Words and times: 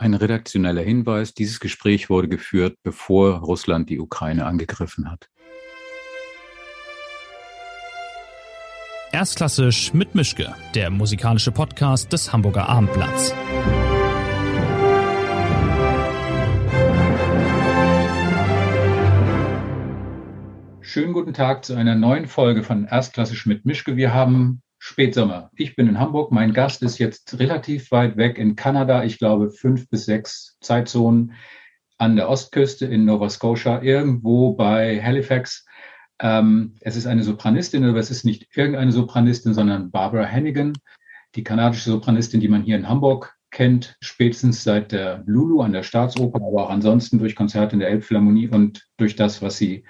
Ein 0.00 0.14
redaktioneller 0.14 0.80
Hinweis, 0.80 1.34
dieses 1.34 1.60
Gespräch 1.60 2.08
wurde 2.08 2.26
geführt, 2.26 2.78
bevor 2.82 3.40
Russland 3.40 3.90
die 3.90 4.00
Ukraine 4.00 4.46
angegriffen 4.46 5.10
hat. 5.10 5.28
Erstklassisch 9.12 9.92
mit 9.92 10.14
Mischke, 10.14 10.54
der 10.74 10.88
musikalische 10.88 11.52
Podcast 11.52 12.14
des 12.14 12.32
Hamburger 12.32 12.66
Abendblatts. 12.66 13.34
Schönen 20.80 21.12
guten 21.12 21.34
Tag 21.34 21.66
zu 21.66 21.74
einer 21.74 21.94
neuen 21.94 22.26
Folge 22.26 22.62
von 22.62 22.86
Erstklassisch 22.86 23.44
mit 23.44 23.66
Mischke. 23.66 23.96
Wir 23.98 24.14
haben 24.14 24.62
Spätsommer. 24.82 25.50
Ich 25.56 25.76
bin 25.76 25.88
in 25.88 26.00
Hamburg. 26.00 26.32
Mein 26.32 26.54
Gast 26.54 26.82
ist 26.82 26.98
jetzt 26.98 27.38
relativ 27.38 27.90
weit 27.90 28.16
weg 28.16 28.38
in 28.38 28.56
Kanada. 28.56 29.04
Ich 29.04 29.18
glaube, 29.18 29.50
fünf 29.50 29.90
bis 29.90 30.06
sechs 30.06 30.56
Zeitzonen 30.62 31.34
an 31.98 32.16
der 32.16 32.30
Ostküste 32.30 32.86
in 32.86 33.04
Nova 33.04 33.28
Scotia, 33.28 33.82
irgendwo 33.82 34.54
bei 34.54 35.02
Halifax. 35.02 35.66
Ähm, 36.18 36.76
es 36.80 36.96
ist 36.96 37.06
eine 37.06 37.22
Sopranistin, 37.22 37.84
aber 37.84 37.98
es 37.98 38.10
ist 38.10 38.24
nicht 38.24 38.48
irgendeine 38.56 38.90
Sopranistin, 38.90 39.52
sondern 39.52 39.90
Barbara 39.90 40.26
Hannigan, 40.26 40.72
die 41.34 41.44
kanadische 41.44 41.90
Sopranistin, 41.90 42.40
die 42.40 42.48
man 42.48 42.62
hier 42.62 42.76
in 42.76 42.88
Hamburg 42.88 43.36
kennt, 43.50 43.98
spätestens 44.00 44.64
seit 44.64 44.92
der 44.92 45.22
Lulu 45.26 45.60
an 45.60 45.74
der 45.74 45.82
Staatsoper, 45.82 46.38
aber 46.38 46.64
auch 46.64 46.70
ansonsten 46.70 47.18
durch 47.18 47.36
Konzerte 47.36 47.74
in 47.74 47.80
der 47.80 47.90
Elbphilharmonie 47.90 48.48
und 48.48 48.86
durch 48.96 49.14
das, 49.14 49.42
was 49.42 49.58
sie 49.58 49.84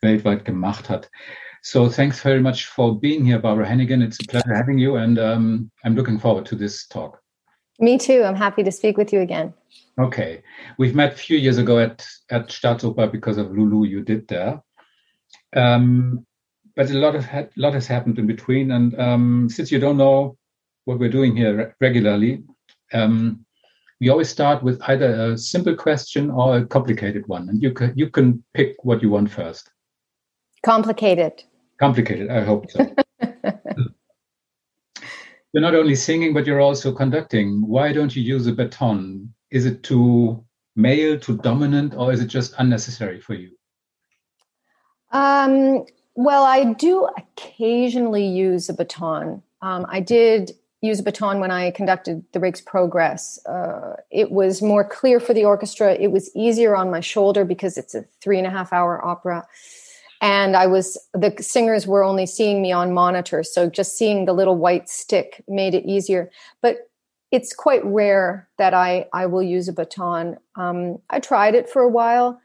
weltweit 0.00 0.44
gemacht 0.44 0.88
hat. 0.88 1.10
So 1.66 1.88
thanks 1.88 2.20
very 2.20 2.40
much 2.40 2.66
for 2.66 2.96
being 2.96 3.24
here, 3.24 3.40
Barbara 3.40 3.66
Hannigan. 3.66 4.00
It's 4.00 4.20
a 4.22 4.26
pleasure 4.28 4.54
having 4.54 4.78
you, 4.78 4.98
and 4.98 5.18
um, 5.18 5.68
I'm 5.84 5.96
looking 5.96 6.16
forward 6.16 6.46
to 6.46 6.54
this 6.54 6.86
talk. 6.86 7.20
Me 7.80 7.98
too. 7.98 8.22
I'm 8.22 8.36
happy 8.36 8.62
to 8.62 8.70
speak 8.70 8.96
with 8.96 9.12
you 9.12 9.20
again. 9.20 9.52
Okay, 9.98 10.44
we've 10.78 10.94
met 10.94 11.14
a 11.14 11.16
few 11.16 11.36
years 11.36 11.58
ago 11.58 11.80
at 11.80 12.06
at 12.30 12.50
Staatsoper 12.50 13.10
because 13.10 13.36
of 13.36 13.50
Lulu 13.50 13.84
you 13.84 14.04
did 14.04 14.28
there, 14.28 14.62
um, 15.56 16.24
but 16.76 16.88
a 16.90 16.94
lot 16.94 17.16
of 17.16 17.24
ha- 17.24 17.50
lot 17.56 17.74
has 17.74 17.88
happened 17.88 18.20
in 18.20 18.28
between. 18.28 18.70
And 18.70 18.96
um, 19.00 19.48
since 19.50 19.72
you 19.72 19.80
don't 19.80 19.96
know 19.96 20.38
what 20.84 21.00
we're 21.00 21.16
doing 21.18 21.34
here 21.36 21.56
re- 21.56 21.72
regularly, 21.80 22.44
um, 22.92 23.44
we 24.00 24.08
always 24.08 24.28
start 24.28 24.62
with 24.62 24.80
either 24.82 25.32
a 25.32 25.36
simple 25.36 25.74
question 25.74 26.30
or 26.30 26.58
a 26.58 26.64
complicated 26.64 27.26
one, 27.26 27.48
and 27.48 27.60
you 27.60 27.72
can 27.72 27.92
you 27.96 28.08
can 28.08 28.44
pick 28.54 28.76
what 28.84 29.02
you 29.02 29.10
want 29.10 29.32
first. 29.32 29.68
Complicated 30.62 31.42
complicated. 31.78 32.30
I 32.30 32.42
hope 32.44 32.70
so. 32.70 32.94
you're 35.52 35.62
not 35.62 35.74
only 35.74 35.94
singing, 35.94 36.34
but 36.34 36.46
you're 36.46 36.60
also 36.60 36.92
conducting. 36.92 37.66
Why 37.66 37.92
don't 37.92 38.14
you 38.14 38.22
use 38.22 38.46
a 38.46 38.52
baton? 38.52 39.32
Is 39.50 39.66
it 39.66 39.82
too 39.82 40.44
male, 40.74 41.18
too 41.18 41.38
dominant, 41.38 41.94
or 41.94 42.12
is 42.12 42.20
it 42.20 42.26
just 42.26 42.54
unnecessary 42.58 43.20
for 43.20 43.34
you? 43.34 43.50
Um, 45.12 45.86
well, 46.14 46.44
I 46.44 46.72
do 46.74 47.08
occasionally 47.16 48.26
use 48.26 48.68
a 48.68 48.74
baton. 48.74 49.42
Um, 49.62 49.86
I 49.88 50.00
did 50.00 50.52
use 50.82 51.00
a 51.00 51.02
baton 51.02 51.40
when 51.40 51.50
I 51.50 51.70
conducted 51.70 52.24
the 52.32 52.40
Rake's 52.40 52.60
Progress. 52.60 53.44
Uh, 53.46 53.96
it 54.10 54.30
was 54.30 54.62
more 54.62 54.84
clear 54.84 55.20
for 55.20 55.32
the 55.32 55.44
orchestra. 55.44 55.94
It 55.94 56.12
was 56.12 56.30
easier 56.34 56.76
on 56.76 56.90
my 56.90 57.00
shoulder 57.00 57.44
because 57.44 57.78
it's 57.78 57.94
a 57.94 58.04
three 58.20 58.38
and 58.38 58.46
a 58.46 58.50
half 58.50 58.72
hour 58.72 59.04
opera 59.04 59.46
and 60.20 60.56
i 60.56 60.66
was 60.66 60.98
the 61.12 61.34
singers 61.40 61.86
were 61.86 62.04
only 62.04 62.26
seeing 62.26 62.62
me 62.62 62.72
on 62.72 62.92
monitor 62.92 63.42
so 63.42 63.68
just 63.68 63.96
seeing 63.96 64.24
the 64.24 64.32
little 64.32 64.56
white 64.56 64.88
stick 64.88 65.42
made 65.48 65.74
it 65.74 65.84
easier. 65.84 66.30
But 66.62 66.90
it's 67.32 67.54
quite 67.54 67.84
rare 67.84 68.48
that 68.58 68.74
i 68.74 69.06
i 69.12 69.26
will 69.26 69.42
use 69.42 69.68
a 69.68 69.72
baton. 69.72 70.36
Um, 70.56 70.98
i 71.10 71.20
tried 71.20 71.54
it 71.54 71.68
for 71.68 71.82
a 71.82 71.88
while 71.88 72.40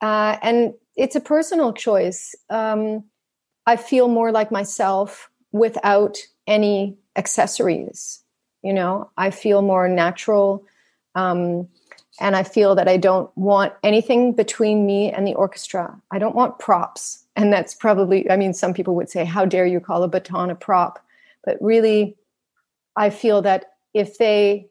uh, 0.00 0.36
and 0.42 0.74
it's 0.96 1.16
a 1.16 1.20
personal 1.20 1.72
choice. 1.72 2.34
Um, 2.50 3.04
i 3.66 3.76
feel 3.76 4.08
more 4.08 4.32
like 4.32 4.50
myself 4.50 5.30
without 5.52 6.18
any 6.46 6.96
accessories 7.16 8.22
you 8.62 8.72
know? 8.72 9.10
I 9.16 9.30
feel 9.30 9.62
more 9.62 9.88
natural 9.88 10.64
um, 11.14 11.68
and 12.20 12.36
I 12.36 12.42
feel 12.42 12.74
that 12.76 12.88
I 12.88 12.96
don't 12.96 13.36
want 13.36 13.72
anything 13.82 14.32
between 14.32 14.86
me 14.86 15.10
and 15.10 15.26
the 15.26 15.34
orchestra. 15.34 16.00
I 16.10 16.18
don't 16.18 16.34
want 16.34 16.58
props. 16.58 17.21
And 17.34 17.52
that's 17.52 17.74
probably, 17.74 18.30
I 18.30 18.36
mean, 18.36 18.52
some 18.52 18.74
people 18.74 18.94
would 18.96 19.10
say, 19.10 19.24
How 19.24 19.44
dare 19.44 19.66
you 19.66 19.80
call 19.80 20.02
a 20.02 20.08
baton 20.08 20.50
a 20.50 20.54
prop? 20.54 21.04
But 21.44 21.58
really, 21.60 22.16
I 22.96 23.10
feel 23.10 23.42
that 23.42 23.72
if 23.94 24.18
they 24.18 24.68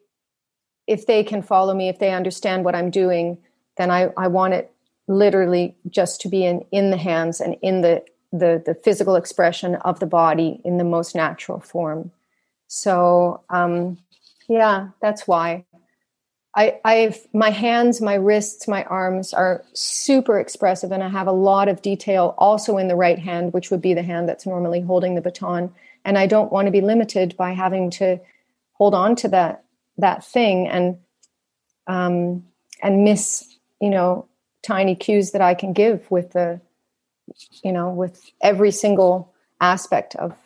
if 0.86 1.06
they 1.06 1.22
can 1.22 1.42
follow 1.42 1.74
me, 1.74 1.88
if 1.88 1.98
they 2.00 2.10
understand 2.12 2.64
what 2.64 2.74
I'm 2.74 2.90
doing, 2.90 3.38
then 3.76 3.90
I, 3.90 4.10
I 4.16 4.26
want 4.26 4.54
it 4.54 4.72
literally 5.06 5.76
just 5.88 6.20
to 6.22 6.28
be 6.28 6.44
in, 6.44 6.64
in 6.72 6.90
the 6.90 6.96
hands 6.96 7.40
and 7.40 7.56
in 7.62 7.82
the, 7.82 8.04
the 8.32 8.62
the 8.64 8.74
physical 8.74 9.14
expression 9.16 9.76
of 9.76 10.00
the 10.00 10.06
body 10.06 10.60
in 10.64 10.78
the 10.78 10.84
most 10.84 11.14
natural 11.14 11.60
form. 11.60 12.10
So 12.66 13.42
um, 13.50 13.98
yeah, 14.48 14.88
that's 15.00 15.26
why. 15.26 15.64
I, 16.54 16.80
I've 16.84 17.18
my 17.32 17.50
hands, 17.50 18.00
my 18.00 18.14
wrists, 18.14 18.68
my 18.68 18.84
arms 18.84 19.32
are 19.32 19.64
super 19.72 20.38
expressive, 20.38 20.92
and 20.92 21.02
I 21.02 21.08
have 21.08 21.26
a 21.26 21.32
lot 21.32 21.68
of 21.68 21.80
detail 21.80 22.34
also 22.36 22.76
in 22.76 22.88
the 22.88 22.96
right 22.96 23.18
hand, 23.18 23.54
which 23.54 23.70
would 23.70 23.80
be 23.80 23.94
the 23.94 24.02
hand 24.02 24.28
that's 24.28 24.46
normally 24.46 24.82
holding 24.82 25.14
the 25.14 25.22
baton. 25.22 25.72
And 26.04 26.18
I 26.18 26.26
don't 26.26 26.52
want 26.52 26.66
to 26.66 26.72
be 26.72 26.82
limited 26.82 27.36
by 27.36 27.52
having 27.52 27.90
to 27.92 28.20
hold 28.74 28.94
on 28.94 29.16
to 29.16 29.28
that 29.28 29.64
that 29.98 30.24
thing 30.24 30.68
and 30.68 30.98
um, 31.86 32.44
and 32.82 33.04
miss, 33.04 33.56
you 33.80 33.88
know, 33.88 34.26
tiny 34.62 34.94
cues 34.94 35.30
that 35.30 35.40
I 35.40 35.54
can 35.54 35.72
give 35.72 36.10
with 36.10 36.32
the, 36.32 36.60
you 37.64 37.72
know, 37.72 37.90
with 37.90 38.30
every 38.40 38.70
single 38.70 39.32
aspect 39.60 40.16
of 40.16 40.36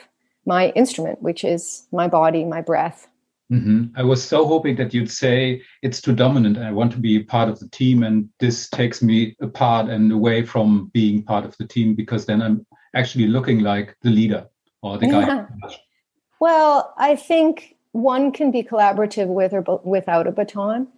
my 0.45 0.71
instrument, 0.71 1.21
which 1.21 1.43
is 1.43 1.87
my 1.91 2.07
body, 2.07 2.45
my 2.45 2.61
breath, 2.61 3.09
Mm-hmm. 3.53 3.97
I 3.97 4.03
was 4.03 4.25
so 4.25 4.45
hoping 4.47 4.77
that 4.77 4.93
you'd 4.93 5.11
say 5.11 5.63
it's 5.83 6.01
too 6.01 6.15
dominant. 6.15 6.57
and 6.57 6.67
I 6.67 6.73
want 6.73 6.93
to 6.93 6.99
be 6.99 7.23
part 7.23 7.49
of 7.49 7.61
the 7.61 7.69
team, 7.69 8.03
and 8.03 8.29
this 8.41 8.69
takes 8.69 9.03
me 9.03 9.37
apart 9.41 9.89
and 9.89 10.11
away 10.11 10.45
from 10.45 10.91
being 10.93 11.23
part 11.23 11.45
of 11.45 11.57
the 11.59 11.67
team 11.67 11.95
because 11.95 12.27
then 12.27 12.43
I'm 12.43 12.67
actually 12.95 13.29
looking 13.29 13.61
like 13.61 13.97
the 14.03 14.11
leader 14.11 14.47
or 14.83 14.99
the 14.99 15.07
guy. 15.07 15.47
Well, 16.41 16.93
I 16.99 17.17
think 17.17 17.77
one 17.93 18.33
can 18.33 18.51
be 18.51 18.63
collaborative 18.63 19.29
with 19.29 19.53
or 19.55 19.81
without 19.85 20.27
a 20.27 20.33
baton. 20.33 20.89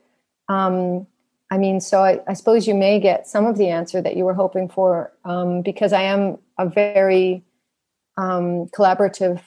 Um, 0.48 1.06
I 1.50 1.58
mean, 1.58 1.80
so 1.80 2.00
I, 2.00 2.20
I, 2.26 2.32
suppose 2.34 2.66
you 2.66 2.74
may 2.74 3.00
get 3.00 3.26
some 3.26 3.46
of 3.46 3.56
the 3.56 3.68
answer 3.68 4.02
that 4.02 4.16
you 4.16 4.24
were 4.24 4.34
hoping 4.34 4.68
for 4.68 5.12
um, 5.24 5.62
because 5.62 5.92
I 5.92 6.02
am 6.02 6.38
a 6.58 6.68
very 6.68 7.44
um, 8.16 8.66
collaborative 8.66 9.40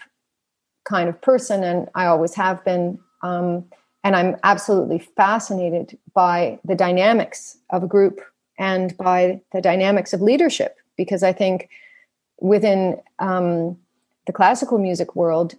kind 0.84 1.10
of 1.10 1.22
person, 1.22 1.64
and 1.64 1.90
I 1.96 2.06
always 2.06 2.34
have 2.36 2.64
been. 2.64 3.00
Um, 3.24 3.66
and 4.04 4.16
I'm 4.16 4.36
absolutely 4.44 4.98
fascinated 4.98 5.98
by 6.14 6.60
the 6.66 6.74
dynamics 6.74 7.58
of 7.70 7.84
a 7.84 7.88
group 7.88 8.20
and 8.58 8.98
by 8.98 9.42
the 9.54 9.62
dynamics 9.62 10.12
of 10.12 10.22
leadership 10.22 10.78
because 10.98 11.24
I 11.24 11.34
think 11.34 11.70
within 12.40 13.00
um, 13.20 13.78
the 14.26 14.34
classical 14.34 14.78
music 14.78 15.16
world, 15.16 15.56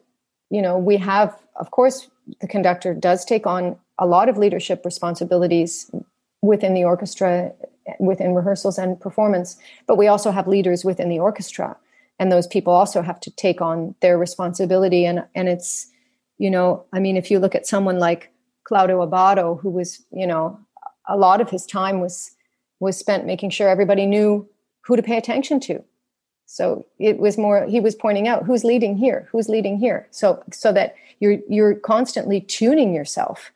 you 0.51 0.61
know, 0.61 0.77
we 0.77 0.97
have, 0.99 1.37
of 1.57 1.71
course, 1.71 2.09
the 2.41 2.49
conductor 2.49 2.95
does 2.95 3.25
take 3.25 3.47
on 3.47 3.77
a 3.99 4.07
lot 4.07 4.29
of 4.29 4.37
leadership 4.37 4.85
responsibilities 4.85 5.91
within 6.43 6.75
the 6.75 6.85
orchestra, 6.85 7.53
within 7.99 8.35
rehearsals 8.35 8.79
and 8.79 9.01
performance, 9.01 9.57
but 9.87 9.97
we 9.97 10.09
also 10.09 10.31
have 10.31 10.47
leaders 10.49 10.85
within 10.85 11.09
the 11.09 11.19
orchestra 11.19 11.77
and 12.19 12.31
those 12.31 12.47
people 12.47 12.73
also 12.73 13.03
have 13.03 13.21
to 13.21 13.31
take 13.31 13.61
on 13.61 13.95
their 14.01 14.19
responsibility. 14.19 15.05
And 15.05 15.25
and 15.35 15.49
it's 15.49 15.89
you 16.39 16.51
know 16.51 16.85
i 16.93 16.99
mean 16.99 17.17
if 17.17 17.31
you 17.31 17.39
look 17.39 17.55
at 17.55 17.67
someone 17.67 17.99
like 17.99 18.33
claudio 18.65 19.07
abbado 19.07 19.61
who 19.61 19.71
was 19.71 20.03
you 20.13 20.27
know 20.27 20.59
a 21.09 21.17
lot 21.17 21.41
of 21.41 21.51
his 21.51 21.67
time 21.67 22.01
was 22.01 22.33
was 22.81 22.97
spent 22.97 23.27
making 23.27 23.51
sure 23.51 23.69
everybody 23.69 24.07
knew 24.07 24.49
who 24.81 24.97
to 24.97 25.03
pay 25.03 25.17
attention 25.17 25.61
to. 25.61 25.83
So 26.47 26.85
it 26.99 27.19
was 27.19 27.39
more 27.39 27.65
he 27.67 27.81
was 27.81 27.95
pointing 27.95 28.29
out 28.29 28.45
who's 28.45 28.65
leading 28.65 28.97
here? 28.97 29.29
Who's 29.31 29.49
leading 29.49 29.79
here? 29.79 30.09
So 30.11 30.43
so 30.53 30.73
that 30.73 30.95
you're 31.21 31.39
you're 31.49 31.75
constantly 31.75 32.41
tuning 32.41 32.93
yourself 32.93 33.53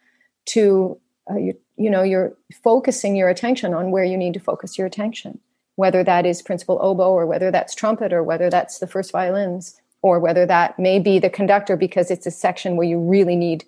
to 0.46 0.98
uh, 1.30 1.36
you, 1.36 1.54
you 1.76 1.90
know 1.90 2.02
you're 2.02 2.36
focusing 2.62 3.16
your 3.16 3.28
attention 3.28 3.74
on 3.74 3.90
where 3.90 4.04
you 4.04 4.16
need 4.16 4.34
to 4.34 4.40
focus 4.40 4.78
your 4.78 4.86
attention 4.86 5.40
whether 5.76 6.02
that 6.02 6.26
is 6.26 6.42
principal 6.42 6.78
oboe 6.82 7.10
or 7.10 7.26
whether 7.26 7.50
that's 7.50 7.74
trumpet 7.74 8.12
or 8.12 8.22
whether 8.22 8.50
that's 8.50 8.78
the 8.78 8.86
first 8.86 9.12
violins 9.12 9.80
or 10.02 10.18
whether 10.18 10.44
that 10.46 10.78
may 10.78 10.98
be 10.98 11.18
the 11.18 11.30
conductor 11.30 11.76
because 11.76 12.10
it's 12.10 12.26
a 12.26 12.30
section 12.30 12.76
where 12.76 12.86
you 12.86 12.98
really 12.98 13.36
need 13.36 13.64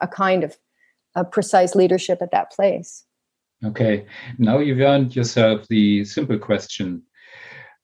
a 0.00 0.08
kind 0.08 0.42
of 0.42 0.56
a 1.14 1.24
precise 1.24 1.74
leadership 1.74 2.20
at 2.22 2.30
that 2.30 2.50
place. 2.52 3.04
Okay, 3.64 4.06
now 4.38 4.58
you've 4.58 4.80
earned 4.80 5.14
yourself 5.14 5.66
the 5.68 6.04
simple 6.04 6.38
question. 6.38 7.02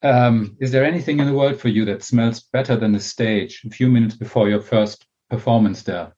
Um, 0.03 0.57
is 0.61 0.73
there 0.73 0.85
anything 0.85 1.21
in 1.21 1.27
the 1.27 1.35
world 1.35 1.61
for 1.61 1.69
you 1.69 1.85
that 1.87 2.03
smells 2.03 2.41
better 2.53 2.77
than 2.77 2.93
the 2.93 3.01
stage 3.01 3.63
a 3.67 3.71
few 3.71 3.89
minutes 3.89 4.15
before 4.15 4.49
your 4.49 4.61
first 4.61 5.07
performance 5.29 5.83
there? 5.83 6.16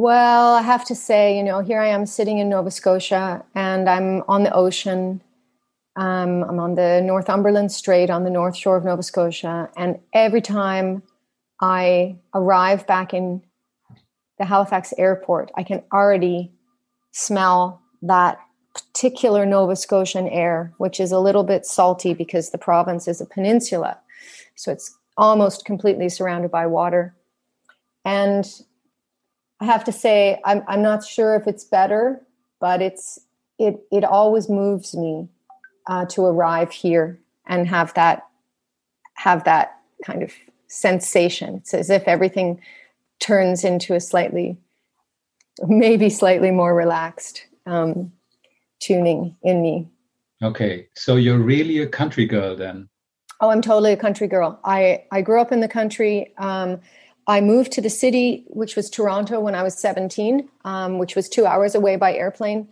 Well, 0.00 0.54
I 0.54 0.62
have 0.62 0.86
to 0.86 0.94
say, 0.94 1.36
you 1.36 1.42
know, 1.42 1.60
here 1.60 1.78
I 1.78 1.88
am 1.88 2.06
sitting 2.06 2.38
in 2.38 2.48
Nova 2.48 2.70
Scotia 2.70 3.44
and 3.54 3.86
I'm 3.86 4.22
on 4.28 4.44
the 4.44 4.54
ocean. 4.54 5.20
Um, 5.94 6.42
I'm 6.42 6.58
on 6.58 6.74
the 6.74 7.02
Northumberland 7.04 7.70
Strait 7.70 8.08
on 8.08 8.24
the 8.24 8.30
north 8.30 8.56
shore 8.56 8.78
of 8.78 8.84
Nova 8.86 9.02
Scotia. 9.02 9.68
And 9.76 9.98
every 10.14 10.40
time 10.40 11.02
I 11.60 12.16
arrive 12.32 12.86
back 12.86 13.12
in 13.12 13.42
the 14.38 14.46
Halifax 14.46 14.94
airport, 14.96 15.50
I 15.54 15.64
can 15.64 15.82
already 15.92 16.50
smell 17.12 17.82
that 18.00 18.38
particular 18.72 19.44
Nova 19.44 19.76
Scotian 19.76 20.28
air, 20.28 20.72
which 20.78 20.98
is 20.98 21.12
a 21.12 21.20
little 21.20 21.44
bit 21.44 21.66
salty 21.66 22.14
because 22.14 22.52
the 22.52 22.56
province 22.56 23.06
is 23.06 23.20
a 23.20 23.26
peninsula. 23.26 23.98
So 24.54 24.72
it's 24.72 24.96
almost 25.18 25.66
completely 25.66 26.08
surrounded 26.08 26.50
by 26.50 26.66
water. 26.68 27.14
And 28.06 28.50
I 29.60 29.66
have 29.66 29.84
to 29.84 29.92
say, 29.92 30.40
I'm, 30.44 30.62
I'm 30.66 30.82
not 30.82 31.04
sure 31.04 31.36
if 31.36 31.46
it's 31.46 31.64
better, 31.64 32.20
but 32.60 32.80
it's 32.80 33.18
it 33.58 33.78
it 33.92 34.04
always 34.04 34.48
moves 34.48 34.94
me 34.94 35.28
uh, 35.86 36.06
to 36.06 36.24
arrive 36.24 36.72
here 36.72 37.20
and 37.46 37.68
have 37.68 37.92
that 37.94 38.26
have 39.14 39.44
that 39.44 39.76
kind 40.04 40.22
of 40.22 40.32
sensation. 40.66 41.56
It's 41.56 41.74
as 41.74 41.90
if 41.90 42.04
everything 42.08 42.60
turns 43.18 43.64
into 43.64 43.94
a 43.94 44.00
slightly, 44.00 44.56
maybe 45.66 46.08
slightly 46.08 46.50
more 46.50 46.74
relaxed 46.74 47.44
um, 47.66 48.12
tuning 48.80 49.36
in 49.42 49.60
me. 49.60 49.88
Okay, 50.42 50.88
so 50.94 51.16
you're 51.16 51.38
really 51.38 51.78
a 51.80 51.86
country 51.86 52.24
girl 52.24 52.56
then. 52.56 52.88
Oh, 53.42 53.50
I'm 53.50 53.60
totally 53.60 53.92
a 53.92 53.96
country 53.96 54.26
girl. 54.26 54.58
I 54.64 55.04
I 55.12 55.20
grew 55.20 55.40
up 55.40 55.52
in 55.52 55.60
the 55.60 55.68
country. 55.68 56.32
Um, 56.38 56.80
I 57.30 57.40
moved 57.40 57.70
to 57.72 57.80
the 57.80 57.90
city, 57.90 58.42
which 58.48 58.74
was 58.74 58.90
Toronto, 58.90 59.38
when 59.38 59.54
I 59.54 59.62
was 59.62 59.78
17, 59.78 60.48
um, 60.64 60.98
which 60.98 61.14
was 61.14 61.28
two 61.28 61.46
hours 61.46 61.76
away 61.76 61.94
by 61.94 62.12
airplane, 62.12 62.68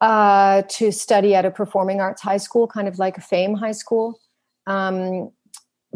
uh, 0.00 0.62
to 0.62 0.90
study 0.90 1.36
at 1.36 1.44
a 1.44 1.52
performing 1.52 2.00
arts 2.00 2.20
high 2.20 2.38
school, 2.38 2.66
kind 2.66 2.88
of 2.88 2.98
like 2.98 3.16
a 3.16 3.20
fame 3.20 3.54
high 3.54 3.76
school. 3.82 4.18
Um, 4.66 5.30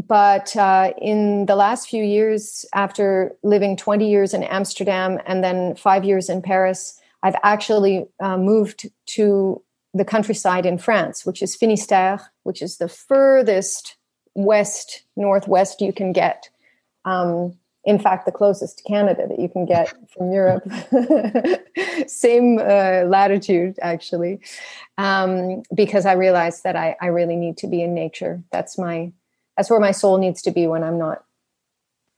but 0.06 0.54
uh, 0.56 0.92
in 1.02 1.46
the 1.46 1.56
last 1.56 1.88
few 1.88 2.04
years, 2.04 2.64
after 2.74 3.34
living 3.42 3.76
20 3.76 4.08
years 4.08 4.34
in 4.34 4.44
Amsterdam 4.44 5.18
and 5.26 5.42
then 5.42 5.74
five 5.74 6.04
years 6.04 6.28
in 6.28 6.42
Paris, 6.42 7.00
I've 7.24 7.36
actually 7.42 8.06
uh, 8.20 8.38
moved 8.38 8.88
to 9.16 9.60
the 9.92 10.04
countryside 10.04 10.64
in 10.64 10.78
France, 10.78 11.26
which 11.26 11.42
is 11.42 11.56
Finistère, 11.56 12.20
which 12.44 12.62
is 12.62 12.76
the 12.76 12.88
furthest 12.88 13.96
west 14.36 15.02
northwest 15.16 15.80
you 15.80 15.92
can 15.92 16.12
get. 16.12 16.48
Um, 17.04 17.56
in 17.84 17.98
fact, 17.98 18.26
the 18.26 18.32
closest 18.32 18.78
to 18.78 18.84
Canada 18.84 19.26
that 19.28 19.40
you 19.40 19.48
can 19.48 19.66
get 19.66 19.92
from 20.12 20.30
Europe. 20.30 20.62
Same 22.06 22.58
uh, 22.58 23.02
latitude, 23.06 23.76
actually, 23.82 24.40
um, 24.98 25.62
because 25.74 26.06
I 26.06 26.12
realized 26.12 26.62
that 26.62 26.76
I, 26.76 26.96
I 27.00 27.06
really 27.06 27.34
need 27.34 27.56
to 27.58 27.66
be 27.66 27.82
in 27.82 27.92
nature. 27.92 28.42
That's 28.52 28.78
my 28.78 29.12
that's 29.56 29.68
where 29.68 29.80
my 29.80 29.90
soul 29.90 30.18
needs 30.18 30.42
to 30.42 30.50
be 30.50 30.66
when 30.66 30.84
I'm 30.84 30.98
not 30.98 31.24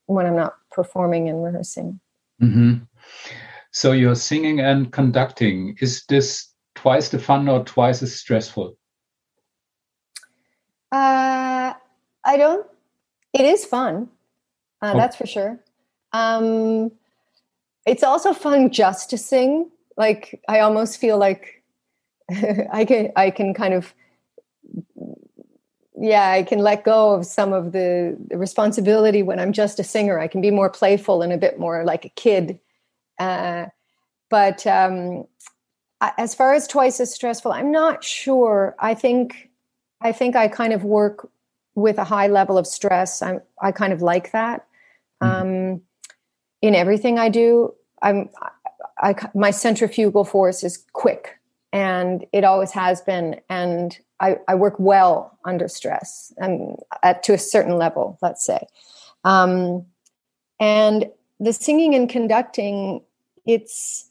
when 0.06 0.26
I'm 0.26 0.36
not 0.36 0.54
performing 0.70 1.28
and 1.30 1.42
rehearsing. 1.42 1.98
Mm-hmm. 2.42 2.84
So 3.70 3.92
you're 3.92 4.14
singing 4.14 4.60
and 4.60 4.92
conducting. 4.92 5.76
Is 5.80 6.04
this 6.08 6.48
twice 6.74 7.08
the 7.08 7.18
fun 7.18 7.48
or 7.48 7.64
twice 7.64 8.02
as 8.02 8.14
stressful? 8.14 8.76
Uh, 10.92 11.72
I 12.24 12.36
don't. 12.36 12.66
It 13.32 13.46
is 13.46 13.64
fun. 13.64 14.10
Uh, 14.84 14.92
oh. 14.92 14.98
That's 14.98 15.16
for 15.16 15.26
sure. 15.26 15.58
Um, 16.12 16.92
it's 17.86 18.02
also 18.02 18.32
fun 18.32 18.70
just 18.70 19.10
to 19.10 19.18
sing. 19.18 19.70
Like 19.96 20.42
I 20.48 20.60
almost 20.60 20.98
feel 20.98 21.16
like 21.16 21.62
I 22.72 22.84
can 22.84 23.12
I 23.16 23.30
can 23.30 23.54
kind 23.54 23.74
of 23.74 23.94
yeah 25.96 26.30
I 26.30 26.42
can 26.42 26.58
let 26.58 26.84
go 26.84 27.14
of 27.14 27.24
some 27.24 27.52
of 27.52 27.72
the, 27.72 28.16
the 28.28 28.36
responsibility 28.36 29.22
when 29.22 29.38
I'm 29.38 29.52
just 29.52 29.80
a 29.80 29.84
singer. 29.84 30.18
I 30.18 30.28
can 30.28 30.40
be 30.40 30.50
more 30.50 30.68
playful 30.68 31.22
and 31.22 31.32
a 31.32 31.38
bit 31.38 31.58
more 31.58 31.84
like 31.84 32.04
a 32.04 32.10
kid 32.10 32.58
uh, 33.18 33.66
but 34.30 34.66
um, 34.66 35.26
as 36.00 36.34
far 36.34 36.54
as 36.54 36.66
twice 36.66 37.00
as 37.00 37.14
stressful, 37.14 37.52
I'm 37.52 37.70
not 37.70 38.02
sure. 38.02 38.74
I 38.78 38.94
think 38.94 39.50
I 40.00 40.12
think 40.12 40.36
I 40.36 40.48
kind 40.48 40.72
of 40.72 40.84
work 40.84 41.30
with 41.74 41.98
a 41.98 42.04
high 42.04 42.26
level 42.26 42.58
of 42.58 42.66
stress. 42.66 43.22
I'm 43.22 43.40
I 43.62 43.72
kind 43.72 43.92
of 43.92 44.02
like 44.02 44.32
that. 44.32 44.66
Mm-hmm. 45.24 45.74
Um, 45.74 45.80
in 46.62 46.74
everything 46.74 47.18
I 47.18 47.28
do, 47.28 47.74
I'm 48.02 48.30
I, 49.00 49.10
I, 49.10 49.30
my 49.34 49.50
centrifugal 49.50 50.24
force 50.24 50.62
is 50.62 50.84
quick, 50.92 51.38
and 51.72 52.24
it 52.32 52.44
always 52.44 52.72
has 52.72 53.00
been. 53.00 53.40
And 53.48 53.98
I, 54.20 54.36
I 54.48 54.54
work 54.54 54.74
well 54.78 55.38
under 55.44 55.68
stress, 55.68 56.32
and 56.38 56.78
at 57.02 57.22
to 57.24 57.34
a 57.34 57.38
certain 57.38 57.76
level, 57.76 58.18
let's 58.22 58.44
say. 58.44 58.66
Um, 59.24 59.86
and 60.60 61.10
the 61.40 61.52
singing 61.52 61.94
and 61.94 62.08
conducting 62.08 63.02
it's 63.46 64.08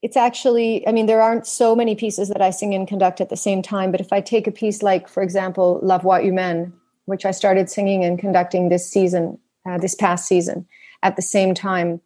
it's 0.00 0.16
actually 0.16 0.86
i 0.88 0.92
mean 0.92 1.06
there 1.06 1.22
aren't 1.22 1.46
so 1.46 1.76
many 1.76 1.94
pieces 1.94 2.28
that 2.28 2.42
i 2.42 2.50
sing 2.50 2.74
and 2.74 2.88
conduct 2.88 3.20
at 3.20 3.28
the 3.28 3.36
same 3.36 3.62
time 3.62 3.90
but 3.90 4.00
if 4.00 4.12
i 4.12 4.20
take 4.20 4.46
a 4.46 4.52
piece 4.52 4.82
like 4.82 5.08
for 5.08 5.22
example 5.22 5.78
la 5.82 5.98
voix 5.98 6.22
humaine 6.22 6.72
which 7.04 7.24
i 7.24 7.30
started 7.30 7.68
singing 7.68 8.04
and 8.04 8.18
conducting 8.18 8.68
this 8.68 8.88
season 8.88 9.38
uh, 9.66 9.78
this 9.78 9.94
past 9.94 10.26
season. 10.26 10.66
At 11.02 11.16
the 11.16 11.22
same 11.22 11.54
time 11.54 12.00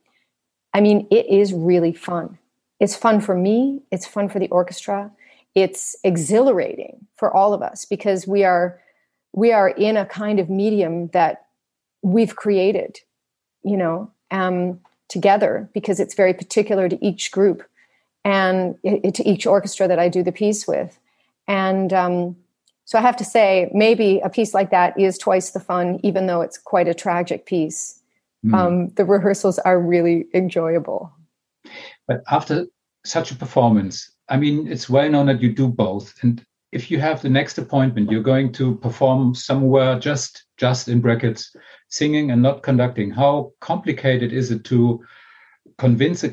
i 0.74 0.80
mean 0.80 1.06
it 1.10 1.26
is 1.26 1.52
really 1.52 1.92
fun. 1.92 2.38
It's 2.80 2.96
fun 2.96 3.20
for 3.20 3.34
me. 3.34 3.80
It's 3.90 4.06
fun 4.06 4.28
for 4.28 4.38
the 4.38 4.48
orchestra. 4.48 5.10
It's 5.54 5.96
exhilarating 6.04 7.06
for 7.16 7.34
all 7.34 7.54
of 7.54 7.62
us 7.62 7.86
because 7.86 8.26
we 8.26 8.44
are 8.44 8.78
we 9.32 9.52
are 9.52 9.70
in 9.70 9.96
a 9.96 10.06
kind 10.06 10.38
of 10.38 10.50
medium 10.50 11.08
that 11.08 11.46
we've 12.02 12.36
created 12.36 13.00
you 13.62 13.76
know 13.76 14.10
um, 14.30 14.80
together 15.08 15.68
because 15.72 16.00
it's 16.00 16.14
very 16.14 16.34
particular 16.34 16.88
to 16.88 17.04
each 17.04 17.30
group 17.30 17.62
and 18.24 18.76
it, 18.82 19.14
to 19.14 19.28
each 19.28 19.46
orchestra 19.46 19.86
that 19.86 19.98
I 19.98 20.08
do 20.08 20.22
the 20.22 20.32
piece 20.32 20.66
with. 20.66 20.98
And 21.46 21.92
um, 21.92 22.36
so 22.86 22.98
I 22.98 23.02
have 23.02 23.16
to 23.16 23.24
say, 23.24 23.68
maybe 23.74 24.20
a 24.20 24.30
piece 24.30 24.54
like 24.54 24.70
that 24.70 24.98
is 24.98 25.18
twice 25.18 25.50
the 25.50 25.58
fun, 25.58 25.98
even 26.04 26.26
though 26.26 26.40
it's 26.40 26.56
quite 26.56 26.86
a 26.86 26.94
tragic 26.94 27.44
piece. 27.44 28.00
Mm. 28.44 28.54
Um, 28.54 28.88
the 28.90 29.04
rehearsals 29.04 29.58
are 29.58 29.80
really 29.80 30.26
enjoyable. 30.32 31.12
But 32.06 32.22
after 32.30 32.66
such 33.04 33.32
a 33.32 33.34
performance, 33.34 34.12
I 34.28 34.36
mean, 34.36 34.68
it's 34.68 34.88
well 34.88 35.10
known 35.10 35.26
that 35.26 35.42
you 35.42 35.52
do 35.52 35.66
both. 35.66 36.14
And 36.22 36.46
if 36.70 36.88
you 36.88 37.00
have 37.00 37.22
the 37.22 37.28
next 37.28 37.58
appointment, 37.58 38.08
you're 38.08 38.22
going 38.22 38.52
to 38.52 38.76
perform 38.76 39.34
somewhere 39.34 39.98
just 39.98 40.44
just 40.56 40.86
in 40.86 41.00
brackets 41.00 41.54
singing 41.88 42.30
and 42.30 42.40
not 42.40 42.62
conducting. 42.62 43.10
How 43.10 43.52
complicated 43.60 44.32
is 44.32 44.52
it 44.52 44.62
to 44.64 45.04
convince 45.78 46.24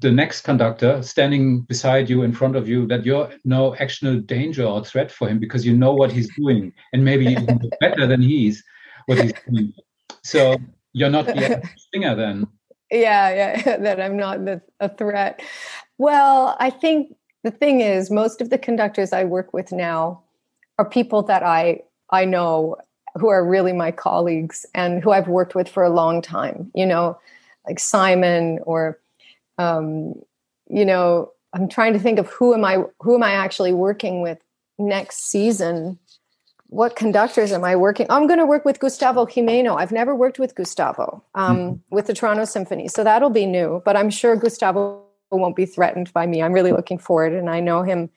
the 0.00 0.12
next 0.12 0.42
conductor 0.42 1.02
standing 1.02 1.62
beside 1.62 2.08
you 2.08 2.22
in 2.22 2.32
front 2.32 2.54
of 2.54 2.68
you 2.68 2.86
that 2.86 3.04
you're 3.04 3.28
no 3.44 3.74
actual 3.76 4.20
danger 4.20 4.64
or 4.64 4.84
threat 4.84 5.10
for 5.10 5.28
him 5.28 5.38
because 5.38 5.66
you 5.66 5.76
know 5.76 5.92
what 5.92 6.12
he's 6.12 6.32
doing 6.36 6.72
and 6.92 7.04
maybe 7.04 7.26
even 7.26 7.70
better 7.80 8.06
than 8.06 8.22
he's 8.22 8.62
what 9.06 9.18
he's 9.18 9.32
doing. 9.48 9.72
So 10.22 10.56
you're 10.92 11.10
not 11.10 11.26
the 11.26 11.62
singer 11.92 12.14
then. 12.14 12.46
Yeah, 12.90 13.34
yeah, 13.34 13.76
that 13.78 14.00
I'm 14.00 14.16
not 14.16 14.44
the, 14.44 14.60
a 14.78 14.88
threat. 14.88 15.42
Well, 15.98 16.56
I 16.60 16.70
think 16.70 17.16
the 17.42 17.50
thing 17.50 17.80
is, 17.80 18.10
most 18.10 18.40
of 18.40 18.50
the 18.50 18.58
conductors 18.58 19.12
I 19.12 19.24
work 19.24 19.52
with 19.52 19.72
now 19.72 20.22
are 20.78 20.88
people 20.88 21.22
that 21.22 21.42
I 21.42 21.80
I 22.10 22.24
know 22.24 22.76
who 23.16 23.28
are 23.28 23.44
really 23.44 23.72
my 23.72 23.90
colleagues 23.90 24.64
and 24.74 25.02
who 25.02 25.10
I've 25.10 25.28
worked 25.28 25.54
with 25.54 25.68
for 25.68 25.82
a 25.82 25.90
long 25.90 26.22
time, 26.22 26.70
you 26.74 26.86
know, 26.86 27.18
like 27.66 27.78
Simon 27.78 28.58
or, 28.64 28.98
um, 29.58 30.14
you 30.68 30.84
know, 30.84 31.32
I'm 31.52 31.68
trying 31.68 31.92
to 31.92 31.98
think 31.98 32.18
of 32.18 32.28
who 32.28 32.54
am 32.54 32.64
I, 32.64 32.84
who 33.00 33.14
am 33.14 33.22
I 33.22 33.32
actually 33.32 33.72
working 33.72 34.22
with 34.22 34.38
next 34.78 35.30
season? 35.30 35.98
What 36.68 36.96
conductors 36.96 37.52
am 37.52 37.64
I 37.64 37.76
working? 37.76 38.06
I'm 38.08 38.26
going 38.26 38.38
to 38.38 38.46
work 38.46 38.64
with 38.64 38.80
Gustavo 38.80 39.26
Gimeno. 39.26 39.76
I've 39.76 39.92
never 39.92 40.14
worked 40.14 40.38
with 40.38 40.54
Gustavo 40.54 41.22
um, 41.34 41.56
mm-hmm. 41.56 41.94
with 41.94 42.06
the 42.06 42.14
Toronto 42.14 42.46
Symphony, 42.46 42.88
so 42.88 43.04
that'll 43.04 43.30
be 43.30 43.44
new. 43.44 43.82
But 43.84 43.96
I'm 43.96 44.08
sure 44.08 44.36
Gustavo 44.36 45.02
won't 45.30 45.56
be 45.56 45.66
threatened 45.66 46.12
by 46.14 46.26
me. 46.26 46.42
I'm 46.42 46.52
really 46.52 46.72
looking 46.72 46.98
forward, 46.98 47.34
and 47.34 47.50
I 47.50 47.60
know 47.60 47.82
him. 47.82 48.08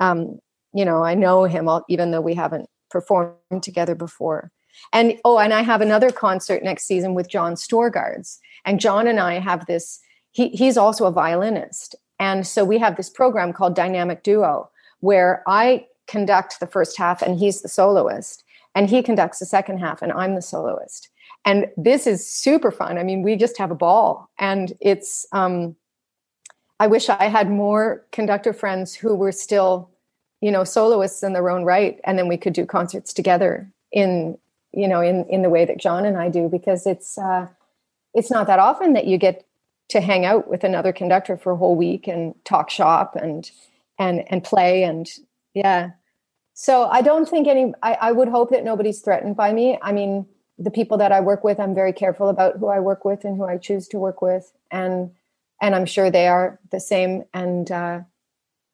Um, 0.00 0.40
you 0.74 0.84
know, 0.84 1.04
I 1.04 1.14
know 1.14 1.44
him, 1.44 1.68
even 1.88 2.10
though 2.10 2.20
we 2.20 2.34
haven't 2.34 2.68
performed 2.90 3.62
together 3.62 3.94
before. 3.94 4.50
And 4.92 5.18
oh, 5.24 5.38
and 5.38 5.54
I 5.54 5.62
have 5.62 5.80
another 5.80 6.10
concert 6.10 6.62
next 6.62 6.84
season 6.84 7.14
with 7.14 7.30
John 7.30 7.54
Storgards. 7.54 8.38
And 8.66 8.78
John 8.78 9.06
and 9.06 9.18
I 9.18 9.38
have 9.38 9.64
this, 9.64 10.00
he, 10.32 10.50
he's 10.50 10.76
also 10.76 11.06
a 11.06 11.10
violinist. 11.12 11.94
And 12.18 12.46
so 12.46 12.64
we 12.64 12.78
have 12.78 12.96
this 12.96 13.08
program 13.08 13.52
called 13.54 13.74
Dynamic 13.74 14.22
Duo, 14.22 14.68
where 15.00 15.42
I 15.46 15.86
conduct 16.06 16.60
the 16.60 16.66
first 16.66 16.98
half 16.98 17.22
and 17.22 17.38
he's 17.38 17.62
the 17.62 17.68
soloist, 17.68 18.44
and 18.74 18.90
he 18.90 19.02
conducts 19.02 19.38
the 19.38 19.46
second 19.46 19.78
half 19.78 20.02
and 20.02 20.12
I'm 20.12 20.34
the 20.34 20.42
soloist. 20.42 21.08
and 21.46 21.68
this 21.76 22.06
is 22.08 22.26
super 22.26 22.72
fun. 22.72 22.98
I 22.98 23.04
mean, 23.04 23.22
we 23.22 23.36
just 23.36 23.56
have 23.56 23.70
a 23.70 23.74
ball, 23.76 24.28
and 24.38 24.72
it's. 24.80 25.24
Um, 25.32 25.76
I 26.78 26.88
wish 26.88 27.08
I 27.08 27.28
had 27.28 27.48
more 27.50 28.04
conductor 28.12 28.52
friends 28.52 28.94
who 28.94 29.14
were 29.14 29.32
still, 29.32 29.88
you 30.42 30.50
know, 30.50 30.62
soloists 30.62 31.22
in 31.22 31.32
their 31.32 31.48
own 31.48 31.64
right, 31.64 31.98
and 32.04 32.18
then 32.18 32.28
we 32.28 32.36
could 32.36 32.52
do 32.52 32.66
concerts 32.66 33.14
together 33.14 33.72
in, 33.92 34.36
you 34.72 34.88
know, 34.88 35.00
in 35.00 35.24
in 35.30 35.42
the 35.42 35.48
way 35.48 35.64
that 35.64 35.78
John 35.78 36.04
and 36.04 36.18
I 36.18 36.28
do, 36.28 36.48
because 36.48 36.84
it's 36.84 37.16
uh, 37.16 37.46
it's 38.16 38.30
not 38.30 38.46
that 38.46 38.58
often 38.58 38.94
that 38.94 39.06
you 39.06 39.18
get 39.18 39.46
to 39.88 40.00
hang 40.00 40.24
out 40.24 40.48
with 40.48 40.64
another 40.64 40.92
conductor 40.92 41.36
for 41.36 41.52
a 41.52 41.56
whole 41.56 41.76
week 41.76 42.08
and 42.08 42.34
talk 42.44 42.70
shop 42.70 43.14
and 43.14 43.50
and 43.98 44.24
and 44.28 44.42
play 44.42 44.82
and 44.82 45.08
yeah. 45.54 45.90
So 46.54 46.86
I 46.86 47.02
don't 47.02 47.28
think 47.28 47.46
any. 47.46 47.72
I, 47.82 47.92
I 47.94 48.12
would 48.12 48.28
hope 48.28 48.50
that 48.50 48.64
nobody's 48.64 49.00
threatened 49.00 49.36
by 49.36 49.52
me. 49.52 49.78
I 49.82 49.92
mean, 49.92 50.26
the 50.58 50.70
people 50.70 50.96
that 50.98 51.12
I 51.12 51.20
work 51.20 51.44
with, 51.44 51.60
I'm 51.60 51.74
very 51.74 51.92
careful 51.92 52.30
about 52.30 52.56
who 52.56 52.68
I 52.68 52.80
work 52.80 53.04
with 53.04 53.24
and 53.24 53.36
who 53.36 53.44
I 53.44 53.58
choose 53.58 53.86
to 53.88 53.98
work 53.98 54.22
with, 54.22 54.50
and 54.70 55.10
and 55.60 55.74
I'm 55.74 55.86
sure 55.86 56.10
they 56.10 56.28
are 56.28 56.58
the 56.70 56.80
same. 56.80 57.24
And 57.34 57.70
uh, 57.70 58.00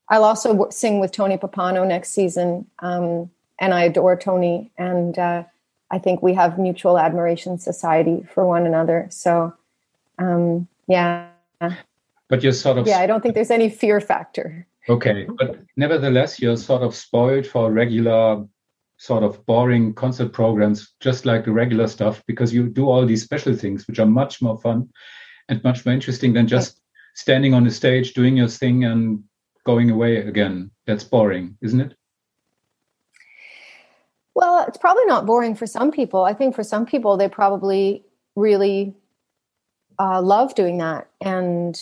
I'll 0.08 0.24
also 0.24 0.68
sing 0.70 1.00
with 1.00 1.10
Tony 1.10 1.36
Pappano 1.36 1.84
next 1.84 2.10
season, 2.10 2.66
um, 2.78 3.30
and 3.58 3.74
I 3.74 3.84
adore 3.84 4.16
Tony, 4.16 4.70
and 4.78 5.18
uh, 5.18 5.44
I 5.92 5.98
think 5.98 6.22
we 6.22 6.32
have 6.34 6.58
mutual 6.58 6.98
admiration 6.98 7.58
society 7.58 8.26
for 8.32 8.46
one 8.46 8.66
another. 8.66 9.06
So, 9.10 9.52
um, 10.18 10.66
yeah. 10.88 11.28
But 12.28 12.42
you're 12.42 12.52
sort 12.52 12.78
of 12.78 12.86
yeah. 12.86 12.98
I 12.98 13.06
don't 13.06 13.22
think 13.22 13.34
there's 13.34 13.50
any 13.50 13.68
fear 13.68 14.00
factor. 14.00 14.66
Okay, 14.88 15.26
but 15.38 15.60
nevertheless, 15.76 16.40
you're 16.40 16.56
sort 16.56 16.82
of 16.82 16.94
spoiled 16.94 17.46
for 17.46 17.70
regular 17.70 18.44
sort 18.96 19.22
of 19.22 19.44
boring 19.46 19.92
concert 19.94 20.32
programs, 20.32 20.94
just 20.98 21.26
like 21.26 21.44
the 21.44 21.52
regular 21.52 21.86
stuff, 21.86 22.22
because 22.26 22.54
you 22.54 22.68
do 22.68 22.88
all 22.88 23.04
these 23.04 23.22
special 23.22 23.54
things, 23.54 23.86
which 23.86 23.98
are 23.98 24.06
much 24.06 24.40
more 24.40 24.58
fun 24.58 24.88
and 25.48 25.62
much 25.62 25.84
more 25.84 25.92
interesting 25.92 26.32
than 26.32 26.48
just 26.48 26.80
standing 27.14 27.52
on 27.52 27.64
the 27.64 27.70
stage, 27.70 28.14
doing 28.14 28.36
your 28.36 28.48
thing, 28.48 28.84
and 28.84 29.22
going 29.64 29.90
away 29.90 30.16
again. 30.16 30.70
That's 30.86 31.04
boring, 31.04 31.58
isn't 31.60 31.80
it? 31.80 31.94
Well, 34.34 34.64
it's 34.66 34.78
probably 34.78 35.04
not 35.06 35.26
boring 35.26 35.54
for 35.54 35.66
some 35.66 35.90
people. 35.90 36.24
I 36.24 36.32
think 36.32 36.54
for 36.54 36.64
some 36.64 36.86
people, 36.86 37.16
they 37.16 37.28
probably 37.28 38.02
really 38.34 38.94
uh, 39.98 40.22
love 40.22 40.54
doing 40.54 40.78
that 40.78 41.08
and 41.20 41.80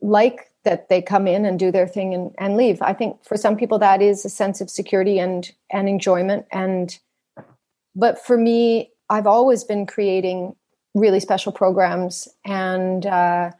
like 0.00 0.50
that 0.64 0.88
they 0.88 1.00
come 1.00 1.26
in 1.26 1.44
and 1.44 1.58
do 1.58 1.70
their 1.70 1.86
thing 1.86 2.14
and, 2.14 2.34
and 2.38 2.56
leave. 2.56 2.80
I 2.82 2.92
think 2.92 3.22
for 3.24 3.36
some 3.36 3.56
people 3.56 3.78
that 3.78 4.02
is 4.02 4.24
a 4.24 4.30
sense 4.30 4.60
of 4.60 4.70
security 4.70 5.18
and 5.18 5.50
and 5.70 5.88
enjoyment. 5.88 6.46
And 6.50 6.98
but 7.94 8.24
for 8.24 8.36
me, 8.36 8.90
I've 9.08 9.26
always 9.26 9.62
been 9.62 9.86
creating 9.86 10.56
really 10.94 11.20
special 11.20 11.52
programs, 11.52 12.28
and 12.44 13.06
uh, 13.06 13.50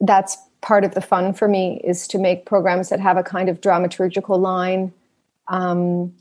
that's 0.00 0.36
part 0.60 0.84
of 0.84 0.94
the 0.94 1.00
fun 1.00 1.32
for 1.32 1.46
me 1.46 1.80
is 1.84 2.08
to 2.08 2.18
make 2.18 2.46
programs 2.46 2.88
that 2.88 3.00
have 3.00 3.16
a 3.16 3.22
kind 3.22 3.48
of 3.48 3.60
dramaturgical 3.60 4.38
line. 4.38 4.92
Um, 5.48 6.12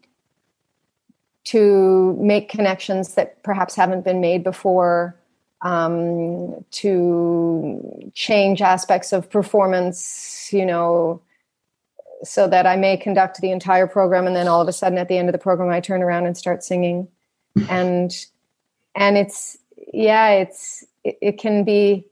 to 1.46 2.18
make 2.20 2.50
connections 2.50 3.14
that 3.14 3.42
perhaps 3.44 3.76
haven't 3.76 4.04
been 4.04 4.20
made 4.20 4.44
before, 4.44 5.16
um, 5.62 6.66
to 6.72 8.12
change 8.14 8.62
aspects 8.62 9.14
of 9.14 9.30
performance, 9.30 10.50
you 10.52 10.66
know, 10.66 11.22
so 12.24 12.48
that 12.48 12.66
I 12.66 12.76
may 12.76 12.98
conduct 12.98 13.42
the 13.42 13.52
entire 13.52 13.88
program 13.88 14.28
and 14.28 14.36
then 14.36 14.48
all 14.48 14.62
of 14.62 14.68
a 14.68 14.74
sudden 14.74 14.98
at 14.98 15.08
the 15.08 15.18
end 15.18 15.30
of 15.30 15.34
the 15.34 15.40
program 15.40 15.70
I 15.70 15.80
turn 15.80 16.02
around 16.02 16.26
and 16.26 16.38
start 16.38 16.64
singing. 16.64 17.08
and 17.70 18.12
and 18.96 19.18
it's 19.18 19.58
yeah, 19.94 20.30
it's 20.30 20.84
it, 21.04 21.18
it 21.22 21.40
can 21.40 21.64
be 21.64 22.06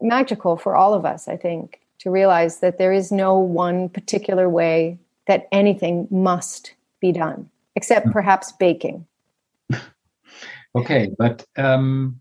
magical 0.00 0.56
for 0.56 0.74
all 0.74 0.94
of 0.94 1.04
us, 1.04 1.28
I 1.28 1.36
think, 1.36 1.80
to 2.00 2.10
realize 2.10 2.58
that 2.58 2.78
there 2.78 2.92
is 2.92 3.12
no 3.12 3.38
one 3.38 3.88
particular 3.88 4.48
way 4.48 4.98
that 5.28 5.46
anything 5.52 6.08
must 6.10 6.74
be 7.00 7.12
done, 7.12 7.48
except 7.76 8.06
hmm. 8.06 8.12
perhaps 8.12 8.52
baking. 8.52 9.06
okay, 10.74 11.10
but 11.16 11.46
um, 11.56 12.20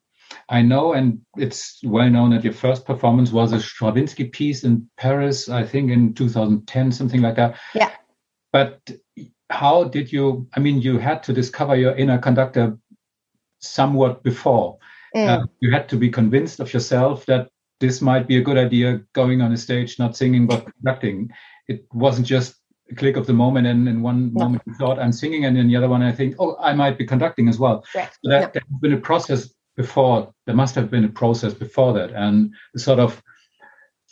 I 0.50 0.62
know, 0.62 0.94
and 0.94 1.22
it's 1.38 1.80
well 1.84 2.10
known 2.10 2.30
that 2.32 2.44
your 2.44 2.54
first 2.54 2.86
performance 2.86 3.32
was 3.32 3.52
a 3.52 3.60
Stravinsky 3.60 4.26
piece 4.26 4.64
in 4.64 4.90
Paris, 4.98 5.50
I 5.50 5.66
think 5.66 5.92
in 5.92 6.14
2010, 6.14 6.92
something 6.92 7.22
like 7.22 7.36
that. 7.36 7.58
Yeah. 7.74 7.92
But 8.54 8.80
how 9.50 9.86
did 9.86 10.12
you? 10.12 10.48
I 10.56 10.60
mean, 10.60 10.82
you 10.82 11.00
had 11.00 11.24
to 11.24 11.34
discover 11.34 11.76
your 11.76 11.96
inner 11.96 12.18
conductor 12.18 12.78
somewhat 13.60 14.24
before. 14.24 14.78
Mm. 15.16 15.28
Uh, 15.28 15.48
you 15.60 15.72
had 15.72 15.90
to 15.90 15.96
be 15.96 16.10
convinced 16.10 16.60
of 16.60 16.74
yourself 16.74 17.26
that 17.26 17.50
this 17.80 18.02
might 18.02 18.28
be 18.28 18.38
a 18.38 18.42
good 18.42 18.58
idea 18.58 19.02
going 19.14 19.42
on 19.42 19.52
a 19.52 19.58
stage, 19.58 20.00
not 20.00 20.18
singing, 20.18 20.48
but 20.48 20.66
conducting. 20.66 21.30
It 21.68 21.86
wasn't 21.94 22.28
just 22.28 22.56
click 22.96 23.18
of 23.18 23.28
the 23.28 23.34
moment 23.34 23.68
and 23.68 23.88
in 23.88 24.02
one 24.02 24.34
no. 24.34 24.46
moment 24.46 24.64
you 24.66 24.74
thought 24.76 25.00
I'm 25.00 25.12
singing 25.12 25.46
and 25.46 25.58
in 25.58 25.68
the 25.68 25.76
other 25.76 25.90
one 25.90 26.02
I 26.02 26.12
think, 26.12 26.36
oh, 26.40 26.56
I 26.60 26.74
might 26.74 26.98
be 26.98 27.06
conducting 27.06 27.50
as 27.50 27.60
well. 27.60 27.84
Right. 27.94 28.10
So 28.24 28.30
that, 28.30 28.56
no. 28.56 28.62
has 28.62 28.80
been 28.80 28.94
a 28.94 28.98
process 28.98 29.50
before 29.78 30.34
there 30.46 30.56
must 30.56 30.76
have 30.76 30.92
been 30.92 31.06
a 31.06 31.10
process 31.10 31.54
before 31.54 31.94
that 31.94 32.12
and 32.12 32.54
the 32.74 32.80
sort 32.80 33.00
of 33.00 33.22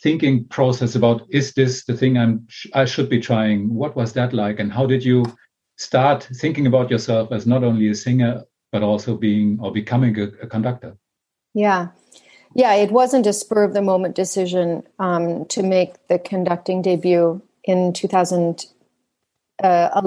thinking 0.02 0.44
process 0.44 0.94
about 0.94 1.26
is 1.30 1.52
this 1.54 1.84
the 1.84 1.96
thing 1.96 2.16
i'm 2.16 2.46
i 2.72 2.84
should 2.84 3.08
be 3.08 3.20
trying 3.20 3.74
what 3.74 3.96
was 3.96 4.12
that 4.12 4.32
like 4.32 4.60
and 4.60 4.72
how 4.72 4.86
did 4.86 5.04
you 5.04 5.24
start 5.76 6.28
thinking 6.40 6.66
about 6.66 6.90
yourself 6.90 7.32
as 7.32 7.46
not 7.46 7.64
only 7.64 7.88
a 7.88 7.94
singer 7.94 8.42
but 8.72 8.82
also 8.82 9.16
being 9.16 9.58
or 9.60 9.72
becoming 9.72 10.18
a, 10.18 10.24
a 10.42 10.46
conductor 10.46 10.96
yeah 11.52 11.88
yeah 12.54 12.74
it 12.74 12.92
wasn't 12.92 13.26
a 13.26 13.32
spur 13.32 13.64
of 13.64 13.74
the 13.74 13.82
moment 13.82 14.14
decision 14.14 14.82
um, 14.98 15.44
to 15.46 15.62
make 15.62 15.94
the 16.08 16.18
conducting 16.18 16.80
debut 16.80 17.42
in 17.66 17.92
2011 17.92 18.68
uh, 19.62 20.02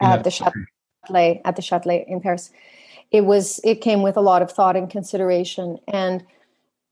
at 0.00 0.24
the 0.24 0.30
Châtelet 0.30 1.40
at 1.44 1.56
the 1.56 1.62
Châtelet 1.62 2.06
in 2.06 2.20
Paris. 2.20 2.50
It 3.10 3.24
was 3.24 3.58
it 3.64 3.80
came 3.80 4.02
with 4.02 4.16
a 4.16 4.20
lot 4.20 4.42
of 4.42 4.52
thought 4.52 4.76
and 4.76 4.88
consideration. 4.88 5.78
And 5.88 6.24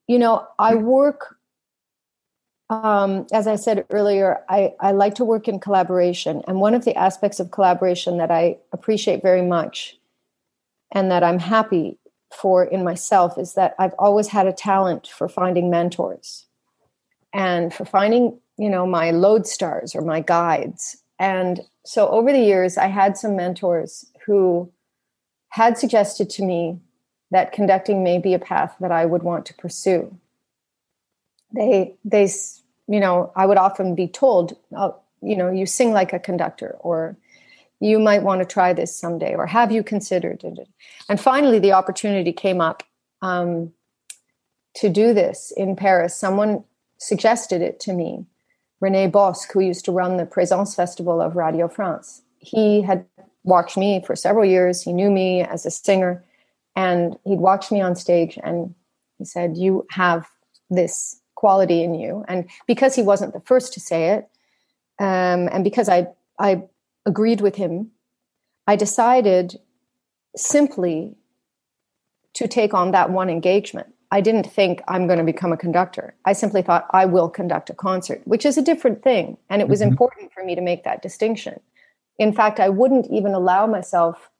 you 0.08 0.18
know 0.18 0.48
i 0.58 0.74
work 0.74 1.36
um, 2.70 3.26
as 3.32 3.46
i 3.46 3.54
said 3.54 3.86
earlier 3.90 4.40
I, 4.48 4.74
I 4.80 4.90
like 4.90 5.14
to 5.16 5.24
work 5.24 5.46
in 5.46 5.60
collaboration. 5.60 6.42
And 6.48 6.60
one 6.60 6.74
of 6.74 6.84
the 6.84 6.96
aspects 6.96 7.38
of 7.38 7.52
collaboration 7.52 8.18
that 8.18 8.32
i 8.32 8.56
appreciate 8.72 9.22
very 9.22 9.42
much 9.42 9.96
and 10.90 11.10
that 11.12 11.22
i'm 11.22 11.38
happy 11.38 11.98
for 12.34 12.64
in 12.64 12.82
myself 12.82 13.38
is 13.38 13.54
that 13.54 13.74
i've 13.78 13.94
always 13.98 14.28
had 14.28 14.46
a 14.46 14.52
talent 14.52 15.06
for 15.06 15.28
finding 15.28 15.70
mentors 15.70 16.46
and 17.32 17.72
for 17.72 17.84
finding 17.84 18.38
you 18.58 18.68
know 18.68 18.86
my 18.86 19.10
lodestars 19.10 19.94
or 19.94 20.02
my 20.02 20.20
guides 20.20 21.02
and 21.18 21.60
so 21.84 22.08
over 22.08 22.32
the 22.32 22.40
years 22.40 22.76
i 22.76 22.86
had 22.86 23.16
some 23.16 23.36
mentors 23.36 24.06
who 24.26 24.70
had 25.50 25.78
suggested 25.78 26.28
to 26.28 26.42
me 26.42 26.78
that 27.30 27.52
conducting 27.52 28.02
may 28.02 28.18
be 28.18 28.34
a 28.34 28.38
path 28.38 28.74
that 28.80 28.92
I 28.92 29.04
would 29.04 29.22
want 29.22 29.46
to 29.46 29.54
pursue. 29.54 30.16
They, 31.54 31.94
they, 32.04 32.28
you 32.86 33.00
know, 33.00 33.32
I 33.36 33.46
would 33.46 33.58
often 33.58 33.94
be 33.94 34.08
told, 34.08 34.56
oh, 34.76 34.96
you 35.22 35.36
know, 35.36 35.50
you 35.50 35.66
sing 35.66 35.92
like 35.92 36.12
a 36.12 36.18
conductor, 36.18 36.76
or 36.80 37.16
you 37.80 37.98
might 37.98 38.22
want 38.22 38.40
to 38.40 38.46
try 38.46 38.72
this 38.72 38.94
someday, 38.94 39.34
or 39.34 39.46
have 39.46 39.72
you 39.72 39.82
considered 39.82 40.42
it? 40.44 40.68
And 41.08 41.20
finally, 41.20 41.58
the 41.58 41.72
opportunity 41.72 42.32
came 42.32 42.60
up 42.60 42.82
um, 43.20 43.72
to 44.74 44.88
do 44.88 45.12
this 45.12 45.52
in 45.56 45.76
Paris. 45.76 46.14
Someone 46.14 46.64
suggested 46.98 47.62
it 47.62 47.80
to 47.80 47.92
me. 47.92 48.26
Rene 48.80 49.10
Bosc, 49.10 49.52
who 49.52 49.60
used 49.60 49.84
to 49.86 49.92
run 49.92 50.16
the 50.16 50.26
Présence 50.26 50.74
Festival 50.74 51.20
of 51.20 51.36
Radio 51.36 51.68
France, 51.68 52.22
he 52.38 52.82
had 52.82 53.04
watched 53.44 53.76
me 53.76 54.02
for 54.06 54.14
several 54.14 54.44
years. 54.44 54.82
He 54.82 54.92
knew 54.92 55.10
me 55.10 55.42
as 55.42 55.66
a 55.66 55.70
singer, 55.70 56.24
and 56.76 57.16
he'd 57.24 57.40
watched 57.40 57.72
me 57.72 57.80
on 57.80 57.96
stage, 57.96 58.38
and 58.42 58.74
he 59.18 59.24
said, 59.24 59.56
"You 59.56 59.86
have 59.90 60.28
this 60.70 61.20
quality 61.34 61.82
in 61.82 61.94
you." 61.94 62.24
And 62.28 62.48
because 62.66 62.94
he 62.94 63.02
wasn't 63.02 63.32
the 63.32 63.40
first 63.40 63.72
to 63.72 63.80
say 63.80 64.10
it, 64.10 64.28
um, 64.98 65.48
and 65.52 65.64
because 65.64 65.88
I 65.88 66.08
I 66.38 66.62
agreed 67.04 67.40
with 67.40 67.56
him, 67.56 67.90
I 68.66 68.76
decided 68.76 69.58
simply 70.36 71.16
to 72.34 72.46
take 72.46 72.74
on 72.74 72.92
that 72.92 73.10
one 73.10 73.30
engagement. 73.30 73.92
I 74.10 74.20
didn't 74.20 74.50
think 74.50 74.80
I'm 74.88 75.06
going 75.06 75.18
to 75.18 75.24
become 75.24 75.52
a 75.52 75.56
conductor. 75.56 76.14
I 76.24 76.32
simply 76.32 76.62
thought 76.62 76.86
I 76.90 77.04
will 77.04 77.28
conduct 77.28 77.68
a 77.70 77.74
concert, 77.74 78.22
which 78.24 78.46
is 78.46 78.56
a 78.56 78.62
different 78.62 79.02
thing. 79.02 79.36
And 79.50 79.60
it 79.60 79.68
was 79.68 79.80
mm-hmm. 79.80 79.90
important 79.90 80.32
for 80.32 80.42
me 80.44 80.54
to 80.54 80.62
make 80.62 80.84
that 80.84 81.02
distinction. 81.02 81.60
In 82.18 82.32
fact, 82.32 82.58
I 82.58 82.68
wouldn't 82.68 83.06
even 83.10 83.34
allow 83.34 83.66
myself 83.66 84.30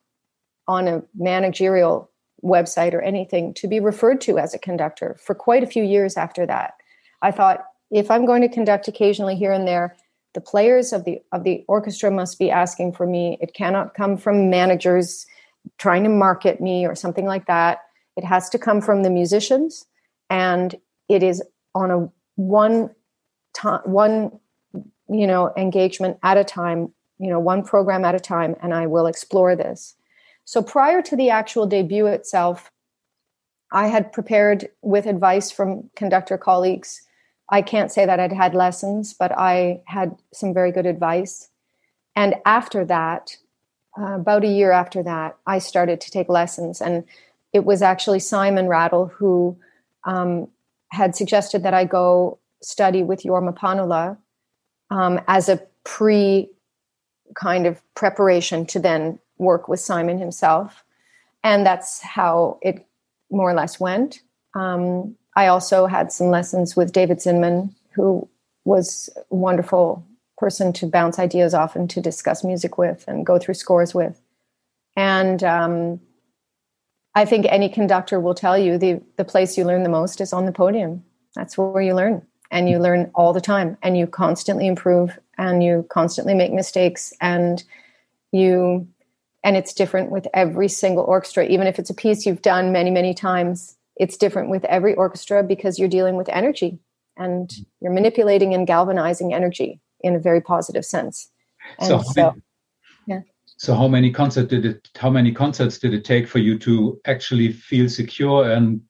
on 0.67 0.87
a 0.87 1.03
managerial 1.15 2.09
website 2.43 2.93
or 2.93 3.01
anything 3.01 3.53
to 3.53 3.67
be 3.67 3.79
referred 3.79 4.21
to 4.21 4.39
as 4.39 4.53
a 4.53 4.59
conductor 4.59 5.17
for 5.19 5.35
quite 5.35 5.63
a 5.63 5.67
few 5.67 5.83
years 5.83 6.17
after 6.17 6.45
that. 6.45 6.73
I 7.21 7.31
thought 7.31 7.65
if 7.91 8.09
I'm 8.09 8.25
going 8.25 8.41
to 8.41 8.49
conduct 8.49 8.87
occasionally 8.87 9.35
here 9.35 9.51
and 9.51 9.67
there, 9.67 9.97
the 10.33 10.41
players 10.41 10.93
of 10.93 11.05
the 11.05 11.21
of 11.31 11.43
the 11.43 11.65
orchestra 11.67 12.11
must 12.11 12.37
be 12.37 12.51
asking 12.51 12.93
for 12.93 13.05
me. 13.05 13.37
It 13.41 13.53
cannot 13.53 13.95
come 13.95 14.15
from 14.15 14.49
managers 14.49 15.25
trying 15.77 16.03
to 16.03 16.09
market 16.09 16.61
me 16.61 16.85
or 16.85 16.95
something 16.95 17.25
like 17.25 17.47
that. 17.47 17.79
It 18.15 18.23
has 18.23 18.49
to 18.49 18.59
come 18.59 18.81
from 18.81 19.03
the 19.03 19.09
musicians, 19.09 19.85
and 20.29 20.75
it 21.07 21.23
is 21.23 21.43
on 21.75 21.91
a 21.91 22.11
one 22.35 22.89
time, 23.53 23.81
one 23.85 24.39
you 25.09 25.27
know 25.27 25.53
engagement 25.57 26.17
at 26.23 26.37
a 26.37 26.43
time, 26.43 26.93
you 27.19 27.29
know, 27.29 27.39
one 27.39 27.63
program 27.63 28.05
at 28.05 28.15
a 28.15 28.19
time, 28.19 28.55
and 28.61 28.73
I 28.73 28.87
will 28.87 29.07
explore 29.07 29.55
this. 29.55 29.95
So 30.45 30.63
prior 30.63 31.01
to 31.03 31.15
the 31.15 31.29
actual 31.29 31.67
debut 31.67 32.07
itself, 32.07 32.71
I 33.71 33.87
had 33.87 34.11
prepared 34.11 34.69
with 34.81 35.05
advice 35.05 35.51
from 35.51 35.89
conductor 35.95 36.37
colleagues. 36.37 37.01
I 37.51 37.61
can't 37.61 37.91
say 37.91 38.05
that 38.05 38.19
I'd 38.19 38.33
had 38.33 38.55
lessons, 38.55 39.13
but 39.13 39.31
I 39.37 39.81
had 39.85 40.15
some 40.33 40.53
very 40.53 40.71
good 40.71 40.85
advice. 40.85 41.49
And 42.15 42.35
after 42.45 42.83
that, 42.85 43.37
uh, 43.99 44.15
about 44.15 44.43
a 44.43 44.47
year 44.47 44.71
after 44.71 45.03
that, 45.03 45.37
I 45.45 45.59
started 45.59 46.01
to 46.01 46.11
take 46.11 46.29
lessons. 46.29 46.81
And 46.81 47.03
it 47.53 47.65
was 47.65 47.81
actually 47.81 48.19
Simon 48.19 48.67
Rattle 48.67 49.07
who 49.07 49.57
um, 50.03 50.47
had 50.89 51.15
suggested 51.15 51.63
that 51.63 51.73
I 51.73 51.85
go 51.85 52.39
study 52.61 53.03
with 53.03 53.23
Jorma 53.23 53.57
Panula 53.57 54.17
um, 54.89 55.19
as 55.27 55.49
a 55.49 55.61
pre 55.83 56.49
kind 57.35 57.65
of 57.65 57.81
preparation 57.95 58.65
to 58.67 58.79
then 58.79 59.19
work 59.37 59.67
with 59.67 59.79
Simon 59.79 60.19
himself. 60.19 60.83
And 61.43 61.65
that's 61.65 62.01
how 62.01 62.59
it 62.61 62.85
more 63.31 63.49
or 63.49 63.53
less 63.53 63.79
went. 63.79 64.21
Um, 64.55 65.15
I 65.35 65.47
also 65.47 65.85
had 65.85 66.11
some 66.11 66.27
lessons 66.27 66.75
with 66.75 66.91
David 66.91 67.19
Zinman, 67.19 67.73
who 67.91 68.27
was 68.65 69.09
a 69.31 69.35
wonderful 69.35 70.03
person 70.37 70.73
to 70.73 70.87
bounce 70.87 71.19
ideas 71.19 71.53
off 71.53 71.75
and 71.75 71.89
to 71.91 72.01
discuss 72.01 72.43
music 72.43 72.77
with 72.77 73.05
and 73.07 73.25
go 73.25 73.37
through 73.37 73.53
scores 73.53 73.93
with. 73.93 74.19
And 74.95 75.43
um, 75.43 76.01
I 77.19 77.25
think 77.25 77.45
any 77.49 77.67
conductor 77.67 78.17
will 78.17 78.33
tell 78.33 78.57
you 78.57 78.77
the, 78.77 79.01
the 79.17 79.25
place 79.25 79.57
you 79.57 79.65
learn 79.65 79.83
the 79.83 79.89
most 79.89 80.21
is 80.21 80.31
on 80.31 80.45
the 80.45 80.53
podium. 80.53 81.03
That's 81.35 81.57
where 81.57 81.81
you 81.81 81.93
learn. 81.93 82.25
And 82.49 82.69
you 82.69 82.79
learn 82.79 83.11
all 83.13 83.33
the 83.33 83.41
time. 83.41 83.77
And 83.83 83.97
you 83.97 84.07
constantly 84.07 84.65
improve. 84.67 85.19
And 85.37 85.61
you 85.61 85.85
constantly 85.89 86.33
make 86.33 86.53
mistakes. 86.53 87.11
And 87.19 87.61
you 88.31 88.87
and 89.43 89.57
it's 89.57 89.73
different 89.73 90.11
with 90.11 90.27
every 90.33 90.69
single 90.69 91.03
orchestra. 91.03 91.45
Even 91.45 91.67
if 91.67 91.77
it's 91.77 91.89
a 91.89 91.93
piece 91.93 92.25
you've 92.25 92.41
done 92.41 92.71
many 92.71 92.89
many 92.89 93.13
times 93.13 93.75
it's 93.97 94.15
different 94.15 94.49
with 94.49 94.63
every 94.65 94.95
orchestra 94.95 95.43
because 95.43 95.77
you're 95.77 95.89
dealing 95.89 96.15
with 96.15 96.29
energy. 96.29 96.79
And 97.17 97.51
you're 97.81 97.91
manipulating 97.91 98.53
and 98.53 98.65
galvanizing 98.65 99.33
energy 99.33 99.81
in 99.99 100.15
a 100.15 100.19
very 100.19 100.39
positive 100.39 100.85
sense. 100.85 101.29
And 101.79 101.87
so, 101.89 102.01
so 102.13 102.35
so 103.59 103.75
how 103.75 103.87
many 103.87 104.11
concerts 104.11 104.49
did 104.49 104.65
it 104.65 104.89
how 104.97 105.09
many 105.09 105.31
concerts 105.31 105.77
did 105.77 105.93
it 105.93 106.03
take 106.03 106.27
for 106.27 106.39
you 106.39 106.57
to 106.57 106.99
actually 107.05 107.51
feel 107.51 107.87
secure 107.87 108.49
and 108.49 108.81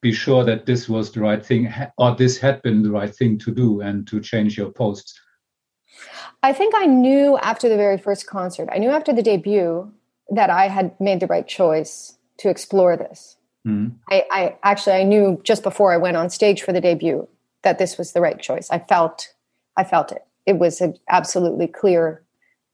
be 0.00 0.12
sure 0.12 0.44
that 0.44 0.66
this 0.66 0.88
was 0.88 1.12
the 1.12 1.20
right 1.20 1.44
thing 1.44 1.72
or 1.98 2.14
this 2.14 2.38
had 2.38 2.60
been 2.62 2.82
the 2.82 2.90
right 2.90 3.14
thing 3.14 3.38
to 3.38 3.52
do 3.52 3.80
and 3.80 4.06
to 4.06 4.20
change 4.20 4.56
your 4.58 4.70
posts 4.70 5.20
I 6.42 6.52
think 6.52 6.74
I 6.76 6.86
knew 6.86 7.38
after 7.38 7.68
the 7.68 7.76
very 7.76 7.98
first 7.98 8.26
concert, 8.26 8.68
I 8.70 8.78
knew 8.78 8.90
after 8.90 9.12
the 9.12 9.22
debut 9.22 9.90
that 10.30 10.50
I 10.50 10.68
had 10.68 10.98
made 11.00 11.20
the 11.20 11.26
right 11.26 11.46
choice 11.46 12.18
to 12.38 12.48
explore 12.48 12.96
this. 12.96 13.36
Mm-hmm. 13.66 13.96
I, 14.10 14.24
I, 14.30 14.56
actually 14.62 14.96
I 14.96 15.02
knew 15.02 15.40
just 15.42 15.62
before 15.62 15.92
I 15.92 15.96
went 15.96 16.16
on 16.16 16.30
stage 16.30 16.62
for 16.62 16.72
the 16.72 16.80
debut 16.80 17.26
that 17.62 17.78
this 17.78 17.98
was 17.98 18.12
the 18.12 18.20
right 18.20 18.38
choice. 18.38 18.68
I 18.70 18.78
felt 18.78 19.32
I 19.76 19.84
felt 19.84 20.12
it. 20.12 20.24
It 20.46 20.58
was 20.58 20.80
an 20.80 20.96
absolutely 21.08 21.66
clear 21.66 22.22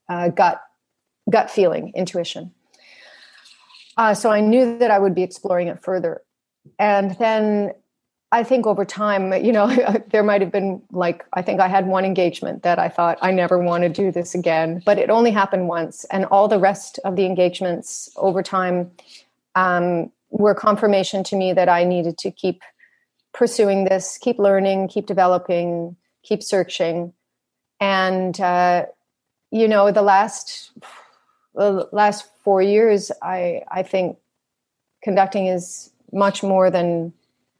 uh, 0.07 0.29
gut 0.29 0.61
gut 1.29 1.49
feeling, 1.49 1.91
intuition. 1.95 2.51
Uh, 3.97 4.13
so 4.13 4.31
I 4.31 4.41
knew 4.41 4.77
that 4.79 4.91
I 4.91 4.99
would 4.99 5.15
be 5.15 5.23
exploring 5.23 5.67
it 5.67 5.79
further. 5.79 6.21
And 6.79 7.15
then 7.19 7.73
I 8.31 8.43
think 8.43 8.65
over 8.65 8.83
time, 8.83 9.31
you 9.45 9.51
know, 9.51 9.67
there 10.09 10.23
might 10.23 10.41
have 10.41 10.51
been 10.51 10.81
like, 10.91 11.23
I 11.33 11.43
think 11.43 11.61
I 11.61 11.67
had 11.67 11.85
one 11.85 12.03
engagement 12.03 12.63
that 12.63 12.79
I 12.79 12.89
thought 12.89 13.19
I 13.21 13.31
never 13.31 13.59
want 13.59 13.83
to 13.83 13.89
do 13.89 14.11
this 14.11 14.33
again, 14.33 14.81
but 14.85 14.97
it 14.97 15.09
only 15.09 15.31
happened 15.31 15.67
once. 15.67 16.03
And 16.05 16.25
all 16.25 16.47
the 16.47 16.59
rest 16.59 16.99
of 17.05 17.15
the 17.15 17.25
engagements 17.25 18.09
over 18.15 18.41
time 18.41 18.91
um, 19.53 20.11
were 20.31 20.55
confirmation 20.55 21.23
to 21.25 21.35
me 21.35 21.53
that 21.53 21.69
I 21.69 21.83
needed 21.83 22.17
to 22.19 22.31
keep 22.31 22.63
pursuing 23.33 23.85
this, 23.85 24.17
keep 24.17 24.39
learning, 24.39 24.87
keep 24.87 25.05
developing, 25.05 25.95
keep 26.23 26.41
searching. 26.41 27.13
And, 27.79 28.39
uh, 28.39 28.85
you 29.51 29.67
know, 29.67 29.91
the 29.91 30.01
last, 30.01 30.71
the 31.55 31.89
last 31.91 32.25
four 32.43 32.61
years, 32.61 33.11
I, 33.21 33.63
I 33.69 33.83
think 33.83 34.17
conducting 35.03 35.47
is 35.47 35.91
much 36.11 36.43
more 36.43 36.69
than 36.69 37.13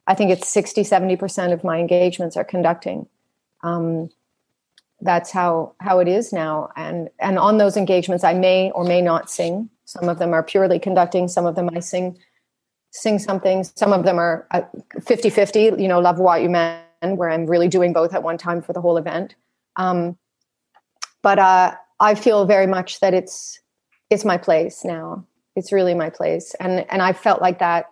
I 0.08 0.15
think 0.15 0.32
it's 0.32 0.47
60, 0.49 0.84
70% 0.84 1.53
of 1.53 1.63
my 1.63 1.79
engagements 1.79 2.36
are 2.36 2.43
conducting. 2.43 3.08
Um, 3.63 4.10
that's 5.01 5.32
how, 5.32 5.75
how 5.79 5.99
it 5.99 6.08
is 6.08 6.34
now. 6.34 6.69
And, 6.75 7.10
and 7.19 7.38
on 7.38 7.58
those 7.58 7.77
engagements, 7.77 8.23
I 8.23 8.34
may 8.34 8.71
or 8.71 8.84
may 8.84 9.01
not 9.01 9.29
sing. 9.29 9.69
Some 9.86 10.10
of 10.10 10.19
them 10.19 10.34
are 10.34 10.43
purely 10.43 10.79
conducting. 10.79 11.27
Some 11.27 11.45
of 11.45 11.56
them 11.56 11.69
I 11.73 11.79
sing, 11.79 12.17
sing 12.91 13.19
something. 13.19 13.63
Some 13.63 13.93
of 13.93 14.03
them 14.03 14.17
are 14.17 14.47
50, 15.01 15.29
50, 15.29 15.60
you 15.77 15.88
know, 15.88 15.99
La 15.99 16.13
Voix 16.13 16.41
Humaine, 16.41 16.82
where 17.01 17.29
I'm 17.29 17.45
really 17.45 17.67
doing 17.67 17.93
both 17.93 18.13
at 18.13 18.23
one 18.23 18.38
time 18.38 18.62
for 18.62 18.73
the 18.73 18.82
whole 18.82 18.97
event. 18.97 19.36
Um, 19.75 20.17
but 21.21 21.39
uh, 21.39 21.75
I 21.99 22.15
feel 22.15 22.45
very 22.45 22.67
much 22.67 22.99
that 22.99 23.13
it's, 23.13 23.60
it's 24.13 24.26
my 24.26 24.38
place 24.38 24.86
now. 24.86 25.26
It's 25.56 25.71
really 25.71 25.93
my 25.93 26.10
place. 26.10 26.56
And, 26.60 26.86
and 26.89 27.02
I 27.02 27.13
felt 27.13 27.41
like 27.41 27.60
that 27.60 27.89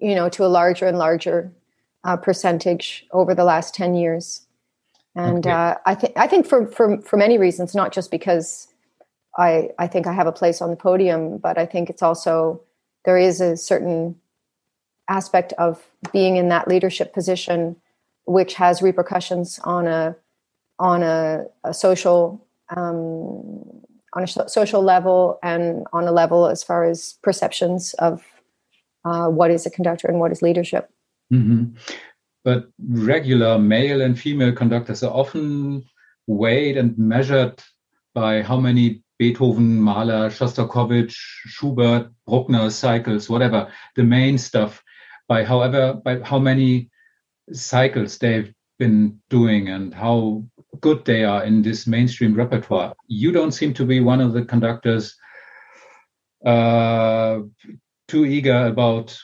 you 0.00 0.14
know, 0.14 0.28
to 0.30 0.44
a 0.44 0.48
larger 0.48 0.86
and 0.86 0.98
larger 0.98 1.52
uh, 2.04 2.16
percentage 2.16 3.06
over 3.12 3.34
the 3.34 3.44
last 3.44 3.74
10 3.74 3.94
years. 3.94 4.46
And 5.14 5.46
okay. 5.46 5.50
uh, 5.50 5.74
I 5.84 5.94
think 5.94 6.16
I 6.16 6.26
think 6.26 6.46
for, 6.46 6.66
for 6.66 6.98
for 7.02 7.18
many 7.18 7.36
reasons, 7.36 7.74
not 7.74 7.92
just 7.92 8.10
because 8.10 8.68
I 9.36 9.68
I 9.78 9.86
think 9.86 10.06
I 10.06 10.12
have 10.14 10.26
a 10.26 10.32
place 10.32 10.62
on 10.62 10.70
the 10.70 10.76
podium, 10.76 11.36
but 11.36 11.58
I 11.58 11.66
think 11.66 11.90
it's 11.90 12.02
also 12.02 12.62
there 13.04 13.18
is 13.18 13.38
a 13.42 13.58
certain 13.58 14.16
aspect 15.10 15.52
of 15.58 15.84
being 16.12 16.36
in 16.36 16.48
that 16.48 16.66
leadership 16.66 17.12
position, 17.12 17.76
which 18.24 18.54
has 18.54 18.80
repercussions 18.80 19.60
on 19.64 19.86
a 19.86 20.16
on 20.78 21.02
a, 21.02 21.44
a 21.62 21.74
social 21.74 22.42
um, 22.74 23.82
on 24.14 24.24
a 24.24 24.48
social 24.48 24.82
level 24.82 25.38
and 25.42 25.86
on 25.92 26.06
a 26.06 26.12
level 26.12 26.46
as 26.46 26.62
far 26.62 26.84
as 26.84 27.18
perceptions 27.22 27.94
of 27.94 28.22
uh, 29.04 29.28
what 29.28 29.50
is 29.50 29.66
a 29.66 29.70
conductor 29.70 30.08
and 30.08 30.20
what 30.20 30.32
is 30.32 30.42
leadership. 30.42 30.90
Mm-hmm. 31.32 31.76
But 32.44 32.68
regular 32.88 33.58
male 33.58 34.00
and 34.00 34.18
female 34.18 34.52
conductors 34.52 35.02
are 35.02 35.12
often 35.12 35.84
weighed 36.26 36.76
and 36.76 36.96
measured 36.98 37.62
by 38.14 38.42
how 38.42 38.58
many 38.58 39.02
Beethoven, 39.18 39.80
Mahler, 39.80 40.28
Shostakovich, 40.28 41.14
Schubert, 41.46 42.10
Bruckner 42.26 42.70
cycles, 42.70 43.30
whatever 43.30 43.70
the 43.94 44.02
main 44.02 44.36
stuff, 44.36 44.82
by 45.28 45.44
however 45.44 45.94
by 45.94 46.20
how 46.20 46.38
many 46.38 46.90
cycles 47.52 48.18
they've 48.18 48.52
been 48.78 49.20
doing 49.30 49.68
and 49.68 49.94
how 49.94 50.44
good 50.80 51.04
they 51.04 51.24
are 51.24 51.44
in 51.44 51.62
this 51.62 51.86
mainstream 51.86 52.34
repertoire. 52.34 52.94
You 53.06 53.32
don't 53.32 53.52
seem 53.52 53.74
to 53.74 53.84
be 53.84 54.00
one 54.00 54.20
of 54.20 54.32
the 54.32 54.44
conductors 54.44 55.14
uh, 56.44 57.40
too 58.08 58.24
eager 58.24 58.66
about 58.66 59.18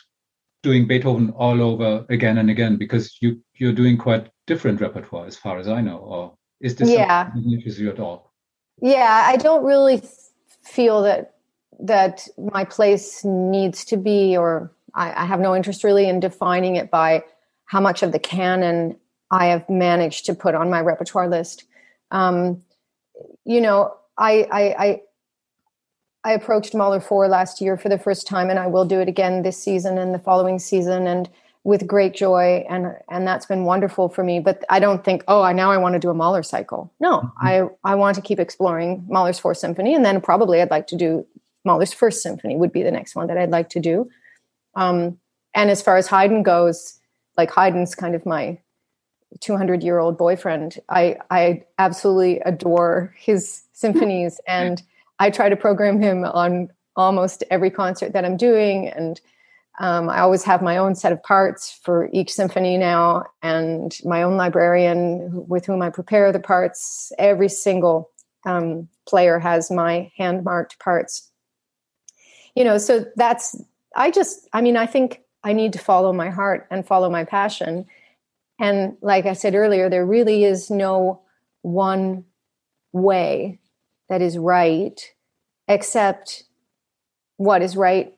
doing 0.62 0.86
Beethoven 0.86 1.30
all 1.30 1.62
over 1.62 2.04
again 2.08 2.38
and 2.38 2.50
again 2.50 2.76
because 2.76 3.16
you 3.20 3.40
you're 3.54 3.72
doing 3.72 3.96
quite 3.96 4.30
different 4.46 4.80
repertoire 4.80 5.26
as 5.26 5.36
far 5.36 5.58
as 5.58 5.68
I 5.68 5.80
know. 5.80 5.98
Or 5.98 6.34
is 6.60 6.76
this 6.76 6.90
yeah. 6.90 7.30
interests 7.34 7.80
you 7.80 7.90
at 7.90 8.00
all? 8.00 8.32
Yeah, 8.80 9.22
I 9.26 9.36
don't 9.36 9.64
really 9.64 10.02
feel 10.62 11.02
that 11.02 11.34
that 11.80 12.26
my 12.52 12.64
place 12.64 13.24
needs 13.24 13.84
to 13.86 13.96
be, 13.96 14.36
or 14.36 14.72
I, 14.94 15.22
I 15.22 15.26
have 15.26 15.40
no 15.40 15.54
interest 15.54 15.84
really 15.84 16.08
in 16.08 16.20
defining 16.20 16.76
it 16.76 16.90
by 16.90 17.22
how 17.66 17.80
much 17.80 18.02
of 18.02 18.12
the 18.12 18.18
canon 18.18 18.96
I 19.30 19.46
have 19.46 19.68
managed 19.68 20.26
to 20.26 20.34
put 20.34 20.54
on 20.54 20.70
my 20.70 20.80
repertoire 20.80 21.28
list. 21.28 21.64
Um, 22.10 22.62
you 23.44 23.60
know, 23.60 23.94
I, 24.16 24.46
I, 24.50 24.62
I 24.62 25.00
I 26.24 26.32
approached 26.32 26.74
Mahler 26.74 27.00
4 27.00 27.28
last 27.28 27.60
year 27.60 27.76
for 27.76 27.88
the 27.88 27.98
first 27.98 28.26
time, 28.26 28.50
and 28.50 28.58
I 28.58 28.66
will 28.66 28.84
do 28.84 29.00
it 29.00 29.08
again 29.08 29.42
this 29.42 29.62
season 29.62 29.98
and 29.98 30.14
the 30.14 30.18
following 30.18 30.58
season, 30.58 31.06
and 31.06 31.28
with 31.64 31.86
great 31.86 32.14
joy. 32.14 32.66
And 32.68 32.94
and 33.08 33.26
that's 33.26 33.46
been 33.46 33.64
wonderful 33.64 34.08
for 34.08 34.24
me. 34.24 34.40
But 34.40 34.64
I 34.68 34.80
don't 34.80 35.04
think, 35.04 35.22
oh, 35.28 35.42
I 35.42 35.52
now 35.52 35.70
I 35.70 35.78
want 35.78 35.94
to 35.94 35.98
do 35.98 36.10
a 36.10 36.14
Mahler 36.14 36.42
cycle. 36.42 36.92
No, 37.00 37.20
mm-hmm. 37.20 37.46
I 37.46 37.68
I 37.84 37.94
want 37.94 38.16
to 38.16 38.20
keep 38.20 38.40
exploring 38.40 39.06
Mahler's 39.08 39.38
Fourth 39.38 39.58
Symphony, 39.58 39.94
and 39.94 40.04
then 40.04 40.20
probably 40.20 40.60
I'd 40.60 40.70
like 40.70 40.88
to 40.88 40.96
do 40.96 41.26
Mahler's 41.64 41.92
First 41.92 42.22
Symphony 42.22 42.56
would 42.56 42.72
be 42.72 42.82
the 42.82 42.90
next 42.90 43.14
one 43.14 43.28
that 43.28 43.38
I'd 43.38 43.50
like 43.50 43.70
to 43.70 43.80
do. 43.80 44.10
Um, 44.74 45.18
and 45.54 45.70
as 45.70 45.82
far 45.82 45.96
as 45.96 46.08
Haydn 46.08 46.42
goes, 46.42 46.98
like 47.36 47.50
Haydn's 47.50 47.94
kind 47.94 48.14
of 48.14 48.26
my 48.26 48.58
200 49.40 49.82
year 49.82 49.98
old 49.98 50.18
boyfriend. 50.18 50.78
I 50.88 51.16
I 51.30 51.64
absolutely 51.78 52.40
adore 52.40 53.14
his 53.16 53.62
symphonies 53.72 54.40
and 54.46 54.82
I 55.18 55.30
try 55.30 55.48
to 55.48 55.56
program 55.56 56.00
him 56.00 56.24
on 56.24 56.70
almost 56.96 57.44
every 57.50 57.70
concert 57.70 58.12
that 58.12 58.24
I'm 58.24 58.36
doing. 58.36 58.88
And 58.88 59.20
um, 59.78 60.08
I 60.10 60.20
always 60.20 60.42
have 60.44 60.60
my 60.60 60.76
own 60.76 60.96
set 60.96 61.12
of 61.12 61.22
parts 61.22 61.78
for 61.84 62.08
each 62.12 62.32
symphony 62.32 62.76
now, 62.76 63.26
and 63.42 63.96
my 64.04 64.24
own 64.24 64.36
librarian 64.36 65.46
with 65.46 65.66
whom 65.66 65.82
I 65.82 65.90
prepare 65.90 66.32
the 66.32 66.40
parts. 66.40 67.12
Every 67.16 67.48
single 67.48 68.10
um, 68.44 68.88
player 69.06 69.38
has 69.38 69.70
my 69.70 70.10
hand 70.16 70.42
marked 70.42 70.80
parts. 70.80 71.30
You 72.56 72.64
know, 72.64 72.78
so 72.78 73.04
that's, 73.14 73.54
I 73.94 74.10
just, 74.10 74.48
I 74.52 74.62
mean, 74.62 74.76
I 74.76 74.86
think 74.86 75.22
I 75.44 75.52
need 75.52 75.72
to 75.74 75.78
follow 75.78 76.12
my 76.12 76.30
heart 76.30 76.66
and 76.72 76.84
follow 76.84 77.08
my 77.08 77.24
passion. 77.24 77.86
And 78.58 78.96
like 79.00 79.26
I 79.26 79.34
said 79.34 79.54
earlier, 79.54 79.88
there 79.88 80.04
really 80.04 80.44
is 80.44 80.70
no 80.70 81.22
one 81.62 82.24
way 82.92 83.60
that 84.08 84.22
is 84.22 84.38
right, 84.38 85.00
except 85.68 86.44
what 87.36 87.62
is 87.62 87.76
right 87.76 88.14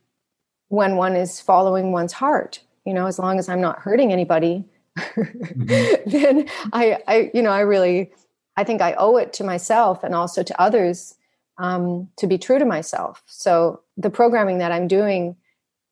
when 0.68 0.96
one 0.96 1.16
is 1.16 1.40
following 1.40 1.92
one's 1.92 2.12
heart. 2.12 2.60
You 2.84 2.94
know, 2.94 3.06
as 3.06 3.18
long 3.18 3.38
as 3.38 3.48
I'm 3.48 3.60
not 3.60 3.80
hurting 3.80 4.12
anybody, 4.12 4.64
mm-hmm. 4.98 5.64
then 6.10 6.48
I, 6.72 6.98
I, 7.06 7.30
you 7.34 7.42
know, 7.42 7.50
I 7.50 7.60
really, 7.60 8.12
I 8.56 8.64
think 8.64 8.80
I 8.80 8.94
owe 8.94 9.16
it 9.16 9.32
to 9.34 9.44
myself 9.44 10.02
and 10.02 10.14
also 10.14 10.42
to 10.42 10.60
others 10.60 11.14
um, 11.58 12.08
to 12.16 12.26
be 12.26 12.38
true 12.38 12.58
to 12.58 12.64
myself. 12.64 13.22
So 13.26 13.82
the 13.96 14.10
programming 14.10 14.58
that 14.58 14.72
I'm 14.72 14.88
doing 14.88 15.36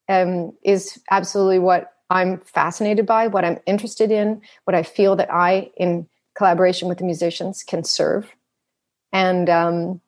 um, 0.09 0.53
is 0.63 0.99
absolutely 1.11 1.59
what 1.59 1.93
I'm 2.11 2.39
fascinated 2.41 3.07
by, 3.07 3.27
what 3.27 3.45
I'm 3.45 3.59
interested 3.67 4.11
in, 4.11 4.41
what 4.65 4.75
I 4.75 4.83
feel 4.83 5.17
that 5.17 5.33
I, 5.33 5.71
in 5.77 6.09
collaboration 6.37 6.89
with 6.89 6.99
the 6.99 7.05
musicians, 7.05 7.63
can 7.63 7.85
serve, 7.85 8.35
and 9.13 9.51
um, 9.51 10.01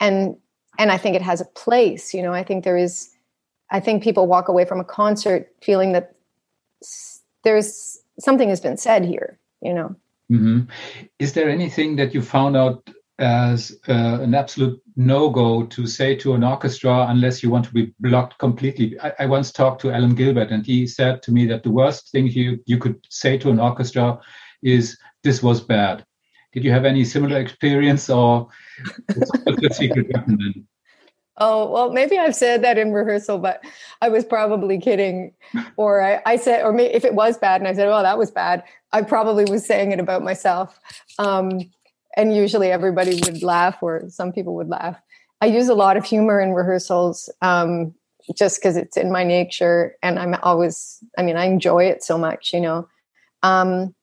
and 0.00 0.36
and 0.78 0.92
I 0.92 0.98
think 0.98 1.16
it 1.16 1.22
has 1.22 1.40
a 1.40 1.44
place. 1.44 2.14
You 2.14 2.22
know, 2.22 2.32
I 2.32 2.44
think 2.44 2.64
there 2.64 2.76
is. 2.76 3.10
I 3.70 3.80
think 3.80 4.02
people 4.02 4.26
walk 4.26 4.48
away 4.48 4.64
from 4.64 4.80
a 4.80 4.84
concert 4.84 5.52
feeling 5.60 5.92
that 5.92 6.14
there's 7.44 7.98
something 8.18 8.48
has 8.48 8.60
been 8.60 8.76
said 8.76 9.04
here. 9.04 9.38
You 9.60 9.74
know. 9.74 9.96
Mm-hmm. 10.30 10.60
Is 11.18 11.32
there 11.32 11.48
anything 11.48 11.96
that 11.96 12.14
you 12.14 12.22
found 12.22 12.56
out 12.56 12.88
as 13.18 13.76
uh, 13.88 14.18
an 14.20 14.34
absolute 14.34 14.80
no 14.96 15.28
go 15.28 15.64
to 15.66 15.86
say 15.86 16.14
to 16.14 16.34
an 16.34 16.44
orchestra 16.44 17.06
unless 17.08 17.42
you 17.42 17.50
want 17.50 17.64
to 17.64 17.72
be 17.72 17.92
blocked 17.98 18.38
completely. 18.38 18.98
I, 19.00 19.12
I, 19.20 19.26
once 19.26 19.50
talked 19.50 19.80
to 19.82 19.90
Alan 19.90 20.14
Gilbert, 20.14 20.50
and 20.50 20.64
he 20.64 20.86
said 20.86 21.22
to 21.24 21.32
me 21.32 21.46
that 21.46 21.64
the 21.64 21.70
worst 21.70 22.10
thing 22.12 22.28
you, 22.28 22.60
you 22.66 22.78
could 22.78 23.00
say 23.10 23.36
to 23.38 23.50
an 23.50 23.58
orchestra 23.58 24.20
is, 24.62 24.96
This 25.24 25.42
was 25.42 25.60
bad. 25.60 26.04
Did 26.52 26.64
you 26.64 26.70
have 26.70 26.84
any 26.84 27.04
similar 27.04 27.38
experience, 27.38 28.08
or 28.08 28.48
what's 29.14 29.30
the 29.60 29.70
secret 29.72 30.06
weapon 30.14 30.38
then? 30.40 30.66
Oh, 31.40 31.70
well, 31.70 31.92
maybe 31.92 32.18
I've 32.18 32.34
said 32.34 32.62
that 32.64 32.78
in 32.78 32.92
rehearsal, 32.92 33.38
but 33.38 33.64
I 34.02 34.08
was 34.08 34.24
probably 34.24 34.78
kidding. 34.78 35.32
Or 35.76 36.02
I, 36.02 36.20
I 36.26 36.36
said, 36.36 36.64
or 36.64 36.72
maybe 36.72 36.92
if 36.92 37.04
it 37.04 37.14
was 37.14 37.38
bad 37.38 37.60
and 37.60 37.68
I 37.68 37.72
said, 37.72 37.86
well, 37.86 38.02
that 38.02 38.18
was 38.18 38.32
bad, 38.32 38.64
I 38.92 39.02
probably 39.02 39.44
was 39.44 39.64
saying 39.64 39.92
it 39.92 40.00
about 40.00 40.24
myself. 40.24 40.78
Um, 41.20 41.70
and 42.18 42.36
usually 42.36 42.70
everybody 42.70 43.14
would 43.24 43.42
laugh 43.42 43.78
or 43.80 44.02
some 44.08 44.32
people 44.32 44.54
would 44.56 44.68
laugh. 44.68 45.00
I 45.40 45.46
use 45.46 45.68
a 45.68 45.74
lot 45.74 45.96
of 45.96 46.04
humor 46.04 46.40
in 46.40 46.52
rehearsals 46.52 47.30
um, 47.40 47.94
just 48.36 48.60
because 48.60 48.76
it's 48.76 48.96
in 48.96 49.10
my 49.10 49.24
nature 49.24 49.96
and 50.02 50.18
i'm 50.18 50.34
always 50.42 51.02
i 51.16 51.22
mean 51.22 51.36
i 51.36 51.46
enjoy 51.46 51.84
it 51.84 52.02
so 52.02 52.18
much 52.18 52.52
you 52.52 52.60
know? 52.60 52.88
Um, 53.42 53.94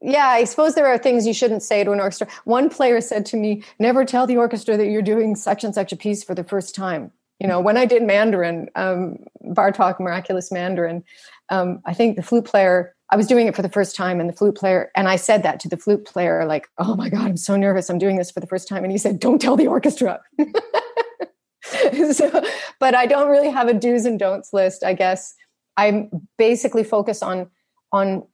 yeah 0.00 0.26
i 0.28 0.44
suppose 0.44 0.74
there 0.74 0.86
are 0.86 0.98
things 0.98 1.26
you 1.26 1.34
shouldn't 1.34 1.62
say 1.62 1.84
to 1.84 1.92
an 1.92 2.00
orchestra. 2.00 2.28
One 2.44 2.70
player 2.70 3.00
said 3.00 3.26
to 3.26 3.36
me 3.36 3.62
never 3.78 4.04
tell 4.04 4.26
the 4.26 4.36
orchestra 4.36 4.76
that 4.76 4.86
you're 4.86 5.02
doing 5.02 5.36
such 5.36 5.64
and 5.64 5.74
such 5.74 5.92
a 5.92 5.96
piece 5.96 6.24
for 6.24 6.34
the 6.34 6.44
first 6.44 6.74
time. 6.74 7.12
You 7.38 7.46
know 7.46 7.60
when 7.60 7.76
i 7.76 7.84
did 7.84 8.02
mandarin 8.02 8.68
um, 8.74 9.18
bartok 9.44 10.00
miraculous 10.00 10.50
mandarin 10.50 11.04
um, 11.50 11.80
i 11.84 11.94
think 11.94 12.16
the 12.16 12.22
flute 12.22 12.46
player 12.46 12.96
I 13.10 13.16
was 13.16 13.26
doing 13.26 13.46
it 13.46 13.56
for 13.56 13.62
the 13.62 13.70
first 13.70 13.96
time, 13.96 14.20
and 14.20 14.28
the 14.28 14.34
flute 14.34 14.54
player, 14.54 14.90
and 14.94 15.08
I 15.08 15.16
said 15.16 15.42
that 15.42 15.60
to 15.60 15.68
the 15.68 15.76
flute 15.76 16.04
player, 16.04 16.44
like, 16.44 16.68
"Oh 16.78 16.94
my 16.94 17.08
god, 17.08 17.26
I'm 17.26 17.36
so 17.36 17.56
nervous. 17.56 17.88
I'm 17.88 17.98
doing 17.98 18.16
this 18.16 18.30
for 18.30 18.40
the 18.40 18.46
first 18.46 18.68
time." 18.68 18.84
And 18.84 18.92
he 18.92 18.98
said, 18.98 19.18
"Don't 19.18 19.40
tell 19.40 19.56
the 19.56 19.66
orchestra." 19.66 20.20
so, 22.12 22.42
but 22.78 22.94
I 22.94 23.06
don't 23.06 23.30
really 23.30 23.50
have 23.50 23.68
a 23.68 23.74
do's 23.74 24.04
and 24.04 24.18
don'ts 24.18 24.52
list. 24.52 24.84
I 24.84 24.92
guess 24.92 25.34
I'm 25.76 26.10
basically 26.36 26.84
focused 26.84 27.22
on 27.22 27.50
on. 27.92 28.24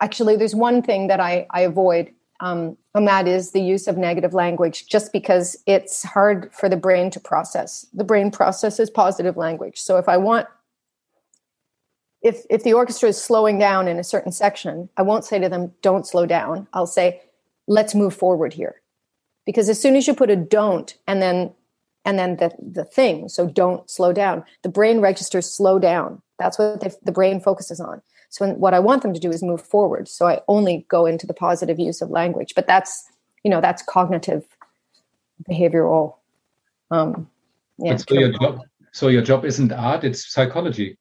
Actually, 0.00 0.36
there's 0.36 0.54
one 0.54 0.82
thing 0.82 1.06
that 1.06 1.20
I 1.20 1.46
I 1.50 1.60
avoid, 1.60 2.12
um, 2.40 2.76
and 2.94 3.06
that 3.06 3.28
is 3.28 3.52
the 3.52 3.62
use 3.62 3.86
of 3.86 3.96
negative 3.96 4.34
language, 4.34 4.88
just 4.88 5.12
because 5.12 5.56
it's 5.66 6.02
hard 6.02 6.52
for 6.52 6.68
the 6.68 6.76
brain 6.76 7.10
to 7.10 7.20
process. 7.20 7.86
The 7.94 8.04
brain 8.04 8.32
processes 8.32 8.90
positive 8.90 9.36
language. 9.36 9.78
So 9.78 9.96
if 9.96 10.08
I 10.08 10.16
want 10.16 10.48
if 12.24 12.44
if 12.48 12.64
the 12.64 12.72
orchestra 12.72 13.10
is 13.10 13.22
slowing 13.22 13.58
down 13.58 13.86
in 13.86 13.98
a 13.98 14.04
certain 14.04 14.32
section, 14.32 14.88
I 14.96 15.02
won't 15.02 15.26
say 15.26 15.38
to 15.38 15.48
them, 15.48 15.72
"Don't 15.82 16.06
slow 16.06 16.26
down." 16.26 16.66
I'll 16.72 16.86
say, 16.86 17.20
"Let's 17.68 17.94
move 17.94 18.14
forward 18.14 18.54
here," 18.54 18.80
because 19.44 19.68
as 19.68 19.80
soon 19.80 19.94
as 19.94 20.08
you 20.08 20.14
put 20.14 20.30
a 20.30 20.36
"don't" 20.36 20.96
and 21.06 21.20
then 21.22 21.52
and 22.04 22.18
then 22.18 22.36
the 22.38 22.50
the 22.58 22.84
thing, 22.84 23.28
so 23.28 23.46
don't 23.46 23.88
slow 23.88 24.12
down, 24.12 24.42
the 24.62 24.70
brain 24.70 25.00
registers 25.00 25.48
slow 25.48 25.78
down. 25.78 26.22
That's 26.38 26.58
what 26.58 26.80
the, 26.80 26.96
the 27.02 27.12
brain 27.12 27.40
focuses 27.40 27.78
on. 27.78 28.02
So 28.30 28.48
what 28.54 28.74
I 28.74 28.80
want 28.80 29.02
them 29.02 29.14
to 29.14 29.20
do 29.20 29.30
is 29.30 29.42
move 29.42 29.60
forward. 29.60 30.08
So 30.08 30.26
I 30.26 30.40
only 30.48 30.86
go 30.88 31.06
into 31.06 31.26
the 31.26 31.34
positive 31.34 31.78
use 31.78 32.00
of 32.00 32.10
language, 32.10 32.54
but 32.56 32.66
that's 32.66 33.04
you 33.44 33.50
know 33.50 33.60
that's 33.60 33.82
cognitive 33.82 34.44
behavioral. 35.48 36.16
Um, 36.90 37.28
yeah, 37.76 37.96
so 37.96 38.14
your 38.14 38.32
job, 38.32 38.60
so 38.92 39.08
your 39.08 39.22
job 39.22 39.44
isn't 39.44 39.72
art; 39.72 40.04
it's 40.04 40.32
psychology. 40.32 40.96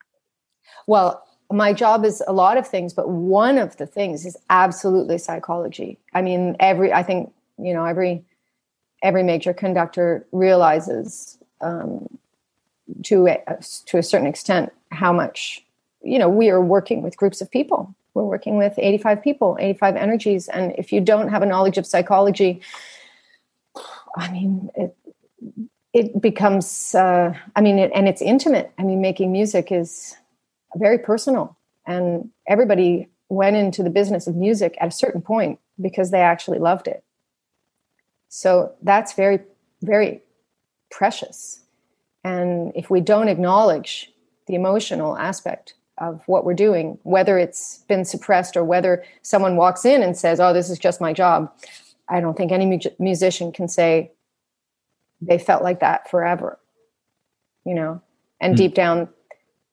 Well, 0.88 1.24
my 1.52 1.74
job 1.74 2.04
is 2.04 2.24
a 2.28 2.34
lot 2.34 2.58
of 2.58 2.68
things, 2.68 2.94
but 2.94 3.10
one 3.10 3.58
of 3.58 3.78
the 3.78 3.86
things 3.86 4.26
is 4.26 4.38
absolutely 4.50 5.18
psychology. 5.18 6.00
I 6.14 6.22
mean, 6.22 6.56
every 6.60 6.92
I 6.92 7.04
think 7.04 7.32
you 7.58 7.74
know 7.74 7.86
every 7.86 8.24
every 9.02 9.24
major 9.24 9.54
conductor 9.54 10.26
realizes 10.32 11.38
um, 11.62 12.08
to 13.04 13.28
a, 13.28 13.44
to 13.86 13.98
a 13.98 14.04
certain 14.04 14.28
extent 14.28 14.72
how 14.92 15.14
much 15.14 15.64
you 16.02 16.18
know 16.18 16.30
we 16.30 16.50
are 16.50 16.62
working 16.62 17.02
with 17.02 17.18
groups 17.18 17.42
of 17.42 17.52
people. 17.52 17.94
We're 18.14 18.24
working 18.24 18.58
with 18.58 18.74
85 18.78 19.24
people, 19.24 19.58
85 19.60 19.96
energies, 19.96 20.48
and 20.48 20.74
if 20.78 20.92
you 20.92 21.02
don't 21.02 21.30
have 21.30 21.42
a 21.42 21.48
knowledge 21.48 21.80
of 21.80 21.86
psychology, 21.88 22.62
I 24.16 24.32
mean, 24.32 24.70
it 24.76 24.96
it 25.94 26.22
becomes. 26.22 26.96
Uh, 26.96 27.34
I 27.56 27.62
mean, 27.62 27.80
it, 27.80 27.92
and 27.94 28.08
it's 28.08 28.22
intimate. 28.22 28.72
I 28.78 28.84
mean, 28.84 29.02
making 29.02 29.32
music 29.32 29.72
is 29.72 30.16
very 30.76 30.98
personal. 30.98 31.58
And 31.86 32.30
everybody 32.48 33.10
went 33.30 33.56
into 33.56 33.84
the 33.84 33.90
business 33.90 34.28
of 34.28 34.36
music 34.36 34.78
at 34.80 34.90
a 34.90 34.92
certain 34.92 35.22
point 35.22 35.60
because 35.82 36.12
they 36.12 36.22
actually 36.22 36.60
loved 36.60 36.88
it. 36.88 37.04
So 38.30 38.74
that's 38.82 39.14
very, 39.14 39.40
very 39.82 40.22
precious. 40.90 41.62
And 42.24 42.72
if 42.76 42.90
we 42.90 43.02
don't 43.02 43.28
acknowledge 43.28 44.12
the 44.48 44.56
emotional 44.56 45.18
aspect 45.18 45.76
of 45.98 46.24
what 46.26 46.46
we're 46.46 46.54
doing, 46.54 46.98
whether 47.04 47.38
it's 47.38 47.80
been 47.88 48.06
suppressed 48.06 48.58
or 48.58 48.64
whether 48.64 49.04
someone 49.22 49.56
walks 49.56 49.86
in 49.86 50.02
and 50.02 50.18
says, 50.18 50.40
Oh, 50.40 50.54
this 50.54 50.70
is 50.70 50.80
just 50.80 51.02
my 51.02 51.14
job, 51.14 51.52
I 52.10 52.20
don't 52.20 52.36
think 52.36 52.52
any 52.52 52.66
mu- 52.66 52.96
musician 53.00 53.52
can 53.52 53.68
say 53.68 54.12
they 55.22 55.38
felt 55.38 55.64
like 55.64 55.80
that 55.80 56.10
forever, 56.10 56.60
you 57.66 57.74
know? 57.74 58.02
And 58.42 58.56
mm. 58.56 58.58
deep 58.58 58.74
down, 58.74 59.10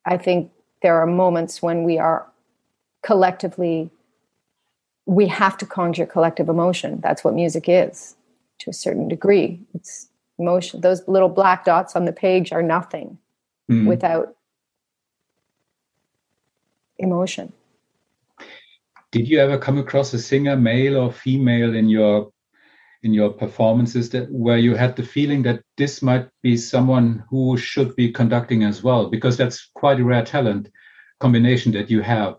I 0.04 0.16
think 0.16 0.52
there 0.82 1.00
are 1.00 1.06
moments 1.06 1.62
when 1.62 1.84
we 1.84 1.98
are 1.98 2.26
collectively 3.02 3.90
we 5.06 5.26
have 5.26 5.58
to 5.58 5.66
conjure 5.66 6.06
collective 6.06 6.48
emotion. 6.48 7.00
That's 7.00 7.24
what 7.24 7.34
music 7.34 7.64
is 7.68 8.14
to 8.60 8.70
a 8.70 8.72
certain 8.72 9.08
degree. 9.08 9.60
It's 9.74 10.08
emotion 10.38 10.80
those 10.80 11.06
little 11.08 11.28
black 11.28 11.64
dots 11.64 11.96
on 11.96 12.04
the 12.04 12.12
page 12.12 12.52
are 12.52 12.62
nothing 12.62 13.18
mm. 13.70 13.86
without 13.86 14.36
emotion. 16.98 17.52
Did 19.10 19.28
you 19.28 19.40
ever 19.40 19.58
come 19.58 19.78
across 19.78 20.14
a 20.14 20.18
singer 20.18 20.56
male 20.56 20.96
or 20.96 21.12
female 21.12 21.74
in 21.74 21.88
your 21.88 22.30
in 23.02 23.14
your 23.14 23.30
performances 23.30 24.10
that 24.10 24.30
where 24.30 24.58
you 24.58 24.74
had 24.74 24.94
the 24.96 25.02
feeling 25.02 25.42
that 25.42 25.62
this 25.76 26.02
might 26.02 26.28
be 26.42 26.56
someone 26.56 27.24
who 27.30 27.56
should 27.56 27.96
be 27.96 28.12
conducting 28.12 28.62
as 28.62 28.82
well 28.82 29.08
because 29.08 29.36
that's 29.36 29.70
quite 29.74 30.00
a 30.00 30.04
rare 30.04 30.24
talent 30.24 30.70
combination 31.18 31.72
that 31.72 31.90
you 31.90 32.02
have. 32.02 32.36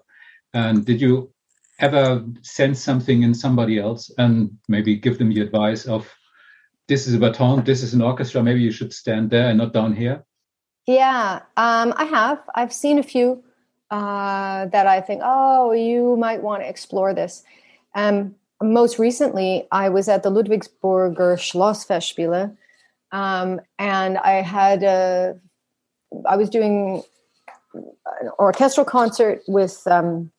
And 0.54 0.86
did 0.86 1.02
you 1.02 1.32
ever 1.80 2.24
sense 2.42 2.80
something 2.80 3.24
in 3.24 3.34
somebody 3.34 3.80
else 3.80 4.12
and 4.18 4.52
maybe 4.68 4.96
give 4.96 5.18
them 5.18 5.34
the 5.34 5.42
advice 5.42 5.86
of 5.86 6.10
this 6.88 7.08
is 7.08 7.16
a 7.16 7.18
baton 7.18 7.64
this 7.64 7.82
is 7.82 7.94
an 7.94 8.02
orchestra 8.02 8.44
maybe 8.44 8.62
you 8.62 8.72
should 8.72 8.94
stand 8.94 9.30
there 9.30 9.50
and 9.50 9.58
not 9.58 9.74
down 9.74 9.96
here 9.96 10.24
yeah 10.86 11.42
um, 11.58 11.94
i 11.98 12.04
have. 12.04 12.40
I've 12.54 12.74
seen 12.74 13.00
a 13.00 13.04
few 13.04 13.44
uh, 13.90 14.68
that 14.68 14.86
i 14.88 15.02
think 15.02 15.22
oh 15.24 15.72
you 15.72 16.16
might 16.18 16.42
want 16.42 16.62
to 16.62 16.70
explore 16.70 17.14
this. 17.14 17.44
Um, 17.96 18.36
most 18.62 19.00
recently, 19.00 19.68
I 19.72 19.90
was 19.90 20.08
at 20.08 20.24
the 20.24 20.32
Ludwigsburger 20.32 21.38
Schlossfestspiele 21.38 22.56
Um, 23.12 23.62
and 23.78 24.18
I 24.18 24.42
had 24.42 24.84
a, 24.84 25.38
I 26.26 26.38
was 26.38 26.50
doing 26.50 27.04
an 27.74 28.30
orchestral 28.40 28.86
concert 28.86 29.42
with 29.48 29.86
um, 29.88 30.32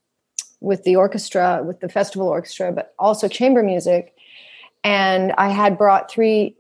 with 0.61 0.85
the 0.85 0.94
orchestra, 0.96 1.62
with 1.64 1.80
the 1.80 1.88
festival 1.88 2.28
orchestra, 2.28 2.72
but 2.72 2.94
also 2.98 3.26
chamber 3.26 3.62
music. 3.62 4.14
And 4.85 5.32
I 5.37 5.48
had 5.48 5.76
brought 5.76 6.11
three, 6.11 6.54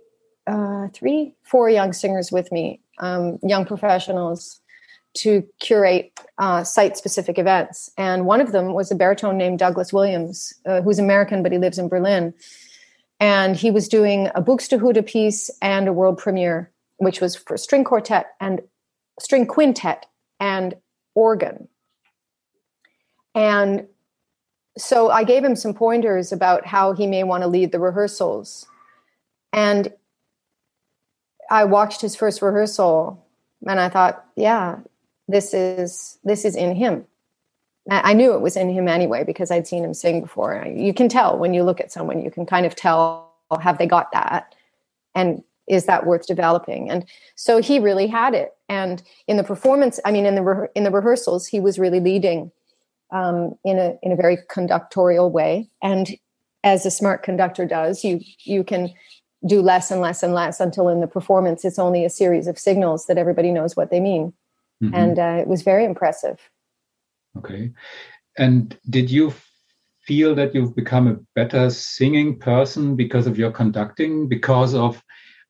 uh, 0.46 0.88
three, 0.92 1.34
four 1.44 1.70
young 1.70 1.92
singers 1.92 2.32
with 2.32 2.50
me, 2.50 2.80
um, 2.98 3.38
young 3.42 3.64
professionals, 3.64 4.60
to 5.14 5.46
curate 5.60 6.18
uh, 6.38 6.64
site-specific 6.64 7.38
events. 7.38 7.90
And 7.96 8.26
one 8.26 8.40
of 8.40 8.52
them 8.52 8.72
was 8.72 8.90
a 8.90 8.94
baritone 8.94 9.36
named 9.36 9.58
Douglas 9.58 9.92
Williams, 9.92 10.54
uh, 10.66 10.80
who's 10.80 10.98
American 10.98 11.42
but 11.42 11.52
he 11.52 11.58
lives 11.58 11.78
in 11.78 11.88
Berlin. 11.88 12.34
And 13.20 13.56
he 13.56 13.70
was 13.70 13.88
doing 13.88 14.28
a 14.34 14.42
Buxtehude 14.42 15.06
piece 15.06 15.50
and 15.60 15.86
a 15.86 15.92
world 15.92 16.18
premiere, 16.18 16.72
which 16.96 17.20
was 17.20 17.36
for 17.36 17.56
string 17.56 17.84
quartet 17.84 18.34
and 18.40 18.60
string 19.20 19.46
quintet 19.46 20.06
and 20.40 20.74
organ. 21.14 21.68
And 23.34 23.86
so 24.76 25.10
I 25.10 25.24
gave 25.24 25.44
him 25.44 25.56
some 25.56 25.74
pointers 25.74 26.32
about 26.32 26.66
how 26.66 26.92
he 26.94 27.06
may 27.06 27.22
want 27.22 27.42
to 27.42 27.48
lead 27.48 27.72
the 27.72 27.78
rehearsals. 27.78 28.66
And 29.52 29.92
I 31.50 31.64
watched 31.64 32.00
his 32.00 32.16
first 32.16 32.40
rehearsal 32.40 33.24
and 33.66 33.78
I 33.78 33.88
thought, 33.88 34.24
yeah, 34.34 34.78
this 35.28 35.54
is 35.54 36.18
this 36.24 36.44
is 36.44 36.56
in 36.56 36.74
him. 36.74 37.06
I 37.90 38.12
knew 38.12 38.32
it 38.32 38.40
was 38.40 38.56
in 38.56 38.70
him 38.70 38.86
anyway 38.86 39.24
because 39.24 39.50
I'd 39.50 39.66
seen 39.66 39.84
him 39.84 39.94
sing 39.94 40.20
before. 40.20 40.64
You 40.72 40.94
can 40.94 41.08
tell 41.08 41.36
when 41.36 41.52
you 41.52 41.64
look 41.64 41.80
at 41.80 41.90
someone, 41.90 42.22
you 42.22 42.30
can 42.30 42.46
kind 42.46 42.64
of 42.64 42.76
tell 42.76 43.32
have 43.60 43.78
they 43.78 43.86
got 43.86 44.12
that 44.12 44.54
and 45.14 45.42
is 45.66 45.86
that 45.86 46.06
worth 46.06 46.26
developing? 46.26 46.90
And 46.90 47.04
so 47.34 47.60
he 47.60 47.78
really 47.78 48.06
had 48.06 48.34
it. 48.34 48.54
And 48.68 49.02
in 49.26 49.36
the 49.36 49.44
performance, 49.44 50.00
I 50.04 50.12
mean 50.12 50.26
in 50.26 50.34
the 50.34 50.42
re- 50.42 50.68
in 50.74 50.84
the 50.84 50.90
rehearsals, 50.90 51.46
he 51.46 51.60
was 51.60 51.78
really 51.78 52.00
leading 52.00 52.50
um, 53.10 53.56
in 53.64 53.78
a 53.78 53.98
in 54.02 54.12
a 54.12 54.16
very 54.16 54.38
conductorial 54.48 55.30
way. 55.30 55.68
And 55.82 56.16
as 56.64 56.86
a 56.86 56.90
smart 56.90 57.22
conductor 57.22 57.66
does, 57.66 58.04
you 58.04 58.20
you 58.38 58.64
can 58.64 58.92
do 59.46 59.60
less 59.60 59.90
and 59.90 60.00
less 60.00 60.22
and 60.22 60.34
less 60.34 60.60
until 60.60 60.88
in 60.88 61.00
the 61.00 61.06
performance 61.08 61.64
it's 61.64 61.78
only 61.78 62.04
a 62.04 62.10
series 62.10 62.46
of 62.46 62.56
signals 62.56 63.06
that 63.06 63.18
everybody 63.18 63.50
knows 63.50 63.76
what 63.76 63.90
they 63.90 63.98
mean. 63.98 64.32
Mm-hmm. 64.82 64.94
And 64.94 65.18
uh, 65.18 65.36
it 65.40 65.46
was 65.46 65.62
very 65.62 65.84
impressive. 65.84 66.38
Okay. 67.38 67.72
And 68.36 68.76
did 68.90 69.10
you 69.10 69.32
feel 70.04 70.34
that 70.34 70.54
you've 70.54 70.74
become 70.74 71.06
a 71.06 71.18
better 71.34 71.70
singing 71.70 72.38
person 72.38 72.96
because 72.96 73.26
of 73.26 73.38
your 73.38 73.52
conducting, 73.52 74.28
because 74.28 74.74
of 74.74 75.02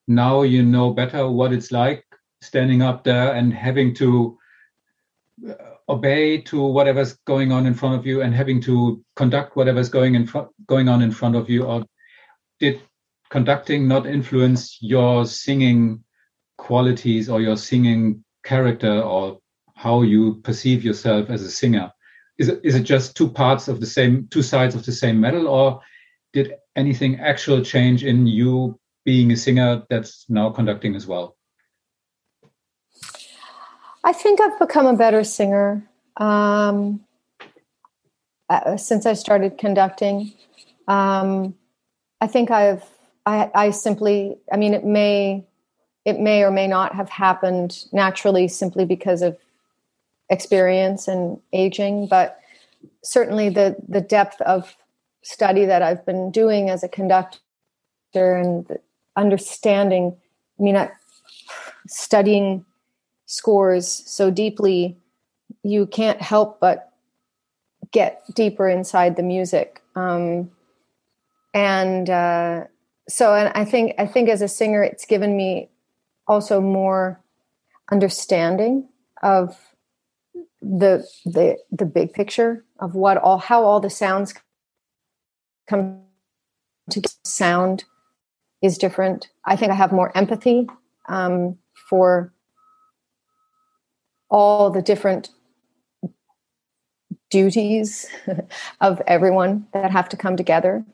now 0.09 0.43
you 0.43 0.63
know 0.63 0.93
better 0.93 1.29
what 1.29 1.53
it's 1.53 1.73
like 1.73 2.05
standing 2.43 2.83
up 2.83 3.05
there 3.05 3.35
and 3.35 3.55
having 3.55 3.95
to 3.95 4.37
uh, 5.49 5.55
obey 5.89 6.41
to 6.41 6.63
whatever's 6.63 7.15
going 7.25 7.53
on 7.53 7.67
in 7.67 7.75
front 7.75 7.95
of 7.95 8.07
you 8.07 8.23
and 8.23 8.35
having 8.35 8.61
to 8.61 9.03
conduct 9.17 9.57
whatever's 9.57 9.89
going 9.89 10.15
in 10.15 10.27
front 10.27 10.49
going 10.67 10.89
on 10.89 11.03
in 11.03 11.11
front 11.11 11.37
of 11.37 11.49
you 11.49 11.65
or 11.65 11.85
did 12.59 12.81
conducting 13.31 13.89
not 13.89 14.07
influence 14.07 14.79
your 14.81 15.25
singing 15.25 16.03
qualities 16.59 17.29
or 17.29 17.41
your 17.41 17.57
singing 17.57 18.23
character 18.45 19.01
or 19.01 19.39
how 19.75 20.03
you 20.03 20.35
perceive 20.43 20.85
yourself 20.85 21.31
as 21.31 21.43
a 21.43 21.51
singer 21.51 21.93
is 22.39 22.49
it 22.49 22.61
is 22.65 22.75
it 22.75 22.83
just 22.83 23.17
two 23.17 23.29
parts 23.29 23.69
of 23.69 23.81
the 23.81 23.87
same 23.87 24.27
two 24.29 24.43
sides 24.43 24.75
of 24.75 24.85
the 24.85 24.93
same 24.93 25.21
medal 25.21 25.49
or 25.49 25.81
did 26.33 26.55
anything 26.77 27.21
actual 27.21 27.63
change 27.63 28.05
in 28.05 28.27
you 28.27 28.79
being 29.05 29.33
a 29.33 29.37
singer 29.37 29.83
that's 29.91 30.25
now 30.29 30.51
conducting 30.51 30.95
as 30.95 31.07
well 31.07 31.37
I 34.05 34.13
think 34.13 34.41
I've 34.41 34.59
become 34.59 34.87
a 34.87 34.97
better 34.97 35.23
singer 35.23 35.89
um, 36.17 37.01
uh, 38.49 38.77
since 38.77 39.07
I 39.07 39.13
started 39.13 39.59
conducting. 39.59 40.33
Um, 40.89 41.55
I 42.21 42.27
think 42.27 42.51
I've 42.51 42.85
I, 43.25 43.51
I 43.55 43.71
simply 43.71 44.37
I 44.53 44.57
mean 44.57 44.75
it 44.75 44.85
may 44.85 45.47
it 46.05 46.19
may 46.19 46.43
or 46.43 46.51
may 46.51 46.67
not 46.67 46.95
have 46.95 47.09
happened 47.09 47.85
naturally 47.93 48.49
simply 48.49 48.85
because 48.85 49.23
of 49.23 49.37
experience 50.31 51.09
and 51.09 51.39
aging, 51.53 52.07
but 52.07 52.39
certainly 53.03 53.49
the 53.49 53.77
the 53.89 54.01
depth 54.01 54.41
of 54.43 54.77
study 55.23 55.65
that 55.67 55.83
I've 55.83 56.05
been 56.05 56.31
doing 56.31 56.71
as 56.71 56.83
a 56.83 56.89
conductor 56.89 57.41
and 58.15 58.79
understanding. 59.17 60.17
I 60.59 60.63
mean, 60.63 60.77
I, 60.77 60.91
studying 61.87 62.65
scores 63.27 63.89
so 63.89 64.31
deeply, 64.31 64.97
you 65.63 65.87
can't 65.87 66.21
help 66.21 66.61
but 66.61 66.93
get 67.93 68.23
deeper 68.35 68.69
inside 68.69 69.17
the 69.17 69.23
music. 69.23 69.81
Um, 69.95 70.51
and 71.55 72.09
uh, 72.09 72.65
so, 73.09 73.35
and 73.35 73.53
I 73.55 73.65
think 73.65 73.95
I 73.99 74.07
think 74.07 74.29
as 74.29 74.43
a 74.43 74.49
singer, 74.49 74.83
it's 74.83 75.05
given 75.05 75.37
me 75.37 75.69
also 76.27 76.61
more 76.61 77.21
understanding 77.91 78.89
of 79.23 79.57
the 80.61 81.05
the 81.25 81.57
the 81.71 81.85
big 81.85 82.13
picture 82.13 82.65
of 82.79 82.95
what 82.95 83.19
all 83.19 83.39
how 83.39 83.65
all 83.65 83.81
the 83.81 83.91
sounds 83.91 84.35
come 85.69 86.03
to 86.91 87.03
sound 87.25 87.85
is 88.63 88.79
different. 88.79 89.29
I 89.45 89.57
think 89.57 89.73
I 89.73 89.75
have 89.75 89.93
more 89.93 90.17
empathy 90.17 90.69
um, 91.09 91.59
for 91.89 92.33
all 94.31 94.71
the 94.71 94.83
different 94.83 95.31
duties 97.31 98.07
of 98.81 99.03
everyone 99.07 99.67
that 99.73 99.91
have 99.91 100.09
to 100.11 100.17
come 100.17 100.37
together 100.37 100.85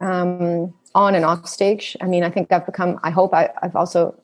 um, 0.00 0.74
on 0.94 1.14
and 1.14 1.24
off 1.24 1.48
stage. 1.48 1.96
I 2.00 2.06
mean, 2.06 2.24
I 2.24 2.30
think 2.30 2.52
I've 2.52 2.66
become, 2.66 3.00
I 3.02 3.10
hope 3.10 3.32
I, 3.32 3.50
I've 3.62 3.76
also 3.76 4.20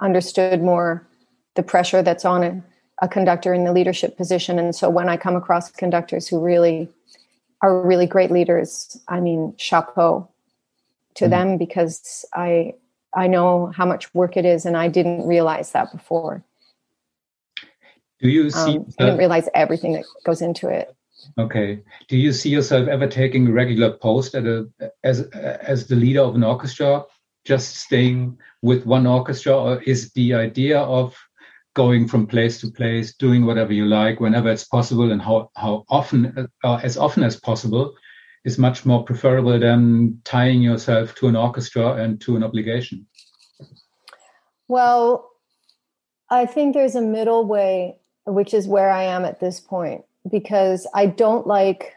understood 0.00 0.62
more 0.62 1.06
the 1.54 1.62
pressure 1.62 2.02
that's 2.02 2.24
on 2.24 2.42
a, 2.42 2.62
a 3.02 3.08
conductor 3.08 3.52
in 3.52 3.64
the 3.64 3.72
leadership 3.72 4.16
position. 4.16 4.58
And 4.58 4.74
so 4.74 4.88
when 4.88 5.08
I 5.08 5.16
come 5.16 5.36
across 5.36 5.70
conductors 5.70 6.28
who 6.28 6.40
really 6.40 6.88
are 7.62 7.80
really 7.82 8.06
great 8.06 8.30
leaders, 8.30 8.98
I 9.08 9.20
mean, 9.20 9.54
chapeau 9.56 10.28
to 11.16 11.24
mm 11.26 11.30
them 11.30 11.58
because 11.58 12.24
I 12.32 12.74
I 13.12 13.26
know 13.26 13.72
how 13.74 13.84
much 13.84 14.14
work 14.14 14.36
it 14.36 14.44
is, 14.44 14.64
and 14.64 14.76
I 14.76 14.88
didn't 14.88 15.26
realize 15.26 15.72
that 15.72 15.90
before. 15.90 16.44
Do 18.20 18.28
you 18.28 18.50
see? 18.50 18.76
Um, 18.76 18.86
I 18.98 19.04
didn't 19.04 19.18
realize 19.18 19.48
everything 19.54 19.92
that 19.94 20.04
goes 20.24 20.40
into 20.40 20.68
it. 20.68 20.94
Okay. 21.38 21.80
Do 22.08 22.16
you 22.16 22.32
see 22.32 22.50
yourself 22.50 22.88
ever 22.88 23.06
taking 23.06 23.48
a 23.48 23.52
regular 23.52 23.90
post 23.92 24.34
at 24.34 24.46
a 24.46 24.68
as 25.04 25.22
as 25.32 25.86
the 25.88 25.96
leader 25.96 26.20
of 26.20 26.34
an 26.34 26.44
orchestra, 26.44 27.04
just 27.44 27.76
staying 27.76 28.38
with 28.62 28.86
one 28.86 29.06
orchestra, 29.06 29.56
or 29.56 29.82
is 29.82 30.12
the 30.12 30.34
idea 30.34 30.78
of 30.78 31.16
going 31.74 32.08
from 32.08 32.26
place 32.26 32.60
to 32.60 32.70
place, 32.70 33.14
doing 33.14 33.46
whatever 33.46 33.72
you 33.72 33.86
like 33.86 34.20
whenever 34.20 34.50
it's 34.50 34.64
possible, 34.64 35.12
and 35.12 35.22
how 35.22 35.50
how 35.56 35.84
often 35.88 36.48
uh, 36.64 36.80
as 36.82 36.96
often 36.96 37.22
as 37.22 37.38
possible, 37.38 37.94
is 38.44 38.58
much 38.58 38.86
more 38.86 39.04
preferable 39.04 39.58
than 39.58 40.20
tying 40.24 40.62
yourself 40.62 41.14
to 41.16 41.28
an 41.28 41.36
orchestra 41.36 41.94
and 41.94 42.20
to 42.22 42.36
an 42.36 42.42
obligation? 42.42 43.06
Well, 44.68 45.30
I 46.30 46.46
think 46.46 46.74
there's 46.74 46.94
a 46.94 47.02
middle 47.02 47.44
way 47.44 47.96
which 48.26 48.54
is 48.54 48.68
where 48.68 48.90
I 48.90 49.04
am 49.04 49.24
at 49.24 49.40
this 49.40 49.60
point 49.60 50.04
because 50.30 50.86
I 50.94 51.06
don't 51.06 51.46
like 51.46 51.94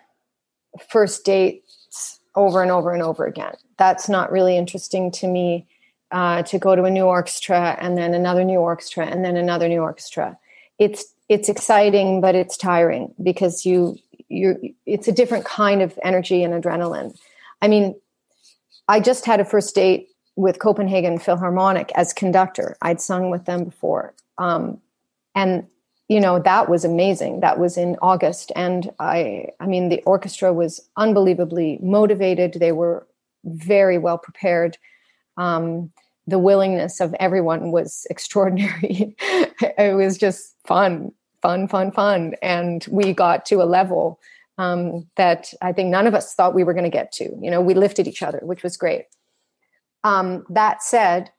first 0.90 1.26
dates 1.26 2.20
over 2.36 2.62
and 2.62 2.72
over 2.72 2.94
and 2.94 3.04
over 3.04 3.26
again. 3.26 3.56
That's 3.78 4.10
not 4.10 4.32
really 4.32 4.58
interesting 4.58 5.12
to 5.12 5.28
me. 5.28 5.68
Uh, 6.12 6.44
to 6.44 6.60
go 6.60 6.76
to 6.76 6.84
a 6.84 6.92
new 6.92 7.06
orchestra 7.06 7.76
and 7.82 7.98
then 7.98 8.14
another 8.14 8.44
new 8.44 8.60
orchestra 8.60 9.04
and 9.04 9.26
then 9.26 9.36
another 9.36 9.68
new 9.68 9.82
orchestra. 9.82 10.38
It's 10.78 11.06
it's 11.28 11.50
exciting, 11.50 12.22
but 12.22 12.36
it's 12.36 12.56
tiring 12.56 13.16
because 13.24 13.66
you 13.66 13.98
you 14.30 14.76
it's 14.86 15.08
a 15.08 15.12
different 15.12 15.44
kind 15.46 15.82
of 15.82 15.98
energy 16.04 16.44
and 16.44 16.54
adrenaline. 16.54 17.18
I 17.64 17.68
mean, 17.68 17.96
I 18.88 19.00
just 19.00 19.26
had 19.26 19.40
a 19.40 19.46
first 19.46 19.74
date 19.74 20.10
with 20.36 20.60
Copenhagen 20.60 21.18
Philharmonic 21.18 21.92
as 21.96 22.14
conductor. 22.14 22.78
I'd 22.80 23.02
sung 23.02 23.32
with 23.32 23.46
them 23.46 23.64
before, 23.64 24.14
um, 24.38 24.80
and 25.34 25.66
you 26.10 26.20
know 26.20 26.38
that 26.38 26.70
was 26.70 26.86
amazing 26.86 27.40
that 27.40 27.58
was 27.58 27.78
in 27.78 27.96
august 28.02 28.52
and 28.56 28.92
i 29.00 29.48
i 29.62 29.66
mean 29.66 29.88
the 29.88 30.04
orchestra 30.06 30.52
was 30.52 30.82
unbelievably 30.98 31.80
motivated 31.82 32.54
they 32.60 32.74
were 32.74 33.08
very 33.46 33.98
well 33.98 34.18
prepared 34.18 34.78
um, 35.38 35.92
the 36.28 36.40
willingness 36.40 37.00
of 37.02 37.14
everyone 37.20 37.72
was 37.72 38.08
extraordinary 38.10 39.16
it 39.78 39.96
was 39.96 40.18
just 40.18 40.56
fun 40.66 41.12
fun 41.42 41.68
fun 41.68 41.92
fun 41.92 42.34
and 42.42 42.86
we 42.90 43.14
got 43.14 43.46
to 43.46 43.62
a 43.62 43.66
level 43.66 44.20
um, 44.58 45.08
that 45.16 45.54
i 45.62 45.72
think 45.74 45.90
none 45.90 46.08
of 46.08 46.14
us 46.14 46.34
thought 46.36 46.54
we 46.56 46.64
were 46.64 46.74
going 46.74 46.84
to 46.84 46.90
get 46.90 47.12
to 47.12 47.26
you 47.42 47.52
know 47.52 47.62
we 47.62 47.74
lifted 47.74 48.08
each 48.08 48.22
other 48.24 48.40
which 48.44 48.64
was 48.64 48.78
great 48.78 49.06
Um, 50.04 50.46
that 50.50 50.84
said, 50.84 51.32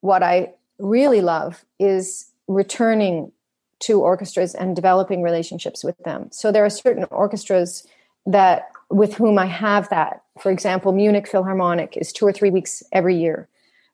what 0.00 0.22
I 0.22 0.54
really 0.78 1.20
love 1.20 1.64
is 1.78 2.30
returning 2.46 3.32
to 3.80 4.00
orchestras 4.00 4.54
and 4.54 4.74
developing 4.74 5.22
relationships 5.22 5.84
with 5.84 5.96
them. 5.98 6.28
So 6.32 6.50
there 6.50 6.64
are 6.64 6.70
certain 6.70 7.04
orchestras 7.10 7.86
that 8.26 8.70
with 8.90 9.14
whom 9.14 9.38
I 9.38 9.46
have 9.46 9.88
that. 9.90 10.22
For 10.40 10.50
example, 10.50 10.92
Munich 10.92 11.28
Philharmonic 11.28 11.96
is 11.96 12.12
two 12.12 12.26
or 12.26 12.32
three 12.32 12.50
weeks 12.50 12.82
every 12.92 13.16
year. 13.16 13.48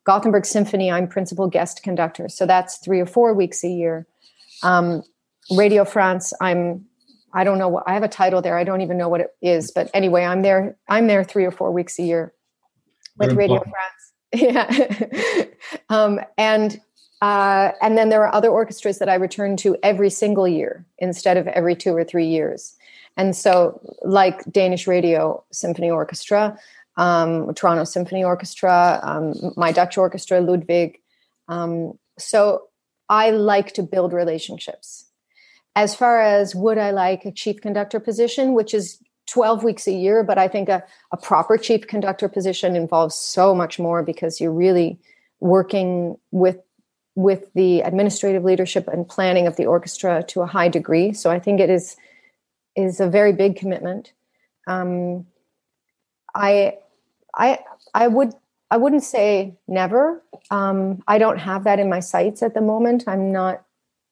Gothenburg 0.05 0.45
Symphony, 0.45 0.91
I'm 0.91 1.09
principal 1.09 1.49
guest 1.49 1.83
conductor, 1.83 2.29
so 2.29 2.47
that's 2.47 2.79
three 2.79 3.01
or 3.01 3.07
four 3.07 3.33
weeks 3.33 3.65
a 3.65 3.69
year. 3.69 4.07
Um, 4.63 5.03
Radio 5.51 5.85
France, 5.85 6.33
I'm 6.41 6.87
I 7.35 7.43
don't 7.43 7.59
know 7.59 7.69
what 7.69 7.85
I 7.87 7.95
have 7.95 8.05
a 8.05 8.09
title 8.09 8.41
there. 8.43 8.57
I 8.57 8.65
don't 8.65 8.81
even 8.81 8.97
know 8.97 9.09
what 9.09 9.21
it 9.21 9.31
is, 9.43 9.73
but 9.73 9.91
anyway, 9.93 10.25
I'm 10.25 10.43
there. 10.43 10.77
I'm 10.89 11.09
there 11.09 11.25
three 11.25 11.45
or 11.45 11.51
four 11.51 11.73
weeks 11.73 11.99
a 11.99 12.03
year 12.03 12.33
with 13.19 13.33
Radio 13.33 13.59
France. 13.59 13.73
Yeah, 14.37 14.69
um, 15.91 16.19
and 16.37 16.81
uh, 17.23 17.71
and 17.81 17.97
then 17.97 18.09
there 18.09 18.27
are 18.27 18.35
other 18.35 18.51
orchestras 18.51 18.99
that 18.99 19.09
I 19.09 19.15
return 19.15 19.57
to 19.59 19.77
every 19.81 20.11
single 20.11 20.49
year 20.49 20.85
instead 20.99 21.37
of 21.37 21.47
every 21.47 21.77
two 21.77 21.95
or 21.95 22.03
three 22.03 22.27
years. 22.27 22.75
And 23.17 23.37
so, 23.37 23.81
like 24.03 24.45
Danish 24.51 24.87
Radio 24.87 25.45
Symphony 25.53 25.91
Orchestra, 25.91 26.59
um, 26.97 27.53
Toronto 27.55 27.85
Symphony 27.85 28.25
Orchestra, 28.25 29.01
um, 29.03 29.35
my 29.57 29.73
Dutch 29.73 29.99
orchestra, 29.99 30.41
Ludwig. 30.41 30.99
Um, 31.49 31.99
so 32.19 32.69
I 33.09 33.31
like 33.31 33.73
to 33.75 33.83
build 33.83 34.13
relationships. 34.13 35.07
As 35.77 35.95
far 35.95 36.21
as 36.21 36.55
would 36.55 36.79
I 36.79 36.93
like 36.93 37.25
a 37.25 37.33
chief 37.33 37.61
conductor 37.61 37.99
position, 37.99 38.55
which 38.55 38.73
is 38.73 38.99
12 39.27 39.65
weeks 39.65 39.87
a 39.89 39.93
year, 39.93 40.23
but 40.23 40.39
I 40.39 40.49
think 40.49 40.69
a, 40.69 40.85
a 41.13 41.17
proper 41.17 41.57
chief 41.57 41.87
conductor 41.87 42.29
position 42.29 42.77
involves 42.77 43.15
so 43.15 43.55
much 43.55 43.79
more 43.79 44.03
because 44.03 44.41
you're 44.41 44.53
really 44.53 44.99
working 45.41 46.17
with 46.31 46.59
with 47.17 47.53
the 47.55 47.81
administrative 47.83 48.43
leadership 48.43 48.89
and 48.89 49.09
planning 49.09 49.47
of 49.47 49.55
the 49.55 49.67
orchestra 49.67 50.25
to 50.25 50.41
a 50.41 50.47
high 50.47 50.69
degree. 50.69 51.13
So 51.13 51.31
I 51.31 51.39
think 51.39 51.61
it 51.61 51.71
is 51.71 51.97
is 52.77 53.01
a 53.01 53.09
very 53.09 53.33
big 53.33 53.57
commitment. 53.57 54.13
Um, 54.67 55.27
I 56.35 56.79
I 57.35 57.61
I 57.93 58.09
would 58.09 58.33
I 58.71 58.77
wouldn't 58.77 59.05
say 59.05 59.55
never. 59.69 60.23
Um, 60.51 61.03
I 61.07 61.19
don't 61.19 61.39
have 61.39 61.65
that 61.65 61.79
in 61.79 61.89
my 61.89 62.01
sights 62.01 62.43
at 62.43 62.55
the 62.55 62.61
moment. 62.61 63.05
I'm 63.07 63.31
not. 63.31 63.65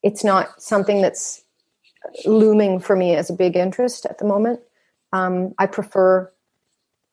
It's 0.03 0.25
not 0.25 0.61
something 0.61 1.01
that's 1.01 1.43
looming 2.25 2.81
for 2.81 2.97
me 2.97 3.15
as 3.15 3.31
a 3.31 3.35
big 3.35 3.57
interest 3.57 4.07
at 4.07 4.19
the 4.19 4.25
moment. 4.25 4.61
Um, 5.13 5.55
I 5.59 5.67
prefer 5.67 6.33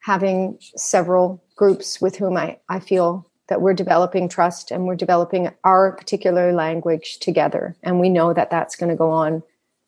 having 0.02 0.58
several 0.76 1.44
groups 1.56 2.02
with 2.02 2.16
whom 2.16 2.38
I, 2.38 2.58
I 2.70 2.80
feel 2.80 3.30
that 3.50 3.62
we're 3.62 3.74
developing 3.74 4.30
trust 4.30 4.72
and 4.72 4.86
we're 4.86 4.96
developing 4.96 5.52
our 5.64 5.92
particular 5.92 6.54
language 6.54 7.20
together. 7.20 7.76
And 7.84 8.00
we 8.00 8.10
know 8.10 8.34
that 8.34 8.50
that's 8.50 8.76
going 8.76 8.90
to 8.90 8.96
go 8.96 9.10
on 9.10 9.44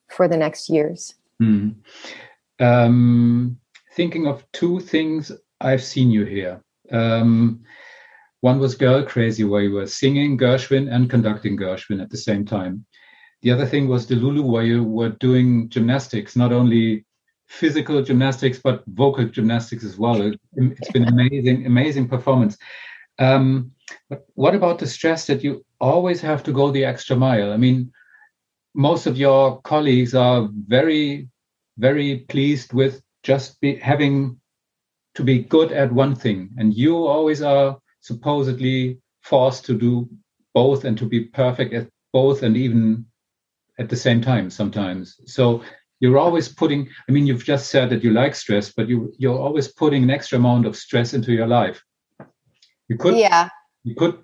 for 0.10 0.28
the 0.28 0.38
next 0.38 0.69
years. 0.69 1.15
Mm. 1.41 1.75
Um, 2.60 3.58
thinking 3.95 4.27
of 4.27 4.45
two 4.51 4.80
things 4.80 5.32
I've 5.60 5.84
seen 5.84 6.12
you 6.12 6.25
here. 6.25 6.63
Um, 6.91 7.63
one 8.41 8.60
was 8.60 8.75
Girl 8.75 9.04
Crazy, 9.04 9.43
where 9.43 9.62
you 9.62 9.71
were 9.71 9.88
singing 9.88 10.38
Gershwin 10.38 10.93
and 10.93 11.10
conducting 11.10 11.58
Gershwin 11.58 12.01
at 12.01 12.10
the 12.10 12.17
same 12.17 12.45
time. 12.45 12.86
The 13.41 13.51
other 13.51 13.65
thing 13.65 13.88
was 13.88 14.08
the 14.08 14.15
Lulu, 14.15 14.43
where 14.43 14.63
you 14.63 14.84
were 14.84 15.10
doing 15.10 15.69
gymnastics, 15.69 16.36
not 16.36 16.51
only 16.51 17.06
physical 17.47 18.01
gymnastics, 18.01 18.60
but 18.63 18.84
vocal 18.88 19.25
gymnastics 19.25 19.84
as 19.84 19.97
well. 19.97 20.21
It, 20.21 20.39
has 20.56 20.89
been 20.93 21.08
amazing, 21.08 21.65
amazing 21.65 22.08
performance. 22.08 22.58
Um, 23.19 23.71
but 24.10 24.25
what 24.36 24.56
about 24.56 24.80
the 24.80 24.88
stress 24.88 25.25
that 25.27 25.43
you 25.43 25.65
always 25.80 26.21
have 26.21 26.43
to 26.43 26.51
go 26.51 26.71
the 26.71 26.86
extra 26.86 27.15
mile? 27.15 27.51
I 27.51 27.58
mean, 27.58 27.91
most 28.73 29.06
of 29.06 29.17
your 29.17 29.62
colleagues 29.62 30.15
are 30.15 30.49
very, 30.51 31.30
very 31.82 32.20
pleased 32.30 32.74
with 32.74 33.02
just 33.24 33.60
be, 33.60 33.76
having 33.76 34.39
to 35.15 35.24
be 35.24 35.39
good 35.39 35.72
at 35.72 35.91
one 35.91 36.15
thing. 36.15 36.50
And 36.58 36.74
you 36.74 36.96
always 37.08 37.41
are 37.41 37.78
supposedly 38.02 39.00
forced 39.22 39.65
to 39.65 39.78
do 39.78 40.08
both 40.54 40.86
and 40.86 40.98
to 40.98 41.06
be 41.06 41.26
perfect 41.26 41.74
at 41.74 41.88
both 42.13 42.44
and 42.44 42.56
even 42.56 43.06
at 43.80 43.89
the 43.89 43.96
same 43.96 44.22
time 44.22 44.50
sometimes. 44.50 45.20
So 45.26 45.63
you're 46.02 46.17
always 46.17 46.50
putting 46.50 46.89
i 47.08 47.12
mean 47.12 47.28
you've 47.28 47.46
just 47.46 47.70
said 47.70 47.89
that 47.91 48.04
you 48.04 48.12
like 48.12 48.34
stress 48.34 48.74
but 48.74 48.89
you 48.89 49.13
you're 49.20 49.38
always 49.38 49.67
putting 49.67 50.02
an 50.04 50.10
extra 50.10 50.38
amount 50.39 50.65
of 50.65 50.76
stress 50.76 51.13
into 51.13 51.32
your 51.32 51.48
life. 51.48 51.82
You 52.89 52.98
could 52.98 53.15
yeah. 53.15 53.50
you 53.84 53.96
could 53.96 54.17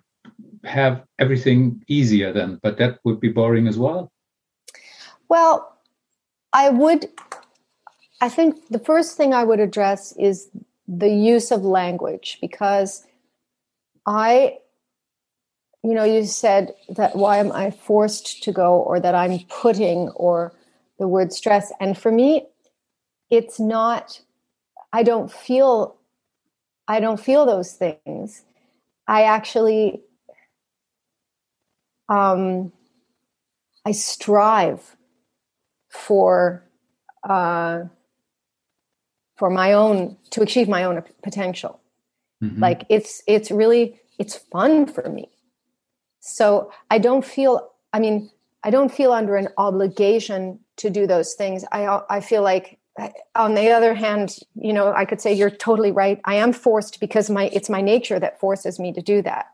have 0.63 1.03
everything 1.19 1.83
easier 1.87 2.33
then 2.33 2.59
but 2.63 2.77
that 2.79 2.99
would 3.05 3.19
be 3.19 3.29
boring 3.29 3.67
as 3.67 3.77
well. 3.77 4.11
Well 5.29 5.77
i 6.53 6.69
would 6.69 7.09
i 8.21 8.29
think 8.29 8.67
the 8.69 8.79
first 8.79 9.17
thing 9.17 9.33
i 9.33 9.43
would 9.43 9.59
address 9.59 10.13
is 10.17 10.49
the 10.87 11.09
use 11.09 11.51
of 11.51 11.63
language 11.63 12.37
because 12.39 13.05
I, 14.07 14.59
you 15.83 15.93
know, 15.93 16.05
you 16.05 16.25
said 16.25 16.73
that 16.89 17.15
why 17.15 17.37
am 17.37 17.51
I 17.51 17.71
forced 17.71 18.41
to 18.43 18.53
go 18.53 18.75
or 18.79 18.99
that 19.01 19.13
I'm 19.13 19.39
putting 19.49 20.09
or 20.09 20.53
the 20.97 21.07
word 21.07 21.33
stress. 21.33 21.73
And 21.81 21.97
for 21.97 22.11
me, 22.11 22.47
it's 23.29 23.59
not, 23.59 24.21
I 24.93 25.03
don't 25.03 25.29
feel, 25.29 25.97
I 26.87 27.01
don't 27.01 27.19
feel 27.19 27.45
those 27.45 27.73
things. 27.73 28.43
I 29.07 29.23
actually, 29.23 30.01
um, 32.07 32.71
I 33.85 33.91
strive 33.91 34.95
for, 35.89 36.63
uh, 37.27 37.83
for 39.37 39.49
my 39.49 39.73
own 39.73 40.17
to 40.31 40.41
achieve 40.41 40.67
my 40.67 40.83
own 40.83 41.01
potential. 41.23 41.79
Mm-hmm. 42.43 42.61
like 42.61 42.85
it's 42.87 43.23
it's 43.25 43.49
really 43.49 43.99
it's 44.19 44.35
fun 44.35 44.85
for 44.85 45.09
me. 45.09 45.27
So 46.19 46.71
i 46.91 46.99
don't 46.99 47.25
feel 47.25 47.71
i 47.93 47.99
mean 47.99 48.29
i 48.63 48.69
don't 48.69 48.93
feel 48.93 49.11
under 49.11 49.35
an 49.37 49.49
obligation 49.57 50.59
to 50.77 50.91
do 50.91 51.07
those 51.07 51.33
things. 51.33 51.65
I 51.71 52.01
i 52.11 52.19
feel 52.19 52.43
like 52.43 52.77
on 53.33 53.55
the 53.55 53.71
other 53.71 53.95
hand 53.95 54.37
you 54.55 54.73
know 54.73 54.91
i 54.93 55.05
could 55.05 55.19
say 55.19 55.33
you're 55.33 55.49
totally 55.49 55.91
right. 55.91 56.21
I 56.25 56.35
am 56.35 56.53
forced 56.53 56.99
because 56.99 57.27
my 57.31 57.45
it's 57.51 57.69
my 57.71 57.81
nature 57.81 58.19
that 58.19 58.39
forces 58.39 58.77
me 58.77 58.93
to 58.93 59.01
do 59.01 59.23
that. 59.23 59.47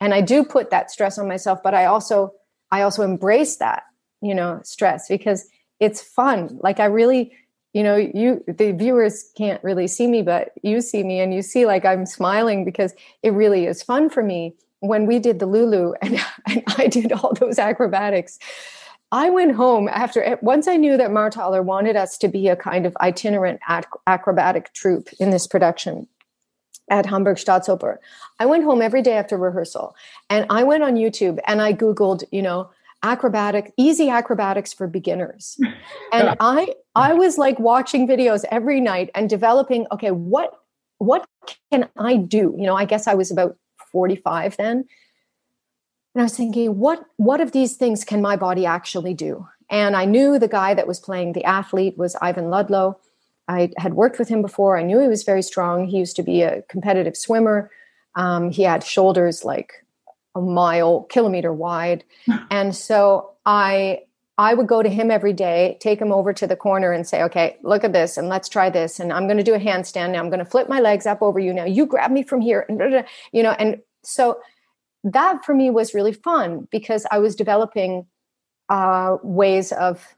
And 0.00 0.14
i 0.14 0.20
do 0.20 0.44
put 0.44 0.70
that 0.70 0.92
stress 0.92 1.18
on 1.18 1.26
myself 1.26 1.60
but 1.64 1.74
i 1.74 1.86
also 1.86 2.34
i 2.70 2.82
also 2.82 3.02
embrace 3.02 3.56
that 3.56 3.82
you 4.20 4.34
know 4.34 4.60
stress 4.62 5.08
because 5.08 5.48
it's 5.80 6.00
fun. 6.00 6.60
Like 6.62 6.78
i 6.78 6.84
really 6.84 7.32
you 7.72 7.82
know 7.82 7.96
you 7.96 8.42
the 8.46 8.72
viewers 8.72 9.30
can't 9.36 9.62
really 9.64 9.86
see 9.86 10.06
me 10.06 10.22
but 10.22 10.52
you 10.62 10.80
see 10.80 11.02
me 11.02 11.20
and 11.20 11.34
you 11.34 11.42
see 11.42 11.66
like 11.66 11.84
i'm 11.84 12.06
smiling 12.06 12.64
because 12.64 12.94
it 13.22 13.30
really 13.30 13.66
is 13.66 13.82
fun 13.82 14.08
for 14.08 14.22
me 14.22 14.54
when 14.80 15.06
we 15.06 15.18
did 15.18 15.38
the 15.38 15.46
lulu 15.46 15.92
and, 16.02 16.20
and 16.46 16.62
i 16.78 16.86
did 16.86 17.12
all 17.12 17.32
those 17.34 17.58
acrobatics 17.58 18.38
i 19.10 19.30
went 19.30 19.54
home 19.54 19.88
after 19.88 20.22
eh, 20.22 20.36
once 20.42 20.68
i 20.68 20.76
knew 20.76 20.96
that 20.96 21.10
marthaler 21.10 21.62
wanted 21.62 21.96
us 21.96 22.18
to 22.18 22.28
be 22.28 22.48
a 22.48 22.56
kind 22.56 22.86
of 22.86 22.96
itinerant 23.00 23.60
ac- 23.68 23.86
acrobatic 24.06 24.72
troupe 24.72 25.08
in 25.18 25.30
this 25.30 25.46
production 25.46 26.06
at 26.90 27.06
Hamburg 27.06 27.36
Staatsoper. 27.36 27.98
I 28.38 28.44
went 28.44 28.64
home 28.64 28.82
every 28.82 29.02
day 29.02 29.12
after 29.12 29.38
rehearsal 29.38 29.94
and 30.28 30.44
I 30.50 30.64
went 30.64 30.82
on 30.82 30.96
YouTube 30.96 31.38
and 31.46 31.62
I 31.62 31.72
Googled, 31.72 32.24
you 32.32 32.42
know, 32.42 32.70
acrobatic 33.02 33.72
easy 33.76 34.08
acrobatics 34.08 34.72
for 34.72 34.86
beginners. 34.86 35.58
And 36.12 36.36
i 36.40 36.74
i 36.94 37.14
was 37.14 37.38
like 37.38 37.58
watching 37.58 38.06
videos 38.06 38.44
every 38.50 38.80
night 38.80 39.10
and 39.14 39.28
developing 39.28 39.86
okay 39.90 40.10
what 40.10 40.52
what 40.98 41.26
can 41.70 41.88
i 41.98 42.16
do? 42.16 42.54
You 42.58 42.66
know 42.66 42.76
i 42.76 42.84
guess 42.84 43.06
i 43.06 43.14
was 43.14 43.30
about 43.30 43.56
45 43.90 44.56
then. 44.56 44.84
And 46.14 46.22
i 46.22 46.22
was 46.22 46.36
thinking 46.36 46.78
what 46.78 47.04
what 47.16 47.40
of 47.40 47.52
these 47.52 47.76
things 47.76 48.04
can 48.04 48.22
my 48.22 48.36
body 48.36 48.66
actually 48.66 49.14
do? 49.14 49.46
And 49.70 49.96
i 49.96 50.04
knew 50.04 50.38
the 50.38 50.48
guy 50.48 50.74
that 50.74 50.86
was 50.86 51.00
playing 51.00 51.32
the 51.32 51.44
athlete 51.44 51.98
was 51.98 52.16
ivan 52.20 52.50
ludlow. 52.50 52.98
I 53.48 53.70
had 53.76 53.94
worked 53.94 54.18
with 54.18 54.28
him 54.28 54.40
before. 54.40 54.78
I 54.78 54.82
knew 54.82 55.00
he 55.00 55.08
was 55.08 55.24
very 55.24 55.42
strong. 55.42 55.86
He 55.86 55.98
used 55.98 56.16
to 56.16 56.22
be 56.22 56.42
a 56.42 56.62
competitive 56.62 57.16
swimmer. 57.16 57.70
Um, 58.14 58.50
he 58.50 58.62
had 58.62 58.84
shoulders 58.84 59.44
like 59.44 59.81
a 60.34 60.40
mile 60.40 61.02
kilometer 61.04 61.52
wide 61.52 62.04
and 62.50 62.74
so 62.74 63.32
i 63.46 64.00
i 64.38 64.54
would 64.54 64.66
go 64.66 64.82
to 64.82 64.88
him 64.88 65.10
every 65.10 65.32
day 65.32 65.76
take 65.80 66.00
him 66.00 66.12
over 66.12 66.32
to 66.32 66.46
the 66.46 66.56
corner 66.56 66.92
and 66.92 67.06
say 67.06 67.22
okay 67.22 67.56
look 67.62 67.84
at 67.84 67.92
this 67.92 68.16
and 68.16 68.28
let's 68.28 68.48
try 68.48 68.70
this 68.70 68.98
and 69.00 69.12
i'm 69.12 69.26
going 69.26 69.36
to 69.36 69.42
do 69.42 69.54
a 69.54 69.58
handstand 69.58 70.12
now 70.12 70.18
i'm 70.20 70.30
going 70.30 70.38
to 70.38 70.50
flip 70.50 70.68
my 70.68 70.80
legs 70.80 71.06
up 71.06 71.22
over 71.22 71.38
you 71.38 71.52
now 71.52 71.64
you 71.64 71.86
grab 71.86 72.10
me 72.10 72.22
from 72.22 72.40
here 72.40 72.64
and 72.68 73.04
you 73.32 73.42
know 73.42 73.52
and 73.52 73.80
so 74.02 74.40
that 75.04 75.44
for 75.44 75.54
me 75.54 75.70
was 75.70 75.94
really 75.94 76.12
fun 76.12 76.66
because 76.70 77.06
i 77.10 77.18
was 77.18 77.36
developing 77.36 78.06
uh, 78.68 79.18
ways 79.22 79.72
of 79.72 80.16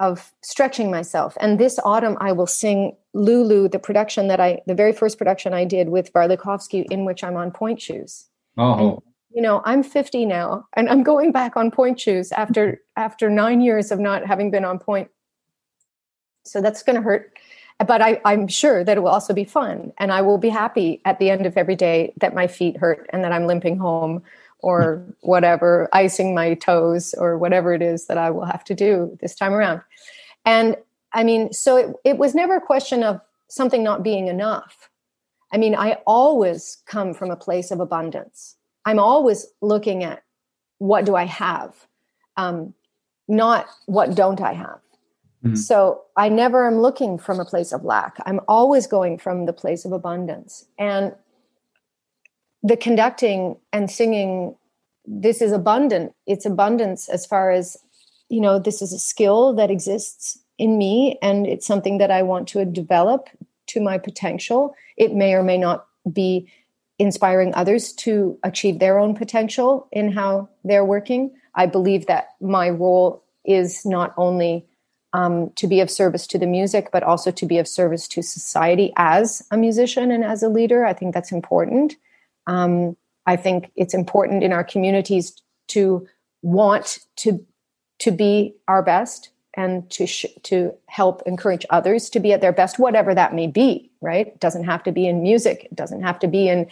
of 0.00 0.32
stretching 0.42 0.90
myself. 0.90 1.36
And 1.40 1.60
this 1.60 1.78
autumn, 1.84 2.16
I 2.20 2.32
will 2.32 2.46
sing 2.46 2.96
Lulu, 3.12 3.68
the 3.68 3.78
production 3.78 4.28
that 4.28 4.40
I, 4.40 4.62
the 4.66 4.74
very 4.74 4.92
first 4.92 5.18
production 5.18 5.52
I 5.52 5.64
did 5.64 5.90
with 5.90 6.12
Warlikowski, 6.14 6.86
in 6.90 7.04
which 7.04 7.22
I'm 7.22 7.36
on 7.36 7.50
pointe 7.50 7.82
shoes. 7.82 8.28
Oh. 8.56 8.72
And, 8.78 8.98
you 9.30 9.40
know, 9.40 9.62
I'm 9.64 9.82
50 9.82 10.26
now, 10.26 10.66
and 10.74 10.88
I'm 10.88 11.02
going 11.02 11.32
back 11.32 11.56
on 11.56 11.70
pointe 11.70 12.00
shoes 12.00 12.32
after 12.32 12.80
after 12.96 13.30
nine 13.30 13.60
years 13.60 13.92
of 13.92 14.00
not 14.00 14.26
having 14.26 14.50
been 14.50 14.64
on 14.64 14.78
point 14.78 15.10
So 16.44 16.60
that's 16.60 16.82
going 16.82 16.96
to 16.96 17.02
hurt, 17.02 17.38
but 17.86 18.02
I, 18.02 18.20
I'm 18.24 18.48
sure 18.48 18.82
that 18.84 18.96
it 18.96 19.00
will 19.00 19.10
also 19.10 19.32
be 19.32 19.44
fun, 19.44 19.92
and 19.98 20.12
I 20.12 20.22
will 20.22 20.38
be 20.38 20.48
happy 20.48 21.00
at 21.04 21.18
the 21.18 21.30
end 21.30 21.46
of 21.46 21.56
every 21.56 21.76
day 21.76 22.12
that 22.20 22.34
my 22.34 22.46
feet 22.48 22.76
hurt 22.76 23.08
and 23.12 23.22
that 23.24 23.32
I'm 23.32 23.46
limping 23.46 23.78
home 23.78 24.22
or 24.58 25.04
whatever, 25.20 25.88
icing 25.92 26.34
my 26.34 26.54
toes 26.54 27.14
or 27.16 27.38
whatever 27.38 27.72
it 27.72 27.82
is 27.82 28.06
that 28.06 28.18
I 28.18 28.30
will 28.30 28.44
have 28.44 28.64
to 28.64 28.74
do 28.74 29.16
this 29.20 29.34
time 29.34 29.54
around. 29.54 29.80
And 30.44 30.76
I 31.12 31.24
mean, 31.24 31.52
so 31.52 31.76
it, 31.76 31.96
it 32.04 32.18
was 32.18 32.34
never 32.34 32.56
a 32.56 32.60
question 32.60 33.02
of 33.02 33.20
something 33.48 33.82
not 33.82 34.02
being 34.02 34.28
enough. 34.28 34.90
I 35.52 35.56
mean, 35.56 35.74
I 35.74 35.98
always 36.06 36.78
come 36.86 37.14
from 37.14 37.30
a 37.30 37.36
place 37.36 37.70
of 37.70 37.80
abundance. 37.80 38.56
I'm 38.84 38.98
always 38.98 39.46
looking 39.60 40.04
at 40.04 40.22
what 40.78 41.04
do 41.04 41.14
I 41.14 41.24
have, 41.24 41.74
um, 42.36 42.74
not 43.28 43.66
what 43.86 44.14
don't 44.14 44.40
I 44.40 44.54
have. 44.54 44.80
Mm-hmm. 45.44 45.56
So 45.56 46.02
I 46.16 46.28
never 46.28 46.66
am 46.66 46.80
looking 46.80 47.18
from 47.18 47.40
a 47.40 47.44
place 47.44 47.72
of 47.72 47.84
lack. 47.84 48.16
I'm 48.26 48.40
always 48.48 48.86
going 48.86 49.18
from 49.18 49.46
the 49.46 49.52
place 49.52 49.84
of 49.84 49.92
abundance. 49.92 50.66
And 50.78 51.14
the 52.62 52.76
conducting 52.76 53.56
and 53.72 53.90
singing 53.90 54.56
this 55.06 55.40
is 55.40 55.52
abundant 55.52 56.14
it's 56.26 56.44
abundance 56.44 57.08
as 57.08 57.26
far 57.26 57.50
as 57.50 57.76
you 58.28 58.40
know 58.40 58.58
this 58.58 58.82
is 58.82 58.92
a 58.92 58.98
skill 58.98 59.54
that 59.54 59.70
exists 59.70 60.38
in 60.58 60.76
me 60.76 61.18
and 61.22 61.46
it's 61.46 61.66
something 61.66 61.98
that 61.98 62.10
i 62.10 62.22
want 62.22 62.46
to 62.46 62.64
develop 62.64 63.28
to 63.66 63.80
my 63.80 63.96
potential 63.96 64.74
it 64.96 65.14
may 65.14 65.32
or 65.34 65.42
may 65.42 65.56
not 65.56 65.86
be 66.12 66.46
inspiring 67.00 67.54
others 67.54 67.92
to 67.94 68.38
achieve 68.44 68.78
their 68.78 68.98
own 68.98 69.14
potential 69.14 69.88
in 69.90 70.12
how 70.12 70.48
they're 70.64 70.84
working. 70.84 71.32
I 71.54 71.64
believe 71.64 72.06
that 72.06 72.34
my 72.40 72.68
role 72.68 73.24
is 73.44 73.86
not 73.86 74.12
only 74.18 74.66
um, 75.14 75.50
to 75.56 75.66
be 75.66 75.80
of 75.80 75.90
service 75.90 76.26
to 76.28 76.38
the 76.38 76.46
music 76.46 76.90
but 76.92 77.02
also 77.02 77.30
to 77.32 77.46
be 77.46 77.58
of 77.58 77.66
service 77.66 78.06
to 78.08 78.22
society 78.22 78.92
as 78.96 79.42
a 79.50 79.56
musician 79.56 80.12
and 80.12 80.22
as 80.22 80.42
a 80.42 80.48
leader. 80.48 80.84
I 80.84 80.92
think 80.92 81.14
that's 81.14 81.32
important. 81.32 81.96
Um, 82.46 82.96
I 83.26 83.36
think 83.36 83.72
it's 83.76 83.94
important 83.94 84.44
in 84.44 84.52
our 84.52 84.62
communities 84.62 85.34
to 85.68 86.06
want 86.42 86.98
to 87.16 87.44
to 88.00 88.10
be 88.10 88.54
our 88.68 88.82
best 88.82 89.30
and 89.54 89.88
to 89.90 90.06
sh- 90.06 90.26
to 90.44 90.74
help 90.86 91.22
encourage 91.26 91.66
others 91.70 92.10
to 92.10 92.20
be 92.20 92.32
at 92.32 92.40
their 92.40 92.52
best, 92.52 92.78
whatever 92.78 93.14
that 93.14 93.34
may 93.34 93.46
be. 93.46 93.90
Right? 94.00 94.28
It 94.28 94.40
doesn't 94.40 94.64
have 94.64 94.82
to 94.84 94.92
be 94.92 95.06
in 95.06 95.22
music. 95.22 95.64
It 95.64 95.74
doesn't 95.74 96.02
have 96.02 96.18
to 96.20 96.28
be 96.28 96.48
in 96.48 96.68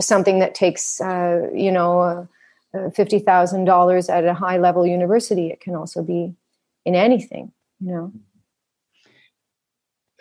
something 0.00 0.40
that 0.40 0.54
takes 0.54 1.00
uh, 1.00 1.48
you 1.54 1.72
know 1.72 2.00
uh, 2.00 2.26
uh 2.74 2.90
fifty 2.90 3.18
thousand 3.18 3.64
dollars 3.64 4.08
at 4.08 4.24
a 4.24 4.34
high 4.34 4.58
level 4.58 4.86
university. 4.86 5.48
It 5.48 5.60
can 5.60 5.74
also 5.74 6.02
be 6.02 6.34
in 6.84 6.94
anything. 6.94 7.52
You 7.80 7.92
know 7.92 8.12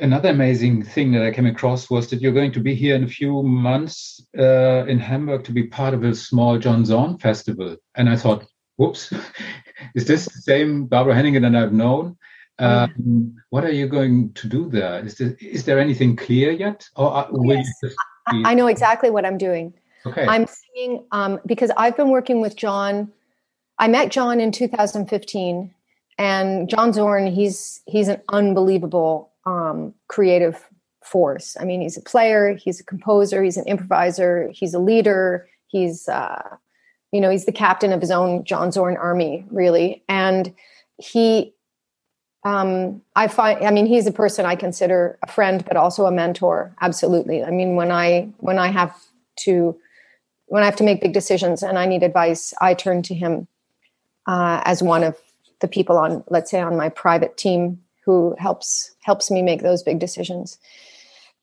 another 0.02 0.30
amazing 0.30 0.84
thing 0.84 1.12
that 1.12 1.24
I 1.24 1.32
came 1.32 1.46
across 1.46 1.90
was 1.90 2.10
that 2.10 2.22
you're 2.22 2.34
going 2.34 2.52
to 2.54 2.60
be 2.60 2.76
here 2.76 2.96
in 2.96 3.04
a 3.04 3.08
few 3.08 3.44
months 3.44 4.26
uh, 4.38 4.86
in 4.88 5.00
Hamburg 5.00 5.44
to 5.46 5.52
be 5.52 5.68
part 5.68 5.94
of 5.94 6.04
a 6.04 6.16
small 6.16 6.58
John 6.58 6.84
Zorn 6.84 7.18
festival. 7.20 7.78
And 7.96 8.10
I 8.10 8.16
thought, 8.18 8.46
whoops, 8.78 9.14
is 9.96 10.06
this 10.06 10.26
the 10.26 10.42
same 10.42 10.86
Barbara 10.86 11.16
Hannigan 11.16 11.44
that 11.44 11.56
I've 11.56 11.74
known? 11.74 12.18
Um, 12.60 13.36
what 13.50 13.64
are 13.64 13.72
you 13.72 13.88
going 13.88 14.34
to 14.34 14.48
do 14.48 14.70
there? 14.70 15.04
Is 15.04 15.18
there, 15.18 15.36
is 15.40 15.66
there 15.66 15.80
anything 15.80 16.16
clear 16.16 16.52
yet? 16.52 16.88
Or 16.96 17.28
yes. 17.46 17.68
Be... 18.32 18.44
I 18.46 18.54
know 18.54 18.68
exactly 18.68 19.10
what 19.10 19.26
I'm 19.26 19.38
doing. 19.38 19.74
Okay. 20.06 20.26
I'm 20.28 20.46
singing 20.48 21.06
um, 21.12 21.40
because 21.46 21.72
I've 21.76 21.98
been 21.98 22.10
working 22.10 22.40
with 22.40 22.56
John. 22.56 23.12
I 23.80 23.88
met 23.88 24.12
John 24.12 24.40
in 24.40 24.52
2015, 24.52 25.74
and 26.20 26.70
John 26.70 26.94
Zorn. 26.94 27.28
He's 27.28 27.82
he's 27.88 28.08
an 28.08 28.22
unbelievable 28.30 29.32
um, 29.46 29.94
creative 30.08 30.64
force. 31.04 31.58
I 31.60 31.66
mean, 31.66 31.82
he's 31.82 31.98
a 31.98 32.02
player, 32.02 32.54
he's 32.54 32.80
a 32.80 32.84
composer, 32.84 33.44
he's 33.44 33.58
an 33.58 33.66
improviser, 33.66 34.50
he's 34.54 34.74
a 34.74 34.80
leader, 34.80 35.50
he's, 35.68 36.08
uh, 36.08 36.58
you 37.12 37.20
know, 37.20 37.30
he's 37.30 37.46
the 37.46 37.52
captain 37.52 37.92
of 37.92 38.02
his 38.02 38.12
own 38.12 38.44
John 38.44 38.72
Zorn 38.72 38.98
army, 38.98 39.46
really. 39.52 40.04
And 40.08 40.54
he, 40.98 41.54
um, 42.44 43.02
I 43.16 43.28
find, 43.28 43.66
I 43.66 43.72
mean, 43.72 43.86
he's 43.86 44.08
a 44.08 44.12
person 44.12 44.46
I 44.46 44.56
consider 44.56 45.20
a 45.24 45.32
friend, 45.32 45.64
but 45.66 45.78
also 45.78 46.06
a 46.06 46.12
mentor. 46.12 46.74
Absolutely. 46.82 47.44
I 47.44 47.52
mean, 47.52 47.76
when 47.76 47.92
I, 47.92 48.30
when 48.38 48.58
I 48.58 48.70
have 48.70 48.96
to, 49.42 49.78
when 50.46 50.64
I 50.64 50.66
have 50.66 50.76
to 50.78 50.84
make 50.84 51.02
big 51.02 51.14
decisions 51.14 51.64
and 51.64 51.78
I 51.78 51.86
need 51.86 52.04
advice, 52.04 52.54
I 52.62 52.74
turn 52.74 53.04
to 53.04 53.14
him 53.14 53.48
uh, 54.28 54.62
as 54.66 54.82
one 54.82 55.04
of 55.04 55.18
the 55.60 55.68
people 55.68 55.98
on, 55.98 56.24
let's 56.30 56.52
say, 56.52 56.62
on 56.62 56.76
my 56.78 56.90
private 56.90 57.38
team 57.38 57.82
who 58.06 58.36
helps 58.40 58.96
helps 59.04 59.30
me 59.30 59.42
make 59.42 59.62
those 59.62 59.84
big 59.84 60.00
decisions. 60.00 60.58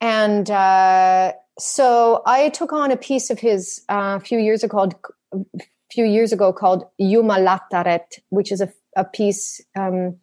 And 0.00 0.50
uh, 0.50 1.32
so 1.58 2.22
I 2.26 2.48
took 2.50 2.72
on 2.72 2.90
a 2.90 2.96
piece 2.96 3.30
of 3.30 3.38
his 3.38 3.82
uh, 3.88 4.16
a 4.16 4.20
few 4.20 4.38
years 4.38 4.62
ago 4.62 4.76
called 4.76 4.94
a 5.34 5.64
few 5.90 6.04
years 6.04 6.32
ago 6.32 6.52
called 6.52 6.84
Jumalattaret, 7.00 8.20
which 8.30 8.52
is 8.52 8.60
a, 8.60 8.72
a 8.96 9.04
piece 9.04 9.60
um, 9.76 10.16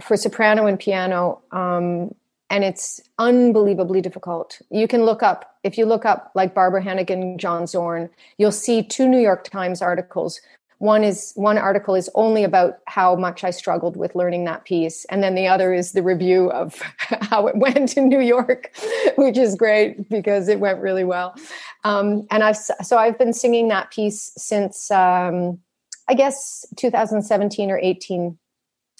for 0.00 0.16
soprano 0.16 0.66
and 0.66 0.78
piano. 0.78 1.40
Um, 1.52 2.14
and 2.50 2.64
it's 2.64 3.00
unbelievably 3.18 4.02
difficult. 4.02 4.60
You 4.70 4.86
can 4.86 5.04
look 5.04 5.22
up, 5.22 5.56
if 5.64 5.78
you 5.78 5.86
look 5.86 6.04
up 6.04 6.30
like 6.34 6.54
Barbara 6.54 6.82
Hannigan, 6.82 7.38
John 7.38 7.66
Zorn, 7.66 8.10
you'll 8.36 8.52
see 8.52 8.82
two 8.82 9.08
New 9.08 9.20
York 9.20 9.44
Times 9.44 9.80
articles 9.80 10.40
one 10.82 11.04
is 11.04 11.32
one 11.36 11.58
article 11.58 11.94
is 11.94 12.10
only 12.16 12.42
about 12.42 12.78
how 12.88 13.14
much 13.14 13.44
i 13.44 13.50
struggled 13.50 13.96
with 13.96 14.16
learning 14.16 14.44
that 14.46 14.64
piece. 14.64 15.04
And 15.04 15.22
then 15.22 15.36
the 15.36 15.46
other 15.46 15.72
is 15.72 15.92
the 15.92 16.02
review 16.02 16.50
of 16.50 16.74
how 16.98 17.46
it 17.46 17.56
went 17.56 17.96
in 17.96 18.08
new 18.08 18.20
york 18.20 18.74
which 19.16 19.38
is 19.38 19.54
great 19.54 20.08
because 20.08 20.48
it 20.48 20.58
went 20.58 20.80
really 20.80 21.04
well. 21.04 21.36
Um, 21.84 22.26
and 22.32 22.42
i've 22.42 22.56
so 22.56 22.98
i've 22.98 23.16
been 23.16 23.32
singing 23.32 23.68
that 23.68 23.92
piece 23.92 24.32
since 24.36 24.90
um, 24.90 25.60
i 26.08 26.14
guess 26.14 26.66
2017 26.76 27.70
or 27.70 27.78
18 27.78 28.36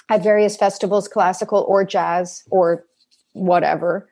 at 0.08 0.22
various 0.22 0.56
festivals 0.56 1.08
classical 1.08 1.64
or 1.66 1.84
jazz 1.84 2.44
or 2.48 2.84
whatever 3.32 4.08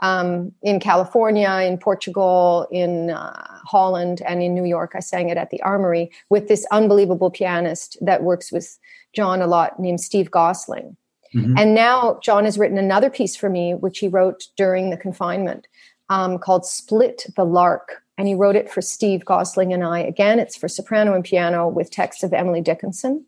um, 0.00 0.52
in 0.62 0.80
California, 0.80 1.50
in 1.66 1.78
Portugal, 1.78 2.66
in 2.70 3.10
uh, 3.10 3.58
Holland, 3.64 4.22
and 4.26 4.42
in 4.42 4.54
New 4.54 4.64
York. 4.64 4.92
I 4.94 5.00
sang 5.00 5.28
it 5.28 5.36
at 5.36 5.50
the 5.50 5.62
Armory 5.62 6.10
with 6.28 6.48
this 6.48 6.66
unbelievable 6.70 7.30
pianist 7.30 7.96
that 8.00 8.22
works 8.22 8.50
with 8.50 8.78
John 9.14 9.40
a 9.40 9.46
lot 9.46 9.78
named 9.78 10.00
Steve 10.00 10.30
Gosling. 10.30 10.96
Mm-hmm. 11.34 11.58
And 11.58 11.74
now 11.74 12.18
John 12.22 12.44
has 12.44 12.58
written 12.58 12.78
another 12.78 13.10
piece 13.10 13.36
for 13.36 13.48
me, 13.48 13.74
which 13.74 13.98
he 13.98 14.08
wrote 14.08 14.44
during 14.56 14.90
the 14.90 14.96
confinement 14.96 15.66
um, 16.08 16.38
called 16.38 16.66
Split 16.66 17.26
the 17.36 17.44
Lark. 17.44 18.02
And 18.16 18.28
he 18.28 18.34
wrote 18.34 18.54
it 18.54 18.70
for 18.70 18.80
Steve 18.80 19.24
Gosling 19.24 19.72
and 19.72 19.82
I. 19.82 19.98
Again, 19.98 20.38
it's 20.38 20.56
for 20.56 20.68
soprano 20.68 21.14
and 21.14 21.24
piano 21.24 21.66
with 21.66 21.90
text 21.90 22.22
of 22.22 22.32
Emily 22.32 22.60
Dickinson. 22.60 23.24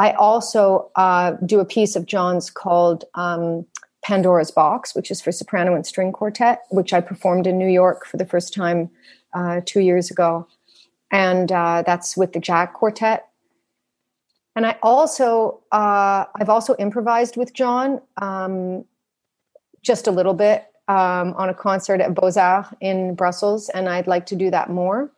I 0.00 0.12
also 0.12 0.90
uh, 0.96 1.32
do 1.46 1.60
a 1.60 1.64
piece 1.64 1.94
of 1.94 2.06
John's 2.06 2.50
called 2.50 3.04
um, 3.14 3.64
Pandora's 4.04 4.50
Box, 4.50 4.94
which 4.94 5.10
is 5.10 5.22
for 5.22 5.32
soprano 5.32 5.74
and 5.74 5.86
string 5.86 6.12
quartet, 6.12 6.62
which 6.70 6.92
I 6.92 7.00
performed 7.00 7.46
in 7.46 7.58
New 7.58 7.68
York 7.68 8.06
for 8.06 8.18
the 8.18 8.26
first 8.26 8.52
time 8.52 8.90
uh, 9.32 9.62
two 9.64 9.80
years 9.80 10.10
ago. 10.10 10.46
And 11.10 11.50
uh, 11.50 11.82
that's 11.86 12.16
with 12.16 12.32
the 12.34 12.38
Jack 12.38 12.74
Quartet. 12.74 13.26
And 14.54 14.66
I 14.66 14.76
also, 14.82 15.62
uh, 15.72 16.26
I've 16.36 16.50
also 16.50 16.76
improvised 16.78 17.36
with 17.36 17.54
John 17.54 18.00
um, 18.18 18.84
just 19.82 20.06
a 20.06 20.10
little 20.10 20.34
bit 20.34 20.66
um, 20.86 21.32
on 21.34 21.48
a 21.48 21.54
concert 21.54 22.00
at 22.00 22.14
Beaux-Arts 22.14 22.74
in 22.80 23.14
Brussels, 23.14 23.70
and 23.70 23.88
I'd 23.88 24.06
like 24.06 24.26
to 24.26 24.36
do 24.36 24.50
that 24.50 24.70
more. 24.70 25.10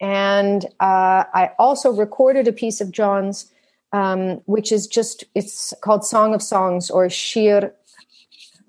And 0.00 0.64
uh, 0.78 1.24
I 1.34 1.50
also 1.58 1.90
recorded 1.90 2.48
a 2.48 2.52
piece 2.52 2.80
of 2.80 2.90
John's, 2.90 3.52
um, 3.92 4.40
which 4.46 4.72
is 4.72 4.86
just, 4.86 5.24
it's 5.34 5.74
called 5.82 6.04
Song 6.04 6.32
of 6.32 6.42
Songs 6.42 6.90
or 6.90 7.10
Shir 7.10 7.74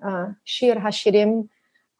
uh, 0.04 0.28
Shir 0.44 0.74
Hashirim, 0.74 1.48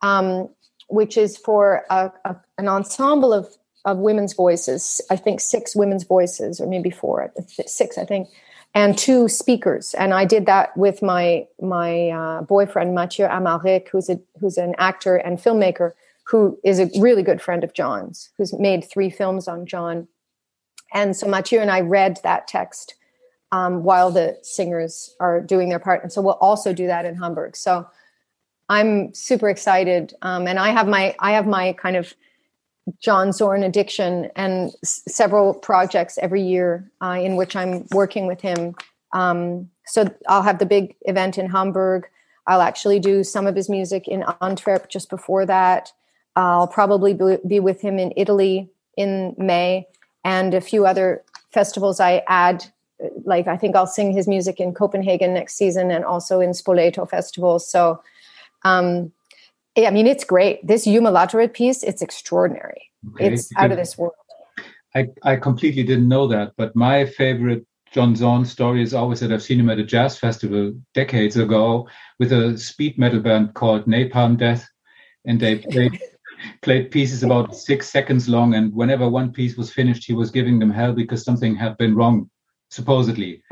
um, 0.02 0.48
which 0.88 1.16
is 1.16 1.36
for 1.36 1.84
a, 1.90 2.12
a, 2.24 2.36
an 2.58 2.68
ensemble 2.68 3.32
of, 3.32 3.48
of 3.84 3.98
women's 3.98 4.34
voices, 4.34 5.00
I 5.10 5.16
think 5.16 5.40
six 5.40 5.74
women's 5.74 6.04
voices, 6.04 6.60
or 6.60 6.66
maybe 6.66 6.90
four, 6.90 7.32
six, 7.66 7.98
I 7.98 8.04
think, 8.04 8.28
and 8.74 8.96
two 8.96 9.28
speakers. 9.28 9.94
And 9.94 10.14
I 10.14 10.24
did 10.24 10.46
that 10.46 10.76
with 10.76 11.02
my 11.02 11.46
my 11.60 12.08
uh, 12.08 12.42
boyfriend 12.42 12.94
Mathieu 12.94 13.26
Amalric, 13.26 13.88
who's 13.88 14.08
a 14.08 14.20
who's 14.40 14.56
an 14.56 14.74
actor 14.78 15.16
and 15.16 15.38
filmmaker 15.38 15.92
who 16.24 16.58
is 16.64 16.78
a 16.78 16.90
really 16.98 17.22
good 17.22 17.42
friend 17.42 17.64
of 17.64 17.74
John's, 17.74 18.30
who's 18.36 18.52
made 18.52 18.84
three 18.84 19.10
films 19.10 19.48
on 19.48 19.66
John. 19.66 20.08
And 20.94 21.16
so 21.16 21.26
Mathieu 21.26 21.58
and 21.58 21.70
I 21.70 21.80
read 21.80 22.20
that 22.22 22.46
text 22.46 22.94
um, 23.52 23.84
while 23.84 24.10
the 24.10 24.38
singers 24.42 25.14
are 25.20 25.40
doing 25.40 25.68
their 25.68 25.78
part. 25.78 26.02
And 26.02 26.12
so 26.12 26.20
we'll 26.20 26.34
also 26.34 26.72
do 26.72 26.86
that 26.86 27.04
in 27.04 27.14
Hamburg. 27.14 27.54
So 27.56 27.86
I'm 28.68 29.12
super 29.14 29.48
excited. 29.48 30.14
Um, 30.22 30.48
and 30.48 30.58
I 30.58 30.70
have 30.70 30.88
my, 30.88 31.14
I 31.20 31.32
have 31.32 31.46
my 31.46 31.74
kind 31.74 31.96
of 31.96 32.14
John 33.00 33.32
Zorn 33.32 33.62
addiction 33.62 34.30
and 34.34 34.72
s- 34.82 35.02
several 35.06 35.54
projects 35.54 36.18
every 36.18 36.42
year 36.42 36.90
uh, 37.00 37.18
in 37.20 37.36
which 37.36 37.54
I'm 37.54 37.86
working 37.92 38.26
with 38.26 38.40
him. 38.40 38.74
Um, 39.12 39.70
so 39.84 40.12
I'll 40.26 40.42
have 40.42 40.58
the 40.58 40.66
big 40.66 40.96
event 41.02 41.38
in 41.38 41.50
Hamburg. 41.50 42.08
I'll 42.46 42.62
actually 42.62 42.98
do 42.98 43.22
some 43.22 43.46
of 43.46 43.54
his 43.54 43.68
music 43.68 44.08
in 44.08 44.24
Antwerp 44.40 44.88
just 44.88 45.10
before 45.10 45.46
that. 45.46 45.92
I'll 46.34 46.66
probably 46.66 47.12
be 47.46 47.60
with 47.60 47.82
him 47.82 47.98
in 47.98 48.12
Italy 48.16 48.70
in 48.96 49.34
May 49.36 49.86
and 50.24 50.54
a 50.54 50.60
few 50.60 50.86
other 50.86 51.22
festivals 51.50 52.00
I 52.00 52.22
add. 52.26 52.64
Like 53.24 53.46
I 53.46 53.56
think 53.56 53.76
I'll 53.76 53.86
sing 53.86 54.12
his 54.12 54.28
music 54.28 54.60
in 54.60 54.74
Copenhagen 54.74 55.34
next 55.34 55.56
season 55.56 55.90
and 55.90 56.04
also 56.04 56.40
in 56.40 56.50
Spoleto 56.50 57.08
Festival. 57.08 57.58
So, 57.58 58.02
um, 58.64 59.12
yeah, 59.76 59.88
I 59.88 59.90
mean, 59.90 60.06
it's 60.06 60.24
great. 60.24 60.66
This 60.66 60.86
Yuma 60.86 61.48
piece, 61.52 61.82
it's 61.82 62.02
extraordinary. 62.02 62.90
Okay. 63.14 63.32
It's 63.32 63.50
out 63.56 63.70
of 63.70 63.78
this 63.78 63.96
world. 63.96 64.14
I, 64.94 65.08
I 65.22 65.36
completely 65.36 65.82
didn't 65.82 66.08
know 66.08 66.26
that, 66.28 66.52
but 66.56 66.76
my 66.76 67.06
favorite 67.06 67.66
John 67.92 68.16
Zorn 68.16 68.44
story 68.44 68.82
is 68.82 68.94
always 68.94 69.20
that 69.20 69.32
I've 69.32 69.42
seen 69.42 69.60
him 69.60 69.68
at 69.68 69.78
a 69.78 69.84
jazz 69.84 70.18
festival 70.18 70.72
decades 70.94 71.36
ago 71.36 71.88
with 72.18 72.32
a 72.32 72.56
speed 72.56 72.98
metal 72.98 73.20
band 73.20 73.54
called 73.54 73.84
Napalm 73.86 74.38
Death, 74.38 74.66
and 75.26 75.38
they 75.38 75.58
played 75.58 76.00
played 76.62 76.90
pieces 76.90 77.22
about 77.22 77.54
six 77.54 77.88
seconds 77.88 78.28
long, 78.28 78.54
and 78.54 78.72
whenever 78.74 79.08
one 79.08 79.30
piece 79.30 79.56
was 79.56 79.72
finished, 79.72 80.06
he 80.06 80.14
was 80.14 80.30
giving 80.30 80.58
them 80.58 80.70
hell 80.70 80.92
because 80.94 81.22
something 81.22 81.54
had 81.54 81.76
been 81.76 81.94
wrong, 81.94 82.30
supposedly. 82.72 83.42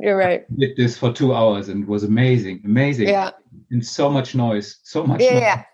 You're 0.00 0.16
right. 0.16 0.46
I 0.50 0.54
did 0.58 0.76
this 0.76 0.96
for 0.96 1.12
two 1.12 1.34
hours 1.34 1.68
and 1.68 1.82
it 1.82 1.88
was 1.88 2.04
amazing, 2.04 2.62
amazing. 2.64 3.08
Yeah. 3.08 3.32
And 3.70 3.84
so 3.84 4.08
much 4.08 4.34
noise, 4.34 4.78
so 4.82 5.04
much. 5.04 5.20
Yeah, 5.20 5.32
noise. 5.34 5.64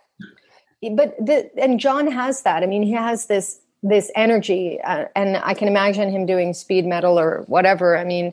yeah. 0.82 0.90
But 0.94 1.16
the 1.24 1.50
and 1.60 1.78
John 1.78 2.10
has 2.10 2.42
that. 2.42 2.62
I 2.62 2.66
mean, 2.66 2.82
he 2.82 2.92
has 2.92 3.26
this 3.26 3.60
this 3.82 4.10
energy 4.16 4.80
uh, 4.84 5.04
and 5.14 5.36
i 5.44 5.52
can 5.52 5.68
imagine 5.68 6.10
him 6.10 6.24
doing 6.24 6.54
speed 6.54 6.86
metal 6.86 7.18
or 7.18 7.44
whatever 7.46 7.96
i 7.96 8.04
mean 8.04 8.32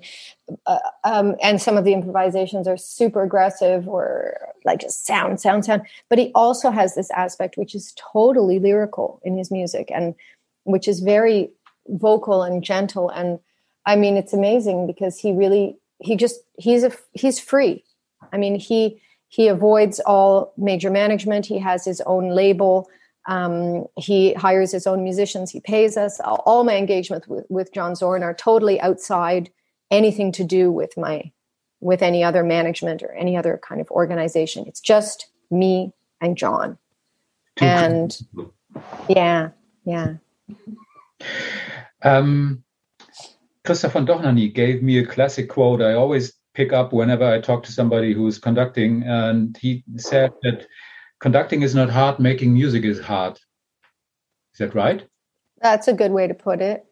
uh, 0.66 0.80
um, 1.04 1.36
and 1.44 1.62
some 1.62 1.76
of 1.76 1.84
the 1.84 1.92
improvisations 1.92 2.66
are 2.66 2.78
super 2.78 3.24
aggressive 3.24 3.88
or 3.88 4.38
like 4.64 4.80
just 4.80 5.06
sound 5.06 5.42
sound 5.42 5.66
sound 5.66 5.82
but 6.10 6.18
he 6.18 6.32
also 6.34 6.72
has 6.72 6.96
this 6.96 7.12
aspect 7.12 7.58
which 7.58 7.76
is 7.76 7.94
totally 7.98 8.58
lyrical 8.58 9.20
in 9.24 9.38
his 9.38 9.52
music 9.52 9.92
and 9.94 10.16
which 10.64 10.88
is 10.88 11.02
very 11.02 11.52
vocal 11.90 12.42
and 12.42 12.64
gentle 12.64 13.10
and 13.10 13.38
i 13.86 13.96
mean 13.96 14.18
it's 14.18 14.34
amazing 14.34 14.88
because 14.88 15.18
he 15.18 15.32
really 15.32 15.78
he 16.00 16.16
just 16.16 16.42
he's 16.58 16.84
a 16.84 16.92
he's 17.14 17.40
free 17.40 17.84
i 18.32 18.38
mean 18.38 18.56
he 18.56 19.02
he 19.28 19.48
avoids 19.48 20.00
all 20.02 20.54
major 20.58 20.90
management 20.90 21.46
he 21.46 21.58
has 21.58 21.86
his 21.86 22.02
own 22.02 22.30
label 22.30 22.90
um, 23.26 23.86
he 23.98 24.34
hires 24.34 24.72
his 24.72 24.86
own 24.86 25.04
musicians. 25.04 25.50
He 25.52 25.62
pays 25.62 25.96
us. 25.96 26.20
All 26.20 26.64
my 26.64 26.76
engagements 26.76 27.28
with, 27.28 27.46
with 27.50 27.74
John 27.74 27.96
Zorn 27.96 28.24
are 28.24 28.34
totally 28.34 28.82
outside 28.82 29.50
anything 29.92 30.32
to 30.34 30.44
do 30.44 30.72
with 30.72 30.98
my 30.98 31.32
with 31.80 32.02
any 32.02 32.24
other 32.24 32.44
management 32.44 33.04
or 33.04 33.12
any 33.14 33.36
other 33.36 33.60
kind 33.62 33.82
of 33.82 33.92
organization. 33.92 34.66
It's 34.68 34.80
just 34.80 35.28
me 35.52 35.94
and 36.22 36.38
John. 36.38 36.78
And 37.60 38.18
yeah, 39.10 39.50
yeah. 39.86 40.16
Um, 42.02 42.63
Christoph 43.66 43.94
von 43.94 44.06
Dohnanyi 44.06 44.54
gave 44.54 44.84
me 44.84 44.98
a 45.00 45.06
classic 45.06 45.50
quote 45.50 45.82
I 45.82 45.94
always 45.94 46.34
pick 46.54 46.74
up 46.74 46.94
whenever 46.94 47.26
I 47.26 47.40
talk 47.40 47.64
to 47.64 47.72
somebody 47.72 48.14
who's 48.14 48.38
conducting, 48.38 49.04
and 49.04 49.58
he 49.58 49.84
said 49.98 50.32
that 50.44 50.68
conducting 51.20 51.62
is 51.62 51.74
not 51.74 51.90
hard, 51.90 52.20
making 52.20 52.54
music 52.54 52.84
is 52.84 53.00
hard. 53.00 53.40
Is 54.54 54.60
that 54.60 54.76
right? 54.76 55.08
That's 55.62 55.88
a 55.88 55.94
good 55.94 56.12
way 56.12 56.28
to 56.28 56.34
put 56.34 56.62
it. 56.62 56.86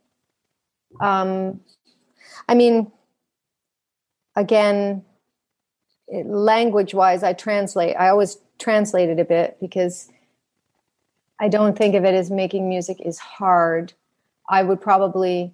Um, 1.00 1.60
I 2.48 2.56
mean, 2.56 2.92
again, 4.36 5.04
language 6.10 6.94
wise, 6.94 7.24
I 7.24 7.34
translate. 7.34 7.96
I 7.98 8.10
always 8.10 8.38
translate 8.60 9.10
it 9.10 9.20
a 9.20 9.26
bit 9.26 9.58
because 9.60 10.10
I 11.40 11.50
don't 11.50 11.78
think 11.78 11.96
of 11.96 12.06
it 12.06 12.14
as 12.14 12.32
making 12.32 12.70
music 12.70 12.98
is 13.04 13.20
hard. 13.20 13.94
I 14.50 14.64
would 14.64 14.82
probably, 14.82 15.54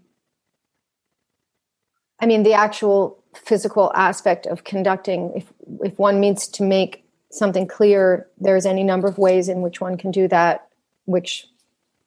I 2.20 2.26
mean, 2.26 2.44
the 2.44 2.54
actual 2.54 3.22
physical 3.36 3.92
aspect 3.96 4.46
of 4.46 4.64
conducting, 4.64 5.32
if, 5.36 5.54
if 5.84 6.00
one 6.00 6.20
needs 6.20 6.48
to 6.48 6.64
make 6.64 7.04
something 7.30 7.68
clear, 7.68 8.28
there's 8.40 8.66
any 8.66 8.84
number 8.84 9.08
of 9.08 9.18
ways 9.18 9.50
in 9.50 9.62
which 9.62 9.82
one 9.82 9.98
can 9.98 10.12
do 10.12 10.28
that, 10.28 10.68
which 11.06 11.48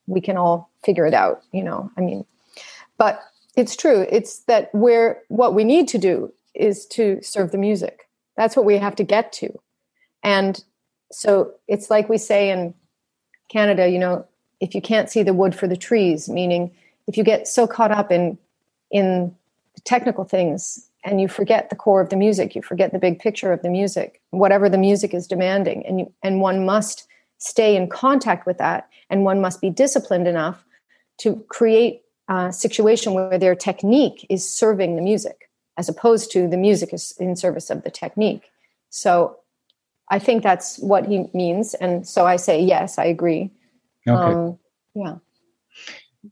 we 0.07 0.21
can 0.21 0.37
all 0.37 0.71
figure 0.85 1.07
it 1.07 1.15
out, 1.15 1.43
you 1.53 1.63
know. 1.63 1.91
I 1.97 2.01
mean, 2.01 2.25
but 2.99 3.23
it's 3.57 3.77
true. 3.77 4.07
It's 4.11 4.41
that 4.41 4.75
where 4.75 5.23
what 5.29 5.55
we 5.55 5.65
need 5.65 5.89
to 5.89 5.99
do 5.99 6.33
is 6.55 6.87
to 6.87 7.21
serve 7.23 7.53
the 7.53 7.59
music. 7.59 8.09
That's 8.37 8.57
what 8.57 8.65
we 8.65 8.79
have 8.79 8.97
to 8.97 9.05
get 9.05 9.33
to. 9.35 9.59
And 10.23 10.63
so 11.13 11.55
it's 11.69 11.91
like 11.91 12.09
we 12.09 12.19
say 12.19 12.51
in 12.51 12.75
Canada, 13.49 13.89
you 13.89 13.99
know, 13.99 14.27
if 14.61 14.75
you 14.75 14.83
can't 14.83 15.11
see 15.11 15.23
the 15.23 15.35
wood 15.35 15.55
for 15.55 15.67
the 15.67 15.77
trees, 15.77 16.29
meaning 16.29 16.73
if 17.07 17.17
you 17.17 17.25
get 17.25 17.49
so 17.49 17.67
caught 17.67 17.91
up 17.91 18.13
in 18.13 18.39
in 18.91 19.35
technical 19.85 20.25
things 20.25 20.89
and 21.05 21.21
you 21.21 21.29
forget 21.29 21.71
the 21.71 21.77
core 21.77 22.01
of 22.01 22.09
the 22.11 22.17
music 22.17 22.55
you 22.55 22.63
forget 22.63 22.93
the 22.93 22.99
big 22.99 23.19
picture 23.19 23.53
of 23.53 23.63
the 23.63 23.71
music 23.71 24.21
whatever 24.31 24.69
the 24.69 24.79
music 24.79 25.15
is 25.15 25.27
demanding 25.27 25.85
and 25.87 26.01
you, 26.01 26.13
and 26.23 26.41
one 26.41 26.65
must 26.65 27.07
stay 27.39 27.75
in 27.75 27.89
contact 27.89 28.47
with 28.47 28.59
that 28.59 28.89
and 29.09 29.25
one 29.25 29.41
must 29.41 29.61
be 29.61 29.71
disciplined 29.71 30.29
enough 30.29 30.65
to 31.19 31.37
create 31.49 32.03
a 32.29 32.53
situation 32.53 33.15
where 33.15 33.39
their 33.39 33.55
technique 33.55 34.27
is 34.29 34.49
serving 34.49 34.97
the 34.97 35.03
music 35.03 35.51
as 35.77 35.89
opposed 35.89 36.31
to 36.31 36.47
the 36.47 36.57
music 36.57 36.93
is 36.93 37.15
in 37.19 37.35
service 37.35 37.71
of 37.71 37.83
the 37.83 37.91
technique. 37.91 38.51
So 38.91 39.37
i 40.13 40.19
think 40.19 40.43
that's 40.43 40.79
what 40.79 41.07
he 41.07 41.27
means 41.33 41.75
and 41.75 42.07
so 42.07 42.27
i 42.27 42.37
say 42.37 42.61
yes 42.61 42.99
i 42.99 43.05
agree. 43.05 43.51
Okay. 44.07 44.35
Um, 44.35 44.59
yeah 44.95 45.17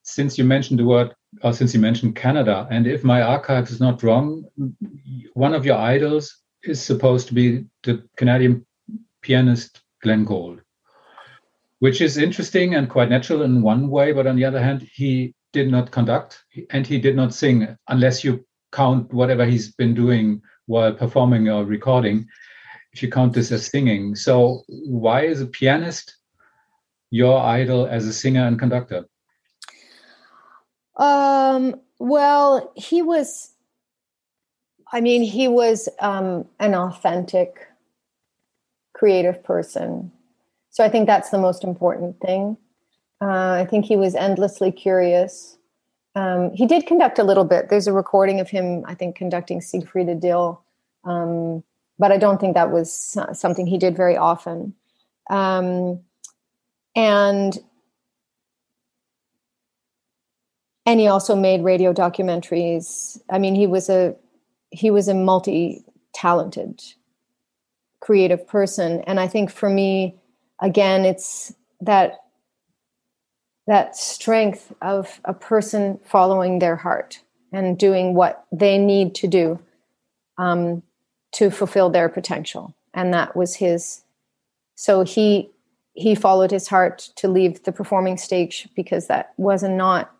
since 0.02 0.38
you 0.38 0.44
mentioned 0.44 0.78
the 0.78 0.84
word 0.84 1.14
or 1.42 1.52
since 1.52 1.74
you 1.74 1.80
mentioned 1.80 2.16
Canada, 2.16 2.66
and 2.70 2.86
if 2.86 3.04
my 3.04 3.22
archive 3.22 3.68
is 3.70 3.80
not 3.80 4.02
wrong, 4.02 4.44
one 5.34 5.54
of 5.54 5.66
your 5.66 5.76
idols 5.76 6.42
is 6.62 6.80
supposed 6.80 7.28
to 7.28 7.34
be 7.34 7.64
the 7.82 8.02
Canadian 8.16 8.66
pianist 9.22 9.80
Glenn 10.02 10.24
Gould, 10.24 10.60
which 11.80 12.00
is 12.00 12.16
interesting 12.16 12.74
and 12.74 12.88
quite 12.88 13.10
natural 13.10 13.42
in 13.42 13.62
one 13.62 13.88
way, 13.88 14.12
but 14.12 14.26
on 14.26 14.36
the 14.36 14.44
other 14.44 14.62
hand, 14.62 14.88
he 14.92 15.34
did 15.52 15.70
not 15.70 15.90
conduct 15.90 16.44
and 16.70 16.86
he 16.86 16.98
did 16.98 17.16
not 17.16 17.34
sing 17.34 17.76
unless 17.88 18.22
you 18.22 18.44
count 18.72 19.12
whatever 19.12 19.46
he's 19.46 19.74
been 19.74 19.94
doing 19.94 20.42
while 20.66 20.92
performing 20.92 21.48
or 21.48 21.64
recording. 21.64 22.26
If 22.92 23.02
you 23.02 23.10
count 23.10 23.32
this 23.32 23.52
as 23.52 23.66
singing, 23.66 24.14
so 24.14 24.62
why 24.68 25.26
is 25.26 25.40
a 25.40 25.46
pianist 25.46 26.16
your 27.10 27.40
idol 27.40 27.86
as 27.86 28.06
a 28.06 28.12
singer 28.12 28.46
and 28.46 28.58
conductor? 28.58 29.06
Um, 30.98 31.80
well, 31.98 32.72
he 32.76 33.02
was, 33.02 33.52
I 34.92 35.00
mean, 35.00 35.22
he 35.22 35.48
was 35.48 35.88
um, 36.00 36.46
an 36.58 36.74
authentic, 36.74 37.68
creative 38.92 39.42
person. 39.44 40.10
So 40.70 40.84
I 40.84 40.88
think 40.88 41.06
that's 41.06 41.30
the 41.30 41.38
most 41.38 41.64
important 41.64 42.20
thing. 42.20 42.56
Uh, 43.20 43.50
I 43.50 43.66
think 43.68 43.84
he 43.84 43.96
was 43.96 44.14
endlessly 44.14 44.70
curious. 44.70 45.56
Um, 46.14 46.52
he 46.52 46.66
did 46.66 46.86
conduct 46.86 47.18
a 47.18 47.24
little 47.24 47.44
bit. 47.44 47.68
There's 47.68 47.86
a 47.86 47.92
recording 47.92 48.40
of 48.40 48.48
him, 48.48 48.84
I 48.86 48.94
think, 48.94 49.16
conducting 49.16 49.60
Siegfried 49.60 50.08
Idyll, 50.08 50.60
um, 51.04 51.62
but 51.98 52.12
I 52.12 52.16
don't 52.16 52.40
think 52.40 52.54
that 52.54 52.70
was 52.70 53.16
something 53.32 53.66
he 53.66 53.78
did 53.78 53.96
very 53.96 54.16
often. 54.16 54.74
Um, 55.30 56.00
and 56.96 57.58
and 60.88 61.00
he 61.00 61.06
also 61.06 61.36
made 61.36 61.62
radio 61.62 61.92
documentaries. 61.92 63.20
I 63.28 63.38
mean 63.38 63.54
he 63.54 63.66
was 63.66 63.90
a 63.90 64.16
he 64.70 64.90
was 64.90 65.06
a 65.06 65.14
multi 65.14 65.84
talented 66.14 66.82
creative 68.00 68.46
person. 68.48 69.02
And 69.02 69.20
i 69.20 69.28
think 69.28 69.50
for 69.50 69.68
me 69.68 70.16
again 70.60 71.04
it's 71.04 71.52
that 71.82 72.20
that 73.66 73.96
strength 73.96 74.72
of 74.80 75.20
a 75.26 75.34
person 75.34 76.00
following 76.04 76.58
their 76.58 76.76
heart 76.76 77.20
and 77.52 77.78
doing 77.78 78.14
what 78.14 78.46
they 78.50 78.78
need 78.78 79.14
to 79.16 79.28
do 79.28 79.58
um, 80.38 80.82
to 81.32 81.50
fulfill 81.50 81.90
their 81.90 82.08
potential. 82.08 82.74
And 82.94 83.12
that 83.12 83.36
was 83.36 83.54
his 83.54 84.02
so 84.74 85.02
he 85.02 85.50
he 85.92 86.14
followed 86.14 86.50
his 86.50 86.66
heart 86.66 87.10
to 87.16 87.28
leave 87.28 87.64
the 87.64 87.72
performing 87.72 88.16
stage 88.16 88.68
because 88.74 89.08
that 89.08 89.34
was 89.36 89.62
not 89.62 90.14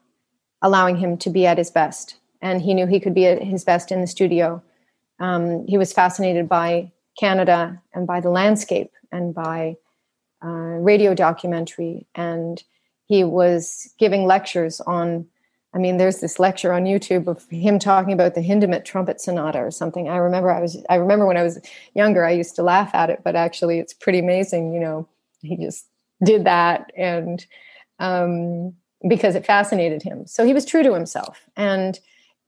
allowing 0.63 0.97
him 0.97 1.17
to 1.19 1.31
be 1.31 1.47
at 1.47 1.59
his 1.59 1.71
best 1.71 2.17
and 2.41 2.63
he 2.63 2.75
knew 2.75 2.87
he 2.87 3.01
could 3.01 3.15
be 3.15 3.27
at 3.27 3.43
his 3.43 3.65
best 3.65 3.91
in 3.91 4.01
the 4.01 4.07
studio. 4.07 4.63
Um, 5.21 5.67
he 5.67 5.79
was 5.79 5.93
fascinated 5.93 6.49
by 6.49 6.93
Canada 7.19 7.81
and 7.93 8.07
by 8.07 8.21
the 8.21 8.31
landscape 8.31 8.93
and 9.11 9.35
by 9.35 9.77
uh, 10.45 10.49
radio 10.49 11.15
documentary. 11.15 12.07
And 12.15 12.63
he 13.07 13.25
was 13.25 13.93
giving 13.99 14.27
lectures 14.27 14.81
on, 14.81 15.27
I 15.75 15.79
mean, 15.79 15.97
there's 15.97 16.21
this 16.21 16.39
lecture 16.39 16.73
on 16.73 16.85
YouTube 16.85 17.27
of 17.27 17.45
him 17.51 17.79
talking 17.79 18.13
about 18.13 18.35
the 18.35 18.41
Hindemith 18.41 18.85
trumpet 18.85 19.21
sonata 19.21 19.59
or 19.59 19.71
something. 19.71 20.09
I 20.09 20.17
remember 20.17 20.53
I 20.53 20.61
was, 20.61 20.85
I 20.89 20.97
remember 20.97 21.27
when 21.27 21.37
I 21.37 21.43
was 21.43 21.59
younger, 21.95 22.25
I 22.25 22.31
used 22.31 22.55
to 22.57 22.63
laugh 22.63 22.95
at 22.95 23.11
it, 23.11 23.23
but 23.25 23.35
actually 23.35 23.81
it's 23.81 23.93
pretty 23.95 24.21
amazing. 24.21 24.73
You 24.73 24.81
know, 24.81 25.09
he 25.41 25.57
just 25.57 25.87
did 26.23 26.45
that 26.45 26.93
and, 26.97 27.45
um, 27.99 28.75
because 29.07 29.35
it 29.35 29.47
fascinated 29.47 30.03
him. 30.03 30.27
So 30.27 30.45
he 30.45 30.55
was 30.55 30.65
true 30.65 30.83
to 30.83 30.95
himself. 30.95 31.41
And, 31.57 31.99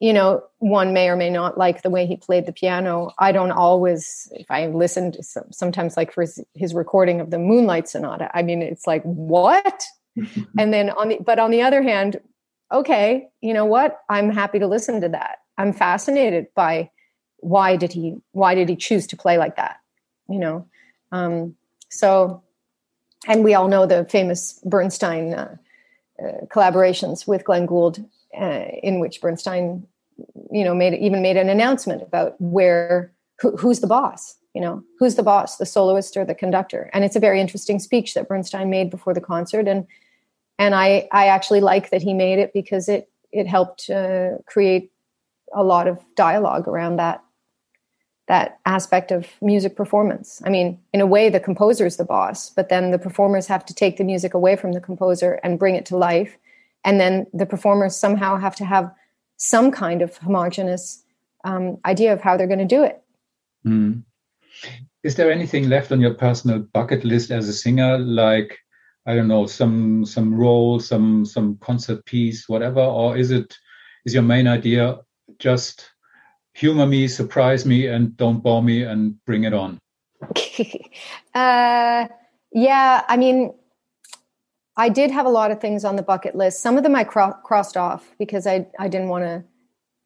you 0.00 0.12
know, 0.12 0.42
one 0.58 0.92
may 0.92 1.08
or 1.08 1.16
may 1.16 1.30
not 1.30 1.58
like 1.58 1.82
the 1.82 1.90
way 1.90 2.06
he 2.06 2.16
played 2.16 2.46
the 2.46 2.52
piano. 2.52 3.12
I 3.18 3.32
don't 3.32 3.52
always, 3.52 4.28
if 4.32 4.50
I 4.50 4.66
listened 4.66 5.18
sometimes 5.52 5.96
like 5.96 6.12
for 6.12 6.22
his, 6.22 6.42
his 6.54 6.74
recording 6.74 7.20
of 7.20 7.30
the 7.30 7.38
Moonlight 7.38 7.88
Sonata, 7.88 8.30
I 8.34 8.42
mean, 8.42 8.62
it's 8.62 8.86
like, 8.86 9.02
what? 9.02 9.84
and 10.58 10.72
then 10.72 10.90
on 10.90 11.10
the, 11.10 11.18
but 11.24 11.38
on 11.38 11.50
the 11.50 11.62
other 11.62 11.82
hand, 11.82 12.20
okay, 12.72 13.28
you 13.40 13.54
know 13.54 13.64
what? 13.64 13.98
I'm 14.08 14.30
happy 14.30 14.58
to 14.58 14.66
listen 14.66 15.00
to 15.02 15.08
that. 15.10 15.38
I'm 15.58 15.72
fascinated 15.72 16.46
by 16.54 16.90
why 17.38 17.76
did 17.76 17.92
he, 17.92 18.16
why 18.32 18.54
did 18.54 18.68
he 18.68 18.76
choose 18.76 19.06
to 19.08 19.16
play 19.16 19.38
like 19.38 19.56
that? 19.56 19.76
You 20.28 20.38
know? 20.38 20.66
Um, 21.12 21.56
so, 21.90 22.42
and 23.26 23.44
we 23.44 23.54
all 23.54 23.68
know 23.68 23.86
the 23.86 24.06
famous 24.06 24.60
Bernstein 24.64 25.34
uh, 25.34 25.56
uh, 26.22 26.46
collaborations 26.46 27.26
with 27.26 27.44
Glenn 27.44 27.66
Gould 27.66 28.04
uh, 28.38 28.64
in 28.82 29.00
which 29.00 29.20
Bernstein, 29.20 29.86
you 30.50 30.64
know, 30.64 30.74
made 30.74 30.94
even 30.94 31.22
made 31.22 31.36
an 31.36 31.48
announcement 31.48 32.02
about 32.02 32.40
where 32.40 33.12
who, 33.40 33.56
who's 33.56 33.80
the 33.80 33.86
boss. 33.86 34.36
You 34.54 34.60
know, 34.60 34.82
who's 34.98 35.14
the 35.14 35.22
boss, 35.22 35.58
the 35.58 35.66
soloist 35.66 36.16
or 36.16 36.24
the 36.24 36.34
conductor? 36.34 36.90
And 36.92 37.04
it's 37.04 37.14
a 37.14 37.20
very 37.20 37.40
interesting 37.40 37.78
speech 37.78 38.14
that 38.14 38.26
Bernstein 38.26 38.68
made 38.68 38.90
before 38.90 39.14
the 39.14 39.20
concert, 39.20 39.68
and 39.68 39.86
and 40.58 40.74
I 40.74 41.08
I 41.12 41.28
actually 41.28 41.60
like 41.60 41.90
that 41.90 42.02
he 42.02 42.12
made 42.12 42.38
it 42.38 42.52
because 42.52 42.88
it 42.88 43.08
it 43.32 43.46
helped 43.46 43.88
uh, 43.88 44.38
create 44.46 44.90
a 45.54 45.62
lot 45.62 45.86
of 45.86 45.98
dialogue 46.16 46.66
around 46.68 46.96
that 46.96 47.22
that 48.30 48.60
aspect 48.64 49.10
of 49.10 49.26
music 49.42 49.74
performance. 49.74 50.40
I 50.46 50.50
mean, 50.50 50.78
in 50.92 51.00
a 51.00 51.06
way, 51.14 51.28
the 51.28 51.40
composer 51.40 51.84
is 51.84 51.96
the 51.96 52.04
boss, 52.04 52.50
but 52.50 52.68
then 52.68 52.92
the 52.92 52.98
performers 52.98 53.46
have 53.48 53.64
to 53.66 53.74
take 53.74 53.96
the 53.96 54.04
music 54.04 54.34
away 54.34 54.54
from 54.54 54.72
the 54.72 54.80
composer 54.80 55.32
and 55.42 55.58
bring 55.58 55.74
it 55.74 55.84
to 55.86 55.96
life 55.96 56.38
and 56.84 57.00
then 57.00 57.26
the 57.32 57.46
performers 57.46 57.96
somehow 57.96 58.36
have 58.36 58.56
to 58.56 58.64
have 58.64 58.92
some 59.36 59.70
kind 59.70 60.02
of 60.02 60.16
homogenous 60.18 61.02
um, 61.44 61.78
idea 61.84 62.12
of 62.12 62.20
how 62.20 62.36
they're 62.36 62.46
going 62.46 62.68
to 62.68 62.76
do 62.76 62.82
it. 62.82 63.02
Mm. 63.66 64.02
Is 65.02 65.14
there 65.16 65.30
anything 65.30 65.68
left 65.68 65.92
on 65.92 66.00
your 66.00 66.14
personal 66.14 66.60
bucket 66.60 67.04
list 67.04 67.30
as 67.30 67.48
a 67.48 67.52
singer, 67.52 67.98
like 67.98 68.58
I 69.06 69.14
don't 69.14 69.28
know, 69.28 69.46
some 69.46 70.04
some 70.04 70.34
role, 70.34 70.78
some 70.78 71.24
some 71.24 71.56
concert 71.58 72.04
piece, 72.04 72.48
whatever, 72.48 72.80
or 72.80 73.16
is 73.16 73.30
it 73.30 73.56
is 74.04 74.14
your 74.14 74.22
main 74.22 74.46
idea 74.46 74.98
just 75.38 75.90
humor 76.54 76.86
me, 76.86 77.08
surprise 77.08 77.64
me, 77.64 77.86
and 77.86 78.16
don't 78.16 78.42
bore 78.42 78.62
me, 78.62 78.82
and 78.82 79.22
bring 79.24 79.44
it 79.44 79.54
on? 79.54 79.78
uh, 81.34 82.06
yeah, 82.52 83.04
I 83.08 83.16
mean, 83.16 83.54
I 84.76 84.88
did 84.88 85.10
have 85.10 85.26
a 85.26 85.30
lot 85.30 85.50
of 85.50 85.60
things 85.60 85.84
on 85.84 85.96
the 85.96 86.02
bucket 86.02 86.34
list. 86.34 86.62
Some 86.62 86.76
of 86.76 86.82
them 86.82 86.94
I 86.96 87.04
cro- 87.04 87.36
crossed 87.44 87.76
off 87.76 88.14
because 88.18 88.46
I, 88.46 88.66
I 88.78 88.88
didn't 88.88 89.08
want 89.08 89.24
to. 89.24 89.44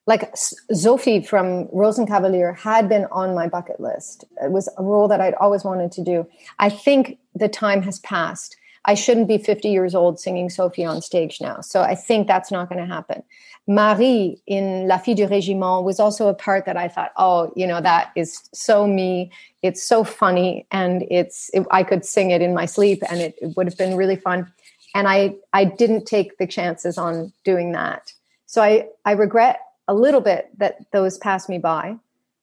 Like 0.06 0.36
Sophie 0.36 1.22
from 1.22 1.66
Rosenkavalier 1.68 2.54
had 2.58 2.90
been 2.90 3.06
on 3.10 3.34
my 3.34 3.48
bucket 3.48 3.80
list. 3.80 4.24
It 4.42 4.50
was 4.50 4.68
a 4.76 4.82
role 4.82 5.08
that 5.08 5.22
I'd 5.22 5.34
always 5.36 5.64
wanted 5.64 5.92
to 5.92 6.04
do. 6.04 6.26
I 6.58 6.68
think 6.68 7.18
the 7.34 7.48
time 7.48 7.80
has 7.82 8.00
passed. 8.00 8.54
I 8.84 8.94
shouldn't 8.94 9.28
be 9.28 9.38
50 9.38 9.68
years 9.68 9.94
old 9.94 10.20
singing 10.20 10.50
Sophie 10.50 10.84
on 10.84 11.00
stage 11.00 11.40
now. 11.40 11.60
So 11.60 11.82
I 11.82 11.94
think 11.94 12.26
that's 12.26 12.50
not 12.50 12.68
going 12.68 12.86
to 12.86 12.92
happen. 12.92 13.22
Marie 13.66 14.42
in 14.46 14.86
La 14.86 14.98
Fille 14.98 15.14
du 15.14 15.26
Régiment 15.26 15.84
was 15.84 15.98
also 15.98 16.28
a 16.28 16.34
part 16.34 16.66
that 16.66 16.76
I 16.76 16.88
thought, 16.88 17.12
oh, 17.16 17.50
you 17.56 17.66
know, 17.66 17.80
that 17.80 18.12
is 18.14 18.42
so 18.52 18.86
me. 18.86 19.30
It's 19.62 19.82
so 19.82 20.04
funny, 20.04 20.66
and 20.70 21.06
it's 21.10 21.50
it, 21.54 21.66
I 21.70 21.82
could 21.82 22.04
sing 22.04 22.30
it 22.30 22.42
in 22.42 22.52
my 22.52 22.66
sleep, 22.66 23.02
and 23.08 23.22
it, 23.22 23.34
it 23.40 23.56
would 23.56 23.66
have 23.66 23.78
been 23.78 23.96
really 23.96 24.16
fun 24.16 24.52
and 24.94 25.08
I 25.08 25.34
I 25.52 25.64
didn't 25.64 26.06
take 26.06 26.38
the 26.38 26.46
chances 26.46 26.96
on 26.96 27.32
doing 27.44 27.72
that. 27.72 28.12
So 28.46 28.62
I 28.62 28.86
I 29.04 29.12
regret 29.12 29.60
a 29.88 29.94
little 29.94 30.20
bit 30.20 30.48
that 30.58 30.90
those 30.92 31.18
passed 31.18 31.48
me 31.48 31.58
by. 31.58 31.96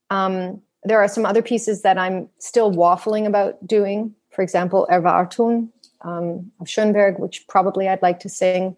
Um, 0.10 0.62
there 0.84 1.02
are 1.02 1.08
some 1.08 1.26
other 1.26 1.42
pieces 1.42 1.82
that 1.82 1.98
I'm 1.98 2.30
still 2.38 2.72
waffling 2.72 3.26
about 3.26 3.66
doing. 3.66 4.14
For 4.32 4.42
example, 4.42 4.88
Erwartung 4.92 5.70
um, 6.04 6.52
of 6.60 6.70
Schoenberg, 6.70 7.20
which 7.20 7.48
probably 7.48 7.88
I'd 7.88 8.02
like 8.02 8.20
to 8.22 8.30
sing. 8.30 8.76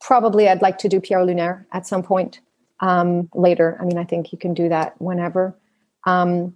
Probably 0.00 0.48
I'd 0.48 0.62
like 0.62 0.78
to 0.78 0.88
do 0.88 1.00
Pierrot 1.00 1.28
Lunaire 1.28 1.64
at 1.72 1.86
some 1.86 2.02
point 2.02 2.40
um, 2.80 3.28
later. 3.34 3.78
I 3.80 3.84
mean, 3.84 3.98
I 3.98 4.04
think 4.04 4.32
you 4.32 4.38
can 4.38 4.54
do 4.54 4.68
that 4.68 5.00
whenever. 5.00 5.56
Um, 6.06 6.54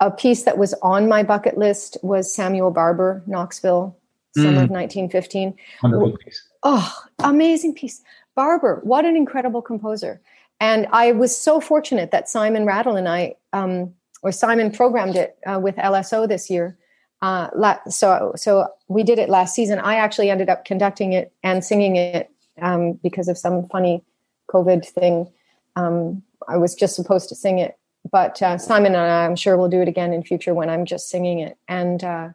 a 0.00 0.10
piece 0.10 0.42
that 0.42 0.58
was 0.58 0.74
on 0.82 1.08
my 1.08 1.22
bucket 1.22 1.56
list 1.56 1.96
was 2.02 2.34
Samuel 2.34 2.70
Barber, 2.70 3.22
Knoxville 3.26 3.96
summer 4.36 4.60
mm. 4.60 4.64
of 4.64 4.70
1915. 4.70 5.54
Wonderful 5.82 6.16
piece. 6.18 6.48
Oh, 6.62 6.92
amazing 7.20 7.74
piece. 7.74 8.02
Barber, 8.34 8.80
what 8.82 9.04
an 9.04 9.16
incredible 9.16 9.62
composer. 9.62 10.20
And 10.60 10.86
I 10.92 11.12
was 11.12 11.36
so 11.36 11.60
fortunate 11.60 12.10
that 12.10 12.28
Simon 12.28 12.64
Rattle 12.64 12.96
and 12.96 13.08
I, 13.08 13.36
um, 13.52 13.94
or 14.22 14.32
Simon 14.32 14.70
programmed 14.70 15.16
it 15.16 15.36
uh, 15.46 15.60
with 15.60 15.76
LSO 15.76 16.26
this 16.28 16.50
year. 16.50 16.76
Uh, 17.24 17.78
so, 17.88 18.32
so 18.36 18.68
we 18.88 19.02
did 19.02 19.18
it 19.18 19.30
last 19.30 19.54
season. 19.54 19.78
I 19.78 19.94
actually 19.94 20.28
ended 20.28 20.50
up 20.50 20.66
conducting 20.66 21.14
it 21.14 21.32
and 21.42 21.64
singing 21.64 21.96
it 21.96 22.30
um, 22.60 23.00
because 23.02 23.28
of 23.28 23.38
some 23.38 23.66
funny 23.68 24.04
COVID 24.50 24.86
thing. 24.86 25.32
Um, 25.74 26.22
I 26.46 26.58
was 26.58 26.74
just 26.74 26.94
supposed 26.94 27.30
to 27.30 27.34
sing 27.34 27.58
it, 27.60 27.78
but 28.12 28.42
uh, 28.42 28.58
Simon 28.58 28.94
and 28.94 29.10
I, 29.10 29.24
I'm 29.24 29.36
sure 29.36 29.56
we'll 29.56 29.70
do 29.70 29.80
it 29.80 29.88
again 29.88 30.12
in 30.12 30.22
future 30.22 30.52
when 30.52 30.68
I'm 30.68 30.84
just 30.84 31.08
singing 31.08 31.38
it. 31.38 31.56
And 31.66 32.04
uh, 32.04 32.28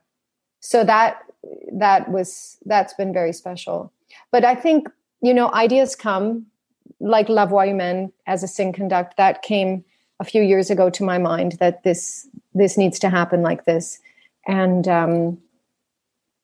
so 0.59 0.83
that 0.83 1.19
that 1.71 2.09
was 2.09 2.57
that's 2.65 2.95
been 2.95 3.13
very 3.13 3.31
special. 3.31 3.93
But 4.31 4.43
I 4.43 4.55
think 4.55 4.89
you 5.21 5.35
know 5.35 5.53
ideas 5.53 5.95
come 5.95 6.47
like 6.99 7.29
La 7.29 7.45
Voix 7.45 8.09
as 8.25 8.41
a 8.41 8.47
sing 8.47 8.73
conduct 8.73 9.17
that 9.17 9.43
came 9.43 9.85
a 10.19 10.25
few 10.25 10.41
years 10.41 10.71
ago 10.71 10.89
to 10.89 11.03
my 11.03 11.19
mind 11.19 11.57
that 11.59 11.83
this 11.83 12.27
this 12.55 12.75
needs 12.75 12.97
to 12.99 13.09
happen 13.11 13.43
like 13.43 13.65
this 13.65 13.99
and 14.49 14.87
um, 14.87 15.37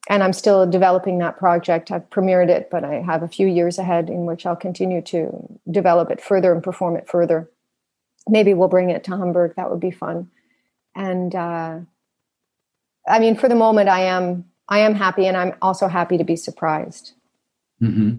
and 0.07 0.23
I'm 0.23 0.33
still 0.33 0.69
developing 0.69 1.17
that 1.17 1.37
project. 1.37 1.91
I've 1.91 2.07
premiered 2.11 2.49
it, 2.49 2.69
but 2.69 2.83
I 2.83 3.01
have 3.01 3.23
a 3.23 3.27
few 3.27 3.47
years 3.47 3.79
ahead 3.79 4.09
in 4.09 4.25
which 4.25 4.45
I'll 4.45 4.55
continue 4.55 5.01
to 5.01 5.59
develop 5.69 6.11
it 6.11 6.21
further 6.21 6.53
and 6.53 6.63
perform 6.63 6.95
it 6.95 7.09
further. 7.09 7.49
Maybe 8.29 8.53
we'll 8.53 8.67
bring 8.67 8.91
it 8.91 9.03
to 9.05 9.17
Hamburg. 9.17 9.55
That 9.55 9.71
would 9.71 9.79
be 9.79 9.89
fun. 9.89 10.29
And 10.95 11.33
uh, 11.33 11.79
I 13.07 13.19
mean, 13.19 13.35
for 13.35 13.49
the 13.49 13.55
moment, 13.55 13.89
I 13.89 14.01
am 14.01 14.45
I 14.69 14.79
am 14.79 14.93
happy, 14.93 15.25
and 15.25 15.35
I'm 15.35 15.55
also 15.61 15.87
happy 15.87 16.19
to 16.19 16.23
be 16.23 16.35
surprised. 16.35 17.13
Mm-hmm. 17.81 18.17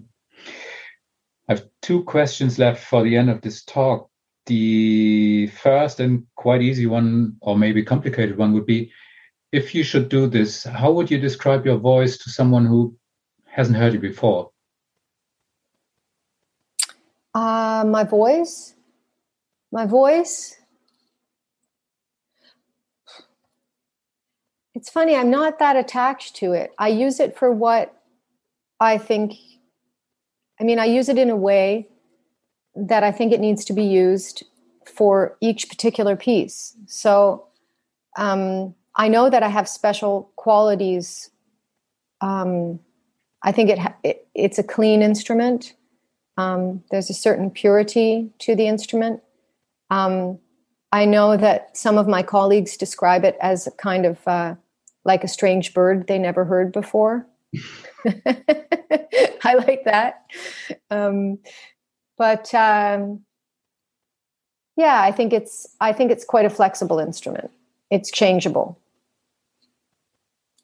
I 1.49 1.53
have 1.53 1.65
two 1.81 2.03
questions 2.03 2.59
left 2.59 2.83
for 2.83 3.03
the 3.03 3.15
end 3.15 3.29
of 3.29 3.39
this 3.39 3.63
talk. 3.63 4.09
The 4.47 5.47
first 5.47 6.01
and 6.01 6.25
quite 6.35 6.61
easy 6.61 6.87
one, 6.87 7.37
or 7.39 7.57
maybe 7.57 7.83
complicated 7.83 8.37
one, 8.37 8.51
would 8.53 8.65
be 8.65 8.91
if 9.51 9.73
you 9.73 9.83
should 9.83 10.09
do 10.09 10.27
this, 10.27 10.63
how 10.63 10.91
would 10.91 11.09
you 11.09 11.17
describe 11.19 11.65
your 11.65 11.77
voice 11.77 12.17
to 12.17 12.29
someone 12.29 12.65
who 12.65 12.95
hasn't 13.45 13.77
heard 13.77 13.93
you 13.93 13.99
before? 13.99 14.51
Uh, 17.33 17.85
my 17.87 18.03
voice? 18.03 18.75
My 19.71 19.85
voice? 19.85 20.55
It's 24.75 24.89
funny, 24.89 25.15
I'm 25.15 25.31
not 25.31 25.59
that 25.59 25.75
attached 25.75 26.35
to 26.37 26.53
it. 26.53 26.73
I 26.77 26.89
use 26.89 27.19
it 27.19 27.37
for 27.37 27.51
what 27.51 27.93
I 28.79 28.97
think, 28.97 29.33
I 30.59 30.63
mean, 30.63 30.77
I 30.77 30.85
use 30.85 31.09
it 31.09 31.17
in 31.17 31.29
a 31.29 31.35
way 31.35 31.87
that 32.75 33.03
I 33.03 33.11
think 33.11 33.33
it 33.33 33.39
needs 33.39 33.65
to 33.65 33.73
be 33.73 33.83
used 33.83 34.43
for 34.85 35.35
each 35.41 35.67
particular 35.67 36.15
piece. 36.15 36.75
So 36.85 37.47
um, 38.17 38.75
I 38.97 39.07
know 39.07 39.29
that 39.29 39.43
I 39.43 39.49
have 39.49 39.69
special 39.69 40.31
qualities. 40.35 41.29
Um, 42.19 42.79
I 43.43 43.51
think 43.51 43.69
it, 43.69 43.79
it, 44.03 44.27
it's 44.33 44.57
a 44.57 44.63
clean 44.63 45.03
instrument. 45.03 45.75
Um, 46.37 46.83
there's 46.91 47.09
a 47.09 47.13
certain 47.13 47.51
purity 47.51 48.31
to 48.39 48.55
the 48.55 48.67
instrument. 48.67 49.21
Um, 49.89 50.39
I 50.91 51.05
know 51.05 51.37
that 51.37 51.77
some 51.77 51.97
of 51.97 52.07
my 52.07 52.23
colleagues 52.23 52.75
describe 52.75 53.23
it 53.23 53.37
as 53.39 53.69
kind 53.77 54.05
of 54.05 54.27
uh, 54.27 54.55
like 55.05 55.23
a 55.23 55.27
strange 55.27 55.73
bird 55.73 56.07
they 56.07 56.17
never 56.17 56.43
heard 56.43 56.71
before. 56.71 57.27
I 58.05 59.53
like 59.67 59.83
that. 59.85 60.25
Um, 60.89 61.39
but 62.17 62.53
um, 62.53 63.21
yeah, 64.75 65.01
I 65.01 65.11
think 65.11 65.33
it's 65.33 65.67
I 65.79 65.93
think 65.93 66.11
it's 66.11 66.25
quite 66.25 66.45
a 66.45 66.49
flexible 66.49 66.99
instrument. 66.99 67.51
It's 67.91 68.11
changeable. 68.11 68.79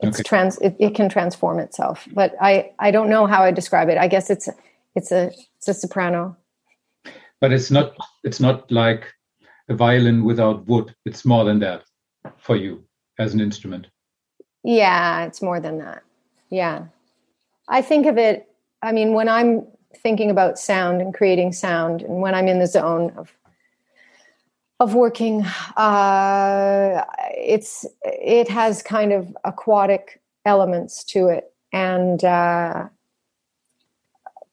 It's 0.04 0.20
okay. 0.20 0.28
trans. 0.28 0.58
It, 0.60 0.76
it 0.80 0.96
can 0.96 1.10
transform 1.10 1.60
itself, 1.60 2.08
but 2.14 2.36
I 2.42 2.72
I 2.80 2.92
don't 2.92 3.10
know 3.10 3.26
how 3.26 3.44
I 3.44 3.52
describe 3.52 3.90
it. 3.90 3.98
I 3.98 4.08
guess 4.08 4.30
it's 4.30 4.50
it's 4.96 5.12
a 5.12 5.32
it's 5.58 5.68
a 5.68 5.74
soprano. 5.74 6.38
But 7.40 7.52
it's 7.52 7.72
not 7.72 7.96
it's 8.24 8.40
not 8.40 8.72
like 8.72 9.14
a 9.70 9.76
violin 9.76 10.24
without 10.24 10.68
wood. 10.68 10.96
It's 11.06 11.26
more 11.26 11.46
than 11.46 11.60
that 11.60 11.84
for 12.38 12.56
you 12.56 12.84
as 13.20 13.34
an 13.34 13.42
instrument. 13.42 13.88
Yeah, 14.64 15.26
it's 15.26 15.42
more 15.42 15.60
than 15.60 15.80
that. 15.80 16.04
Yeah. 16.50 16.86
I 17.68 17.82
think 17.82 18.06
of 18.06 18.18
it, 18.18 18.48
I 18.82 18.92
mean, 18.92 19.14
when 19.14 19.30
I'm 19.30 19.66
thinking 19.98 20.30
about 20.30 20.60
sound 20.60 21.02
and 21.02 21.14
creating 21.14 21.54
sound, 21.54 22.02
and 22.02 22.22
when 22.22 22.36
I'm 22.36 22.48
in 22.48 22.60
the 22.60 22.68
zone 22.68 23.14
of 23.16 23.34
of 24.84 24.94
working, 24.96 25.44
uh, 25.78 27.06
it's 27.36 27.86
it 28.04 28.48
has 28.50 28.84
kind 28.84 29.12
of 29.12 29.36
aquatic 29.44 30.22
elements 30.46 31.04
to 31.06 31.28
it 31.28 31.54
and 31.72 32.24
uh, 32.24 32.88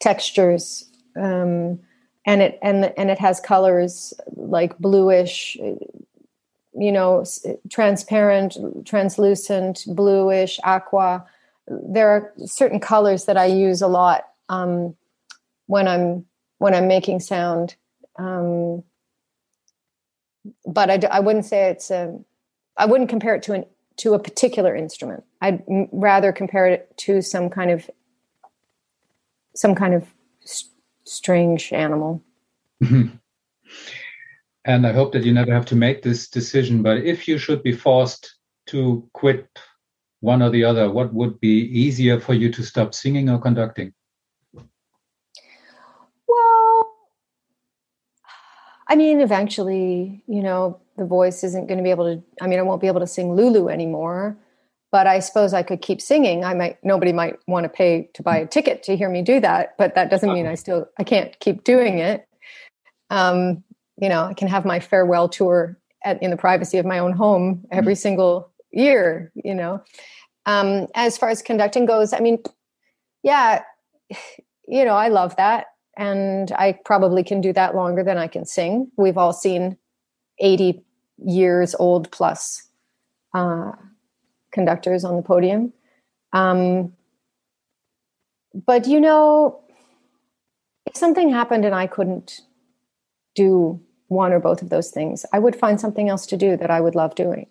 textures, 0.01 0.91
um, 1.17 1.79
and 2.27 2.43
it 2.43 2.59
and 2.63 2.93
and 2.97 3.11
it 3.11 3.19
has 3.19 3.41
colors 3.41 4.15
like 4.37 4.79
bluish, 4.79 5.57
you 5.57 6.93
know, 6.93 7.25
transparent, 7.69 8.57
translucent, 8.87 9.85
bluish, 9.89 10.59
aqua 10.65 11.27
there 11.71 12.09
are 12.09 12.33
certain 12.47 12.81
colors 12.81 13.27
that 13.27 13.37
I 13.37 13.47
use 13.47 13.81
a 13.81 13.87
lot 13.87 14.29
um, 14.49 14.97
when 15.67 15.87
I'm 15.87 16.27
when 16.59 16.75
I'm 16.75 16.89
making 16.89 17.21
sound. 17.21 17.77
Um, 18.19 18.83
but 20.67 20.91
I, 20.91 21.09
I 21.11 21.21
wouldn't 21.21 21.45
say 21.45 21.71
it's 21.71 21.91
a. 21.91 22.19
I 22.77 22.87
wouldn't 22.87 23.11
compare 23.11 23.35
it 23.35 23.43
to 23.45 23.53
an 23.53 23.65
to 23.97 24.15
a 24.15 24.19
particular 24.19 24.75
instrument. 24.75 25.25
I'd 25.41 25.63
rather 25.93 26.33
compare 26.33 26.67
it 26.67 26.97
to 26.99 27.23
some 27.23 27.51
kind 27.51 27.71
of 27.71 27.91
some 29.55 29.75
kind 29.75 29.95
of 29.95 30.07
st- 30.45 30.73
strange 31.05 31.73
animal. 31.73 32.23
And 34.67 34.87
I 34.87 34.93
hope 34.93 35.13
that 35.13 35.25
you 35.25 35.33
never 35.33 35.53
have 35.53 35.67
to 35.67 35.77
make 35.77 36.03
this 36.03 36.29
decision. 36.29 36.83
But 36.83 36.99
if 36.99 37.27
you 37.27 37.39
should 37.39 37.63
be 37.63 37.73
forced 37.73 38.37
to 38.67 39.09
quit 39.15 39.49
one 40.21 40.43
or 40.43 40.51
the 40.51 40.65
other, 40.65 40.91
what 40.91 41.15
would 41.15 41.41
be 41.41 41.63
easier 41.63 42.21
for 42.21 42.35
you 42.35 42.53
to 42.53 42.63
stop 42.63 42.95
singing 42.95 43.31
or 43.31 43.39
conducting? 43.41 43.95
I 48.91 48.97
mean, 48.97 49.21
eventually, 49.21 50.21
you 50.27 50.43
know, 50.43 50.81
the 50.97 51.07
voice 51.07 51.45
isn't 51.45 51.69
going 51.69 51.79
to 51.79 51.85
be 51.85 51.91
able 51.91 52.17
to, 52.17 52.23
I 52.43 52.49
mean, 52.49 52.59
I 52.59 52.63
won't 52.63 52.81
be 52.81 52.89
able 52.89 53.01
to 53.01 53.07
sing 53.07 53.35
Lulu 53.35 53.69
anymore, 53.69 54.37
but 54.91 55.07
I 55.07 55.21
suppose 55.21 55.55
I 55.55 55.63
could 55.63 55.81
keep 55.81 56.01
singing. 56.01 56.45
I 56.45 56.55
might, 56.55 56.85
nobody 56.85 57.13
might 57.13 57.39
want 57.47 57.65
to 57.65 57.69
pay 57.69 58.11
to 58.15 58.23
buy 58.25 58.39
a 58.39 58.47
ticket 58.47 58.83
to 58.83 58.97
hear 58.97 59.09
me 59.09 59.23
do 59.23 59.39
that, 59.41 59.77
but 59.79 59.95
that 59.95 60.11
doesn't 60.11 60.33
mean 60.33 60.47
I 60.47 60.57
still, 60.57 60.89
I 60.99 61.05
can't 61.05 61.39
keep 61.39 61.63
doing 61.63 62.01
it. 62.01 62.27
Um, 63.11 63.63
you 63.97 64.09
know, 64.09 64.25
I 64.25 64.35
can 64.35 64.49
have 64.49 64.65
my 64.65 64.81
farewell 64.81 65.29
tour 65.29 65.79
at, 66.05 66.21
in 66.21 66.31
the 66.31 66.37
privacy 66.37 66.79
of 66.79 66.85
my 66.85 66.99
own 66.99 67.13
home 67.13 67.65
every 67.71 67.93
mm-hmm. 67.95 68.01
single 68.01 68.51
year, 68.73 69.31
you 69.37 69.55
know. 69.55 69.85
Um, 70.47 70.89
as 70.97 71.17
far 71.17 71.29
as 71.29 71.43
conducting 71.43 71.87
goes, 71.87 72.13
I 72.13 72.19
mean, 72.19 72.43
yeah, 73.23 73.63
you 74.67 74.85
know, 74.85 74.95
I 74.95 75.09
love 75.09 75.37
that. 75.37 75.67
And 76.01 76.51
I 76.53 76.79
probably 76.87 77.23
can 77.23 77.43
do 77.43 77.53
that 77.53 77.77
longer 77.77 78.03
than 78.03 78.17
I 78.17 78.27
can 78.27 78.47
sing. 78.47 78.91
We've 78.97 79.19
all 79.19 79.35
seen 79.35 79.77
80 80.39 80.83
years 81.19 81.75
old 81.79 82.11
plus 82.11 82.67
uh, 83.35 83.73
conductors 84.51 85.05
on 85.05 85.17
the 85.17 85.23
podium. 85.23 85.75
Um, 86.33 86.95
but, 88.67 88.87
you 88.87 88.99
know, 88.99 89.61
if 90.87 90.97
something 90.97 91.29
happened 91.29 91.67
and 91.67 91.75
I 91.75 91.87
couldn't 91.87 92.41
do 93.35 93.79
one 94.09 94.33
or 94.33 94.41
both 94.41 94.63
of 94.63 94.71
those 94.71 94.91
things, 94.91 95.27
I 95.35 95.39
would 95.39 95.55
find 95.55 95.79
something 95.79 96.09
else 96.09 96.25
to 96.29 96.37
do 96.39 96.57
that 96.57 96.71
I 96.71 96.81
would 96.81 96.95
love 96.95 97.15
doing. 97.15 97.47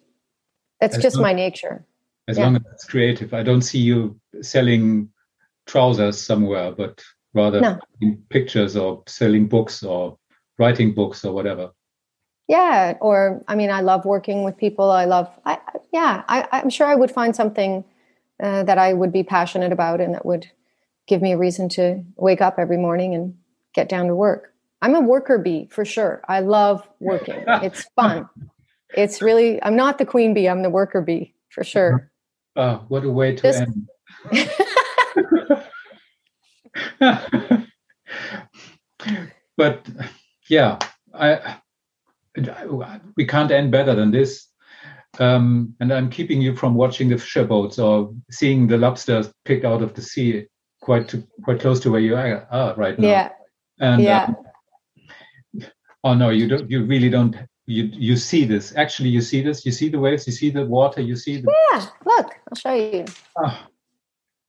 That's 0.81 0.97
just 0.97 1.19
my 1.19 1.33
nature. 1.33 1.85
As 2.27 2.39
yeah. 2.39 2.45
long 2.45 2.55
as 2.55 2.63
it's 2.73 2.85
creative, 2.85 3.31
I 3.31 3.43
don't 3.43 3.61
see 3.61 3.79
you 3.79 4.19
selling 4.41 5.09
trousers 5.67 6.19
somewhere, 6.19 6.71
but 6.71 7.03
rather 7.33 7.61
no. 7.61 7.79
pictures 8.29 8.75
or 8.75 9.03
selling 9.07 9.47
books 9.47 9.83
or 9.83 10.17
writing 10.57 10.93
books 10.93 11.23
or 11.23 11.33
whatever. 11.33 11.71
Yeah, 12.47 12.97
or 12.99 13.43
I 13.47 13.55
mean, 13.55 13.69
I 13.69 13.81
love 13.81 14.05
working 14.05 14.43
with 14.43 14.57
people. 14.57 14.89
I 14.89 15.05
love, 15.05 15.29
I, 15.45 15.59
yeah, 15.93 16.23
I, 16.27 16.47
I'm 16.51 16.69
sure 16.69 16.87
I 16.87 16.95
would 16.95 17.11
find 17.11 17.35
something 17.35 17.85
uh, 18.41 18.63
that 18.63 18.77
I 18.77 18.93
would 18.93 19.11
be 19.11 19.23
passionate 19.23 19.71
about 19.71 20.01
and 20.01 20.15
that 20.15 20.25
would 20.25 20.49
give 21.07 21.21
me 21.21 21.33
a 21.33 21.37
reason 21.37 21.69
to 21.69 22.03
wake 22.15 22.41
up 22.41 22.55
every 22.57 22.77
morning 22.77 23.13
and 23.13 23.35
get 23.75 23.87
down 23.87 24.07
to 24.07 24.15
work. 24.15 24.53
I'm 24.81 24.95
a 24.95 25.01
worker 25.01 25.37
bee 25.37 25.67
for 25.71 25.85
sure. 25.85 26.23
I 26.27 26.39
love 26.39 26.87
working. 26.99 27.43
it's 27.47 27.85
fun 27.95 28.27
it's 28.95 29.21
really 29.21 29.61
i'm 29.63 29.75
not 29.75 29.97
the 29.97 30.05
queen 30.05 30.33
bee 30.33 30.47
i'm 30.47 30.63
the 30.63 30.69
worker 30.69 31.01
bee 31.01 31.33
for 31.49 31.63
sure 31.63 32.11
oh 32.55 32.83
what 32.87 33.03
a 33.03 33.09
way 33.09 33.35
to 33.35 33.41
Just, 33.41 33.61
end 33.61 33.87
but 39.57 39.87
yeah 40.49 40.77
I, 41.13 41.57
I, 42.37 42.99
we 43.15 43.25
can't 43.25 43.51
end 43.51 43.71
better 43.71 43.95
than 43.95 44.11
this. 44.11 44.47
Um, 45.17 45.75
and 45.79 45.91
i'm 45.91 46.09
keeping 46.09 46.39
you 46.39 46.55
from 46.55 46.75
watching 46.75 47.09
the 47.09 47.17
fisher 47.17 47.43
boats 47.43 47.79
or 47.79 48.13
seeing 48.29 48.67
the 48.67 48.77
lobsters 48.77 49.33
picked 49.43 49.65
out 49.65 49.81
of 49.81 49.95
the 49.95 50.03
sea 50.03 50.45
quite 50.81 51.07
to, 51.09 51.27
quite 51.43 51.59
close 51.59 51.79
to 51.81 51.91
where 51.91 51.99
you 51.99 52.15
are 52.15 52.73
right 52.77 52.97
now. 52.97 53.07
Yeah. 53.07 53.29
And 53.79 54.01
yeah. 54.01 54.23
Um, 54.23 54.35
oh 56.03 56.13
no 56.13 56.29
you 56.29 56.47
don't 56.47 56.69
you 56.69 56.85
really 56.85 57.09
don't 57.09 57.35
you 57.65 57.83
you 57.93 58.17
see 58.17 58.45
this. 58.45 58.73
Actually 58.75 59.09
you 59.09 59.21
see 59.21 59.41
this. 59.41 59.65
You 59.65 59.71
see 59.71 59.89
the 59.89 59.99
waves. 59.99 60.25
You 60.27 60.33
see 60.33 60.49
the 60.49 60.65
water. 60.65 61.01
You 61.01 61.15
see 61.15 61.41
the 61.41 61.53
yeah 61.71 61.87
look 62.05 62.33
i'll 62.49 62.55
show 62.57 62.73
you. 62.73 63.05
Oh. 63.37 63.59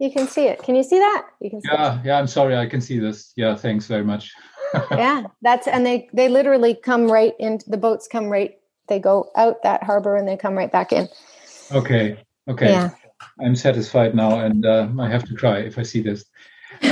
You 0.01 0.11
can 0.11 0.26
see 0.26 0.46
it 0.46 0.61
can 0.62 0.74
you 0.74 0.82
see 0.82 0.98
that 0.98 1.26
you 1.40 1.51
can 1.51 1.61
yeah 1.64 2.01
it. 2.01 2.07
yeah 2.07 2.18
i'm 2.18 2.26
sorry 2.26 2.57
i 2.57 2.66
can 2.66 2.80
see 2.80 2.98
this 2.98 3.32
yeah 3.36 3.55
thanks 3.55 3.86
very 3.86 4.03
much 4.03 4.32
yeah 4.90 5.24
that's 5.42 5.68
and 5.68 5.84
they 5.84 6.09
they 6.12 6.28
literally 6.28 6.74
come 6.74 7.11
right 7.11 7.34
into 7.38 7.68
the 7.68 7.76
boats 7.76 8.09
come 8.11 8.28
right 8.28 8.59
they 8.88 8.98
go 8.98 9.30
out 9.36 9.62
that 9.62 9.82
harbor 9.82 10.16
and 10.16 10.26
they 10.26 10.36
come 10.36 10.55
right 10.55 10.72
back 10.72 10.92
in 10.92 11.07
okay 11.70 12.18
okay 12.48 12.70
yeah. 12.70 12.90
i'm 13.40 13.55
satisfied 13.55 14.14
now 14.14 14.40
and 14.40 14.64
uh, 14.66 14.88
i 14.98 15.09
have 15.09 15.24
to 15.24 15.34
cry 15.34 15.59
if 15.59 15.78
i 15.78 15.82
see 15.82 16.01
this 16.01 16.24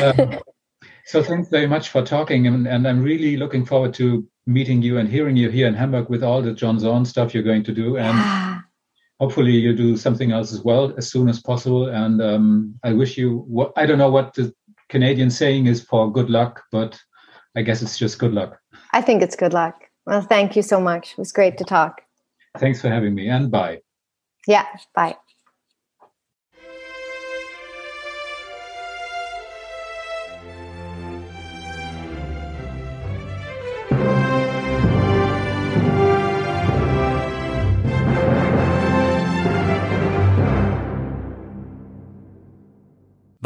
um, 0.02 0.38
so 1.06 1.22
thanks 1.22 1.48
very 1.48 1.66
much 1.66 1.88
for 1.88 2.02
talking 2.02 2.46
and, 2.46 2.68
and 2.68 2.86
i'm 2.86 3.02
really 3.02 3.38
looking 3.38 3.64
forward 3.64 3.94
to 3.94 4.28
meeting 4.46 4.82
you 4.82 4.98
and 4.98 5.08
hearing 5.08 5.36
you 5.36 5.50
here 5.50 5.66
in 5.66 5.74
Hamburg 5.74 6.08
with 6.08 6.24
all 6.24 6.40
the 6.40 6.54
John 6.54 6.78
Zorn 6.78 7.04
stuff 7.04 7.34
you're 7.34 7.42
going 7.42 7.62
to 7.64 7.72
do. 7.72 7.98
And. 7.98 8.62
Hopefully 9.20 9.52
you 9.52 9.74
do 9.74 9.96
something 9.96 10.32
else 10.32 10.52
as 10.52 10.62
well 10.62 10.94
as 10.96 11.10
soon 11.10 11.28
as 11.28 11.40
possible. 11.40 11.88
And 11.88 12.22
um, 12.22 12.78
I 12.84 12.92
wish 12.92 13.18
you, 13.18 13.44
what, 13.48 13.72
I 13.76 13.86
don't 13.86 13.98
know 13.98 14.10
what 14.10 14.34
the 14.34 14.54
Canadian 14.88 15.30
saying 15.30 15.66
is 15.66 15.82
for 15.82 16.10
good 16.12 16.30
luck, 16.30 16.62
but 16.72 16.98
I 17.56 17.62
guess 17.62 17.82
it's 17.82 17.98
just 17.98 18.18
good 18.18 18.32
luck. 18.32 18.58
I 18.92 19.02
think 19.02 19.22
it's 19.22 19.36
good 19.36 19.52
luck. 19.52 19.84
Well, 20.06 20.22
thank 20.22 20.56
you 20.56 20.62
so 20.62 20.80
much. 20.80 21.12
It 21.12 21.18
was 21.18 21.32
great 21.32 21.58
to 21.58 21.64
talk. 21.64 22.00
Thanks 22.58 22.80
for 22.80 22.88
having 22.88 23.14
me 23.14 23.28
and 23.28 23.50
bye. 23.50 23.80
Yeah, 24.46 24.66
bye. 24.94 25.16